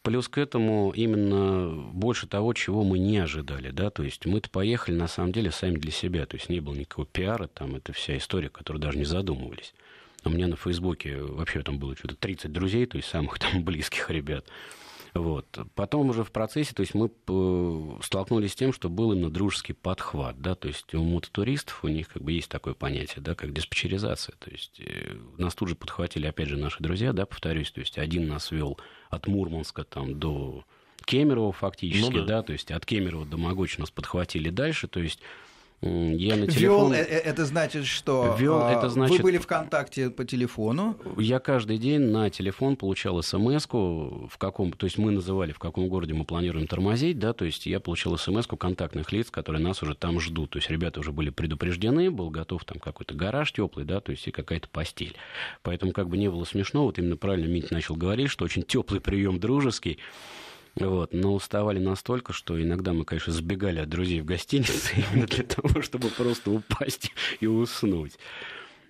Плюс 0.01 0.27
к 0.29 0.39
этому 0.39 0.95
именно 0.97 1.69
больше 1.93 2.27
того, 2.27 2.55
чего 2.55 2.83
мы 2.83 2.99
не 2.99 3.19
ожидали, 3.19 3.73
да, 3.73 3.91
то 3.91 4.03
есть 4.03 4.25
мы-то 4.25 4.49
поехали 4.49 4.95
на 4.95 5.07
самом 5.07 5.33
деле 5.33 5.51
сами 5.51 5.77
для 5.77 5.93
себя, 5.93 6.25
то 6.25 6.39
есть 6.39 6.49
не 6.49 6.61
было 6.61 6.75
никакого 6.75 7.07
пиара, 7.07 7.47
там 7.47 7.77
это 7.77 7.93
вся 7.93 8.17
история, 8.17 8.49
которую 8.49 8.81
даже 8.81 8.97
не 8.97 9.05
задумывались. 9.05 9.75
У 10.25 10.31
меня 10.31 10.49
на 10.49 10.57
Фейсбуке 10.57 11.19
вообще 11.23 11.63
там 11.63 11.79
было 11.79 11.97
что-то 11.97 12.17
30 12.17 12.53
друзей, 12.53 12.87
то 12.87 12.97
есть 12.97 13.09
самых 13.09 13.39
там 13.41 13.65
близких 13.65 14.11
ребят. 14.11 14.47
Вот. 15.15 15.59
Потом 15.75 16.11
уже 16.11 16.23
в 16.23 16.31
процессе, 16.31 16.73
то 16.73 16.83
есть 16.83 16.95
мы 16.95 17.11
э, 17.11 17.99
столкнулись 18.03 18.53
с 18.53 18.55
тем, 18.55 18.73
что 18.73 18.89
был 18.89 19.13
именно 19.13 19.31
дружеский 19.31 19.73
подхват, 19.73 20.41
да, 20.41 20.55
то 20.55 20.69
есть 20.69 20.95
у 20.95 21.03
мототуристов 21.03 21.83
у 21.83 21.89
них 21.89 22.09
как 22.09 22.23
бы 22.23 22.33
есть 22.33 22.49
такое 22.49 22.75
понятие, 22.75 23.21
да, 23.21 23.35
как 23.35 23.53
диспетчеризация, 23.53 24.37
то 24.39 24.51
есть 24.51 24.81
э, 24.81 25.17
нас 25.37 25.55
тут 25.55 25.69
же 25.69 25.75
подхватили, 25.75 26.27
опять 26.27 26.49
же, 26.49 26.57
наши 26.57 26.81
друзья, 26.81 27.13
да, 27.13 27.27
повторюсь, 27.27 27.73
то 27.73 27.81
есть 27.81 27.99
один 27.99 28.29
нас 28.29 28.53
вел 28.53 28.79
от 29.09 29.27
Мурманска 29.27 29.83
там 29.83 30.19
до 30.19 30.65
Кемерово 31.05 31.53
фактически, 31.53 32.13
Ну 32.13 32.19
да. 32.21 32.25
да, 32.25 32.43
то 32.43 32.53
есть 32.53 32.71
от 32.71 32.87
Кемерово 32.87 33.27
до 33.27 33.37
Могочи 33.37 33.81
нас 33.81 33.91
подхватили 33.91 34.51
дальше, 34.51 34.87
то 34.87 35.01
есть 35.01 35.21
я 35.83 36.37
на 36.37 36.45
Вел, 36.45 36.49
телефон... 36.49 36.93
э- 36.93 36.99
э- 36.99 37.19
это 37.21 37.47
значит, 37.47 37.87
что 37.87 38.37
Вёл, 38.39 38.61
а, 38.61 38.73
это 38.73 38.91
значит- 38.91 39.17
вы 39.17 39.23
были 39.23 39.39
в 39.39 39.47
контакте 39.47 40.11
по 40.11 40.25
телефону, 40.25 40.97
Я 41.17 41.39
каждый 41.39 41.79
день 41.79 42.01
на 42.01 42.29
телефон 42.29 42.77
получал 42.77 43.23
смс 43.23 43.67
в 43.71 44.37
каком, 44.39 44.73
то 44.73 44.85
есть 44.85 44.99
мы 44.99 45.11
называли, 45.11 45.53
в 45.53 45.59
каком 45.59 45.89
городе 45.89 46.13
мы 46.13 46.25
планируем 46.25 46.67
тормозить, 46.67 47.19
да, 47.19 47.33
то 47.33 47.47
есть 47.47 47.65
я 47.67 47.81
получал 47.81 48.19
смс 48.19 48.47
контактных 48.47 49.11
лиц, 49.13 49.31
которые 49.31 49.63
нас 49.63 49.83
уже 49.83 49.95
там 49.95 50.21
ждут. 50.21 50.51
То 50.51 50.59
есть 50.59 50.71
ребята 50.71 51.01
уже 51.01 51.13
были 51.13 51.31
предупреждены, 51.31 52.11
был 52.11 52.31
готов 52.31 52.65
там 52.65 52.79
какой-то 52.79 53.15
гараж 53.15 53.53
теплый, 53.53 53.87
да, 53.87 54.01
то 54.01 54.13
есть 54.13 54.27
и 54.27 54.31
какая-то 54.31 54.69
постель. 54.69 55.17
Поэтому 55.63 55.93
как 55.93 56.09
бы 56.09 56.19
не 56.19 56.29
было 56.29 56.45
смешно, 56.45 56.85
вот 56.85 56.99
именно 56.99 57.17
правильно 57.17 57.47
Мить 57.47 57.71
начал 57.71 57.95
говорить, 57.95 58.29
что 58.31 58.45
очень 58.45 58.63
теплый 58.63 59.01
прием 59.01 59.41
дружеский. 59.41 59.99
Вот, 60.77 61.13
но 61.13 61.35
уставали 61.35 61.79
настолько, 61.79 62.33
что 62.33 62.61
иногда 62.61 62.93
мы, 62.93 63.05
конечно, 63.05 63.33
сбегали 63.33 63.81
от 63.81 63.89
друзей 63.89 64.21
в 64.21 64.25
гостинице 64.25 64.95
именно 65.13 65.27
для 65.27 65.45
того, 65.45 65.83
чтобы 65.83 66.09
просто 66.09 66.51
упасть 66.51 67.13
и 67.41 67.47
уснуть. 67.47 68.19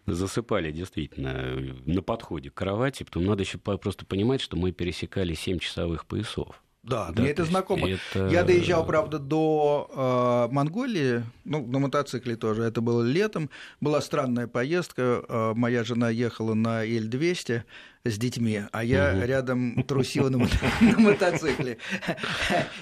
засыпали 0.06 0.72
действительно 0.72 1.58
на 1.86 2.02
подходе 2.02 2.50
к 2.50 2.54
кровати, 2.54 3.04
потом 3.04 3.24
надо 3.24 3.42
еще 3.42 3.58
просто 3.58 4.04
понимать, 4.04 4.40
что 4.40 4.56
мы 4.56 4.72
пересекали 4.72 5.34
7 5.34 5.58
часовых 5.58 6.06
поясов. 6.06 6.62
Да, 6.82 7.10
да, 7.12 7.22
мне 7.22 7.30
это 7.32 7.44
знакомо. 7.44 7.90
Это... 7.90 8.28
Я 8.28 8.42
доезжал, 8.42 8.86
правда, 8.86 9.18
до 9.18 10.48
э, 10.48 10.52
Монголии, 10.52 11.22
ну, 11.44 11.66
на 11.66 11.78
мотоцикле 11.78 12.36
тоже. 12.36 12.62
Это 12.62 12.80
было 12.80 13.02
летом. 13.02 13.50
Была 13.82 14.00
странная 14.00 14.46
поездка. 14.46 15.22
Э, 15.28 15.52
моя 15.54 15.84
жена 15.84 16.08
ехала 16.08 16.54
на 16.54 16.82
Л-200 16.84 17.64
с 18.04 18.16
детьми, 18.16 18.62
а 18.72 18.82
я 18.82 19.12
угу. 19.12 19.26
рядом 19.26 19.82
трусил 19.88 20.30
на, 20.30 20.38
на 20.38 20.98
мотоцикле. 20.98 21.76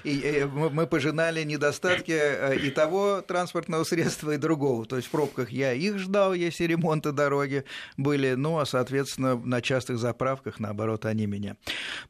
И 0.05 0.49
мы 0.53 0.87
пожинали 0.87 1.43
недостатки 1.43 2.13
э, 2.13 2.57
и 2.57 2.71
того 2.71 3.21
транспортного 3.23 3.83
средства, 3.83 4.33
и 4.33 4.37
другого. 4.37 4.87
То 4.87 4.97
есть 4.97 5.09
в 5.09 5.11
пробках 5.11 5.51
я 5.51 5.73
их 5.73 5.99
ждал, 5.99 6.35
если 6.35 6.65
ремонты 6.65 7.11
дороги 7.11 7.65
были, 7.97 8.35
ну, 8.35 8.59
а, 8.59 8.67
соответственно, 8.67 9.37
на 9.37 9.61
частых 9.61 9.99
заправках, 9.99 10.61
наоборот, 10.61 11.05
они 11.05 11.27
меня. 11.27 11.57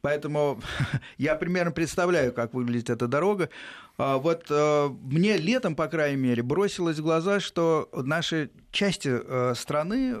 Поэтому 0.01 0.61
я 1.17 1.33
примерно 1.33 1.71
представляю, 1.71 2.31
как 2.31 2.53
выглядит 2.53 2.91
эта 2.91 3.07
дорога. 3.07 3.49
А 3.97 4.17
вот 4.17 4.45
э, 4.49 4.89
мне 5.01 5.37
летом, 5.37 5.75
по 5.75 5.87
крайней 5.87 6.21
мере, 6.21 6.43
бросилось 6.43 6.99
в 6.99 7.03
глаза, 7.03 7.39
что 7.39 7.89
наши 7.91 8.51
части 8.71 9.09
э, 9.11 9.55
страны 9.55 10.15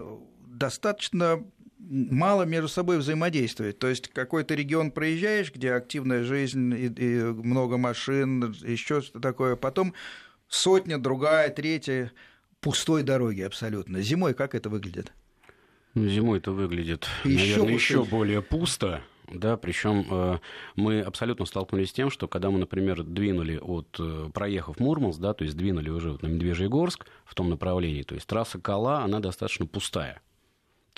достаточно 0.47 1.43
мало 1.89 2.43
между 2.43 2.67
собой 2.67 2.99
взаимодействует. 2.99 3.79
То 3.79 3.87
есть 3.87 4.07
какой-то 4.09 4.53
регион 4.53 4.91
проезжаешь, 4.91 5.53
где 5.53 5.73
активная 5.73 6.23
жизнь 6.23 6.73
и, 6.73 6.85
и 6.85 7.23
много 7.23 7.77
машин, 7.77 8.53
еще 8.61 9.01
что-то 9.01 9.19
такое, 9.19 9.55
потом 9.55 9.93
сотня, 10.47 10.97
другая, 10.97 11.49
третья 11.49 12.11
пустой 12.61 13.03
дороги 13.03 13.41
абсолютно. 13.41 14.01
Зимой 14.01 14.33
как 14.33 14.53
это 14.53 14.69
выглядит? 14.69 15.11
Ну, 15.95 16.07
зимой 16.07 16.37
это 16.37 16.51
выглядит, 16.51 17.07
еще 17.23 17.57
наверное, 17.57 17.73
еще 17.73 18.03
более 18.03 18.41
пусто. 18.41 19.01
Да, 19.31 19.57
причем 19.57 20.07
э, 20.09 20.39
мы 20.75 21.01
абсолютно 21.01 21.45
столкнулись 21.45 21.89
с 21.89 21.93
тем, 21.93 22.09
что 22.09 22.27
когда 22.27 22.49
мы, 22.49 22.57
например, 22.57 23.03
двинули 23.03 23.57
от, 23.57 23.95
э, 23.99 24.29
проехав 24.33 24.79
Мурманск, 24.79 25.19
да, 25.19 25.35
то 25.35 25.43
есть 25.43 25.55
двинули 25.55 25.91
уже 25.91 26.13
вот 26.13 26.23
на 26.23 26.27
Медвежьегорск 26.27 27.05
в 27.25 27.35
том 27.35 27.49
направлении, 27.49 28.01
то 28.01 28.15
есть 28.15 28.25
трасса 28.25 28.59
Кала, 28.59 29.03
она 29.03 29.19
достаточно 29.19 29.67
пустая 29.67 30.19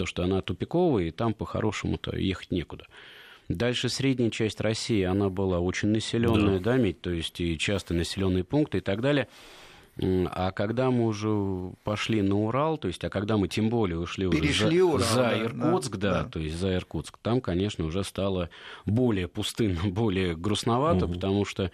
то, 0.02 0.08
что 0.08 0.24
она 0.24 0.41
тупиковая, 0.41 1.06
и 1.06 1.12
там 1.12 1.36
по-хорошему-то 1.36 2.18
ехать 2.18 2.49
некуда. 2.49 2.88
Дальше 3.49 3.88
средняя 3.88 4.32
часть 4.32 4.60
России, 4.60 5.04
она 5.04 5.30
была 5.30 5.60
очень 5.60 5.89
населенная, 5.89 6.60
да, 6.60 6.78
да 6.78 6.93
то 6.99 7.12
есть 7.12 7.39
и 7.39 7.56
часто 7.58 7.93
населенные 7.93 8.43
пункты 8.43 8.80
и 8.80 8.82
так 8.82 9.02
далее. 9.02 9.28
А 10.02 10.52
когда 10.54 10.89
мы 10.89 11.06
уже 11.06 11.30
пошли 11.84 12.24
на 12.24 12.36
Урал, 12.36 12.80
то 12.80 12.88
есть, 12.88 13.04
а 13.04 13.10
когда 13.10 13.38
мы 13.38 13.47
тем 13.47 13.70
более 13.70 13.99
ушли 13.99 14.28
Перешли 14.28 14.82
уже 14.82 15.04
за, 15.04 15.20
Урал, 15.22 15.38
за 15.38 15.43
Иркутск, 15.43 15.97
да, 15.97 16.12
да, 16.14 16.24
да, 16.24 16.30
то 16.30 16.39
есть 16.39 16.56
за 16.56 16.76
Иркутск, 16.76 17.18
там, 17.22 17.41
конечно, 17.41 17.86
уже 17.86 18.04
стало 18.04 18.49
более 18.88 19.28
пустынно, 19.28 19.82
более 19.86 20.36
грустновато, 20.36 21.06
угу. 21.06 21.14
потому 21.14 21.45
что 21.45 21.72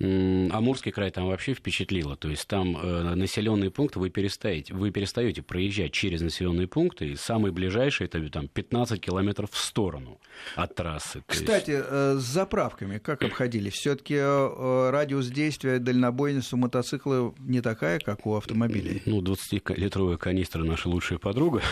Амурский 0.00 0.90
край 0.92 1.10
там 1.10 1.26
вообще 1.26 1.54
впечатлило. 1.54 2.16
То 2.16 2.28
есть 2.28 2.46
там 2.48 2.76
э, 2.76 3.14
населенные 3.14 3.70
пункты 3.70 3.98
вы 3.98 4.10
перестаете, 4.10 4.74
вы 4.74 4.90
перестаете 4.90 5.42
проезжать 5.42 5.92
через 5.92 6.20
населенные 6.20 6.66
пункты, 6.66 7.10
и 7.10 7.16
самый 7.16 7.52
ближайший 7.52 8.06
это 8.06 8.28
там 8.30 8.48
15 8.48 9.00
километров 9.00 9.50
в 9.52 9.58
сторону 9.58 10.20
от 10.56 10.74
трассы. 10.74 11.22
Кстати, 11.26 11.70
есть... 11.70 11.86
э, 11.88 12.16
с 12.18 12.22
заправками 12.22 12.98
как 12.98 13.22
обходили? 13.22 13.70
Все-таки 13.70 14.16
э, 14.16 14.90
радиус 14.90 15.26
действия 15.28 15.78
дальнобойности 15.78 16.54
у 16.54 16.58
мотоцикла 16.58 17.34
не 17.38 17.60
такая, 17.60 18.00
как 18.00 18.26
у 18.26 18.34
автомобилей. 18.34 19.02
Ну, 19.06 19.22
20-литровая 19.22 20.16
канистра 20.16 20.64
наша 20.64 20.88
лучшая 20.88 21.18
подруга. 21.18 21.62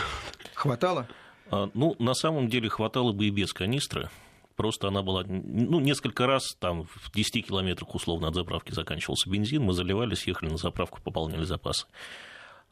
Хватало? 0.54 1.08
А, 1.50 1.70
ну, 1.74 1.96
на 1.98 2.14
самом 2.14 2.48
деле 2.48 2.68
хватало 2.68 3.12
бы 3.12 3.26
и 3.26 3.30
без 3.30 3.52
канистры. 3.52 4.08
Просто 4.56 4.88
она 4.88 5.02
была, 5.02 5.24
ну, 5.26 5.80
несколько 5.80 6.26
раз, 6.26 6.56
там, 6.58 6.84
в 6.84 7.10
10 7.12 7.46
километрах 7.46 7.94
условно 7.94 8.28
от 8.28 8.34
заправки 8.34 8.72
заканчивался 8.72 9.30
бензин, 9.30 9.62
мы 9.62 9.72
заливались, 9.72 10.26
ехали 10.26 10.50
на 10.50 10.56
заправку, 10.56 11.00
пополняли 11.02 11.44
запасы. 11.44 11.86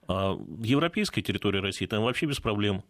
А 0.08 0.32
в 0.32 0.62
европейской 0.62 1.22
территории 1.22 1.60
России 1.60 1.86
там 1.86 2.02
вообще 2.02 2.26
без 2.26 2.40
проблем. 2.40 2.84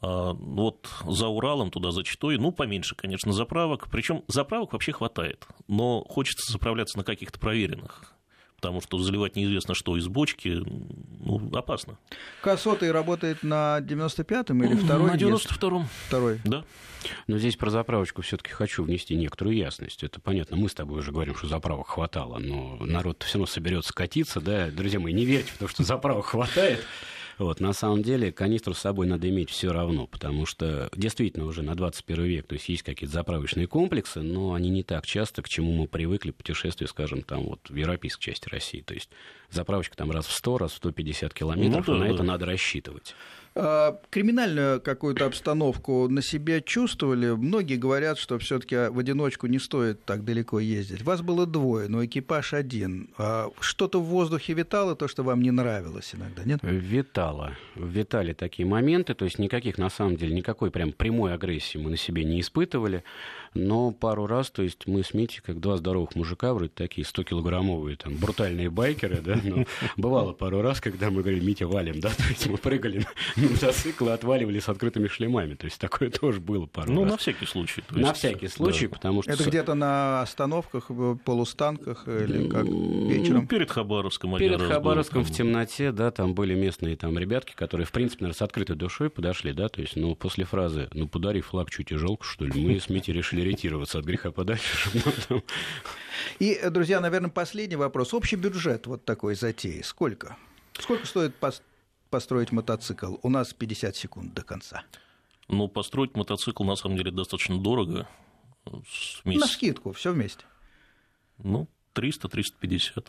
А 0.00 0.32
вот 0.32 0.88
за 1.06 1.28
Уралом, 1.28 1.70
туда 1.70 1.90
за 1.90 2.02
Читой, 2.04 2.38
ну, 2.38 2.52
поменьше, 2.52 2.94
конечно, 2.94 3.32
заправок. 3.32 3.88
Причем 3.90 4.24
заправок 4.28 4.72
вообще 4.72 4.92
хватает, 4.92 5.46
но 5.68 6.04
хочется 6.04 6.52
заправляться 6.52 6.98
на 6.98 7.04
каких-то 7.04 7.38
проверенных 7.38 8.13
потому 8.68 8.80
что 8.80 8.98
заливать 8.98 9.36
неизвестно 9.36 9.74
что 9.74 9.96
из 9.96 10.08
бочки, 10.08 10.62
ну, 11.20 11.50
опасно. 11.54 11.98
Косотый 12.42 12.90
работает 12.92 13.42
на 13.42 13.78
95-м 13.80 14.64
или 14.64 14.74
второй? 14.74 15.10
На 15.10 15.16
92-м. 15.16 15.88
Второй. 16.06 16.40
Да. 16.44 16.64
Но 17.26 17.38
здесь 17.38 17.56
про 17.56 17.70
заправочку 17.70 18.22
все-таки 18.22 18.50
хочу 18.50 18.82
внести 18.82 19.14
некоторую 19.14 19.56
ясность. 19.56 20.02
Это 20.02 20.20
понятно, 20.20 20.56
мы 20.56 20.68
с 20.68 20.74
тобой 20.74 21.00
уже 21.00 21.12
говорим, 21.12 21.34
что 21.34 21.48
заправок 21.48 21.88
хватало, 21.88 22.38
но 22.38 22.76
народ 22.80 23.22
все 23.22 23.34
равно 23.34 23.46
соберется 23.46 23.92
катиться, 23.92 24.40
да, 24.40 24.70
друзья 24.70 25.00
мои, 25.00 25.12
не 25.12 25.24
верьте 25.24 25.52
то, 25.58 25.68
что 25.68 25.82
заправок 25.82 26.26
хватает. 26.26 26.84
Вот, 27.38 27.60
на 27.60 27.72
самом 27.72 28.02
деле 28.02 28.32
канистру 28.32 28.74
с 28.74 28.78
собой 28.78 29.06
надо 29.06 29.28
иметь 29.28 29.50
все 29.50 29.72
равно, 29.72 30.06
потому 30.06 30.46
что 30.46 30.88
действительно 30.94 31.46
уже 31.46 31.62
на 31.62 31.74
21 31.74 32.24
век, 32.24 32.46
то 32.46 32.54
есть 32.54 32.68
есть 32.68 32.82
какие-то 32.82 33.12
заправочные 33.12 33.66
комплексы, 33.66 34.20
но 34.20 34.54
они 34.54 34.70
не 34.70 34.82
так 34.82 35.06
часто, 35.06 35.42
к 35.42 35.48
чему 35.48 35.72
мы 35.72 35.88
привыкли 35.88 36.30
путешествия, 36.30 36.86
скажем, 36.86 37.22
там 37.22 37.44
вот 37.44 37.68
в 37.68 37.74
европейской 37.74 38.22
части 38.22 38.48
России. 38.48 38.80
То 38.80 38.94
есть 38.94 39.10
заправочка 39.50 39.96
там 39.96 40.10
раз 40.10 40.26
в 40.26 40.32
100, 40.32 40.58
раз 40.58 40.72
в 40.72 40.76
150 40.76 41.34
километров, 41.34 41.86
ну, 41.88 41.94
да, 41.94 42.00
на 42.00 42.08
да. 42.08 42.14
это 42.14 42.22
надо 42.22 42.46
рассчитывать. 42.46 43.14
А, 43.56 44.00
криминальную 44.10 44.80
какую-то 44.80 45.26
обстановку 45.26 46.08
на 46.08 46.22
себе 46.22 46.60
чувствовали. 46.60 47.30
Многие 47.30 47.76
говорят, 47.76 48.18
что 48.18 48.38
все-таки 48.38 48.88
в 48.90 48.98
одиночку 48.98 49.46
не 49.46 49.60
стоит 49.60 50.04
так 50.04 50.24
далеко 50.24 50.58
ездить. 50.58 51.02
Вас 51.02 51.22
было 51.22 51.46
двое, 51.46 51.88
но 51.88 52.04
экипаж 52.04 52.52
один. 52.52 53.10
А 53.16 53.50
что-то 53.60 54.00
в 54.00 54.04
воздухе 54.04 54.54
витало, 54.54 54.96
то, 54.96 55.06
что 55.06 55.22
вам 55.22 55.40
не 55.40 55.52
нравилось 55.52 56.14
иногда, 56.14 56.42
нет? 56.44 56.60
Витало. 56.62 57.56
Витали 57.76 58.32
такие 58.32 58.66
моменты, 58.66 59.14
то 59.14 59.24
есть 59.24 59.38
никаких, 59.38 59.78
на 59.78 59.88
самом 59.88 60.16
деле, 60.16 60.34
никакой 60.34 60.72
прям 60.72 60.92
прямой 60.92 61.32
агрессии 61.32 61.78
мы 61.78 61.90
на 61.90 61.96
себе 61.96 62.24
не 62.24 62.40
испытывали. 62.40 63.04
Но 63.54 63.92
пару 63.92 64.26
раз, 64.26 64.50
то 64.50 64.62
есть 64.62 64.86
мы 64.86 65.04
с 65.04 65.14
Митей, 65.14 65.40
как 65.44 65.60
два 65.60 65.76
здоровых 65.76 66.16
мужика, 66.16 66.52
вроде 66.54 66.72
такие 66.74 67.06
100-килограммовые, 67.06 67.96
там, 67.96 68.16
брутальные 68.16 68.68
байкеры, 68.68 69.20
да, 69.20 69.38
но 69.42 69.64
бывало 69.96 70.32
пару 70.32 70.60
раз, 70.60 70.80
когда 70.80 71.10
мы 71.10 71.22
говорили, 71.22 71.44
Митя, 71.44 71.68
валим, 71.68 72.00
да, 72.00 72.08
то 72.16 72.24
есть 72.28 72.46
мы 72.48 72.58
прыгали 72.58 73.06
на 73.36 73.48
мотоциклы, 73.48 74.10
отваливали 74.12 74.58
с 74.58 74.68
открытыми 74.68 75.06
шлемами, 75.06 75.54
то 75.54 75.66
есть 75.66 75.78
такое 75.80 76.10
тоже 76.10 76.40
было 76.40 76.66
пару 76.66 76.90
ну, 76.90 77.02
раз. 77.02 77.04
Ну, 77.04 77.12
на 77.12 77.16
всякий 77.16 77.46
случай. 77.46 77.84
На 77.90 78.12
всякий 78.12 78.48
случай, 78.48 78.88
потому 78.88 79.22
что... 79.22 79.32
Это 79.32 79.44
где-то 79.44 79.74
на 79.74 80.22
остановках, 80.22 80.90
полустанках 81.24 82.08
или 82.08 82.48
как 82.48 82.64
вечером? 82.64 83.42
Ну, 83.42 83.46
перед 83.46 83.70
Хабаровском 83.70 84.36
Перед 84.36 84.62
Хабаровском 84.62 85.24
в 85.24 85.30
темноте, 85.30 85.92
да, 85.92 86.10
там 86.10 86.34
были 86.34 86.54
местные 86.54 86.96
там 86.96 87.16
ребятки, 87.18 87.54
которые, 87.54 87.86
в 87.86 87.92
принципе, 87.92 88.24
наверное, 88.24 88.38
с 88.38 88.42
открытой 88.42 88.74
душой 88.74 89.10
подошли, 89.10 89.52
да, 89.52 89.68
то 89.68 89.80
есть, 89.80 89.94
ну, 89.94 90.16
после 90.16 90.44
фразы, 90.44 90.88
ну, 90.92 91.06
подари 91.06 91.40
флаг 91.40 91.70
чуть 91.70 91.92
и 91.92 91.96
жалко, 91.96 92.24
что 92.24 92.44
ли, 92.44 92.60
мы 92.60 92.80
с 92.80 92.88
Митей 92.88 93.14
решили 93.14 93.43
ориентироваться 93.44 93.98
от 93.98 94.04
греха 94.04 94.32
подальше. 94.32 94.90
И, 96.38 96.60
друзья, 96.70 97.00
наверное, 97.00 97.30
последний 97.30 97.76
вопрос. 97.76 98.14
Общий 98.14 98.36
бюджет 98.36 98.86
вот 98.86 99.04
такой 99.04 99.34
затеи 99.34 99.82
сколько? 99.82 100.36
Сколько 100.78 101.06
стоит 101.06 101.34
построить 102.10 102.52
мотоцикл? 102.52 103.16
У 103.22 103.28
нас 103.28 103.52
50 103.52 103.96
секунд 103.96 104.34
до 104.34 104.42
конца. 104.42 104.82
Ну, 105.48 105.68
построить 105.68 106.16
мотоцикл, 106.16 106.64
на 106.64 106.76
самом 106.76 106.96
деле, 106.96 107.10
достаточно 107.10 107.58
дорого. 107.58 108.08
Вместе. 109.24 109.40
На 109.40 109.46
скидку, 109.46 109.92
все 109.92 110.12
вместе. 110.12 110.44
Ну, 111.38 111.68
300-350. 111.94 113.06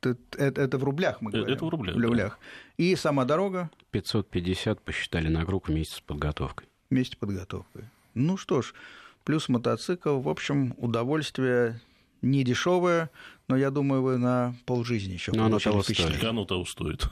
Это, 0.00 0.16
это, 0.36 0.60
это 0.62 0.78
в 0.78 0.84
рублях 0.84 1.20
мы 1.20 1.30
говорим? 1.32 1.54
Это 1.54 1.64
в 1.64 1.68
рублях. 1.68 1.96
В 1.96 1.98
рублях. 1.98 2.38
Да. 2.78 2.84
И 2.84 2.96
сама 2.96 3.24
дорога? 3.24 3.70
550 3.90 4.80
посчитали 4.80 5.28
на 5.28 5.44
группу 5.44 5.72
вместе 5.72 5.96
с 5.96 6.00
подготовкой. 6.00 6.68
Вместе 6.90 7.16
с 7.16 7.18
подготовкой. 7.18 7.84
Ну 8.14 8.36
что 8.36 8.62
ж, 8.62 8.74
плюс 9.24 9.48
мотоцикл. 9.48 10.18
В 10.20 10.28
общем, 10.28 10.74
удовольствие 10.78 11.80
не 12.24 12.42
дешевое, 12.42 13.10
но 13.48 13.56
я 13.56 13.70
думаю, 13.70 14.02
вы 14.02 14.16
на 14.16 14.54
полжизни 14.64 15.12
еще 15.12 15.32
но 15.32 15.44
оно 15.44 15.58
того 15.58 15.82
стоит. 15.82 16.24
Оно 16.24 16.44
того 16.44 16.64
стоит. 16.64 17.06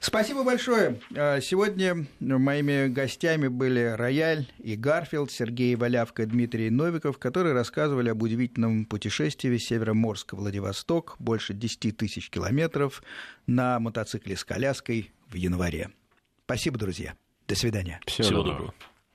Спасибо 0.00 0.44
большое. 0.44 1.00
А, 1.16 1.40
сегодня 1.40 2.06
моими 2.20 2.86
гостями 2.88 3.48
были 3.48 3.94
Рояль 3.96 4.46
и 4.62 4.76
Гарфилд, 4.76 5.30
Сергей 5.30 5.74
Валявка 5.74 6.22
и 6.22 6.26
Дмитрий 6.26 6.70
Новиков, 6.70 7.18
которые 7.18 7.52
рассказывали 7.54 8.10
об 8.10 8.22
удивительном 8.22 8.84
путешествии 8.84 9.56
Североморск-Владивосток, 9.58 11.16
больше 11.18 11.54
10 11.54 11.96
тысяч 11.96 12.30
километров 12.30 13.02
на 13.46 13.80
мотоцикле 13.80 14.36
с 14.36 14.44
коляской 14.44 15.10
в 15.28 15.34
январе. 15.34 15.90
Спасибо, 16.44 16.78
друзья. 16.78 17.14
До 17.48 17.56
свидания. 17.56 18.00
Всего, 18.06 18.26
Всего 18.28 18.42
доброго. 18.42 18.58
доброго. 18.58 18.93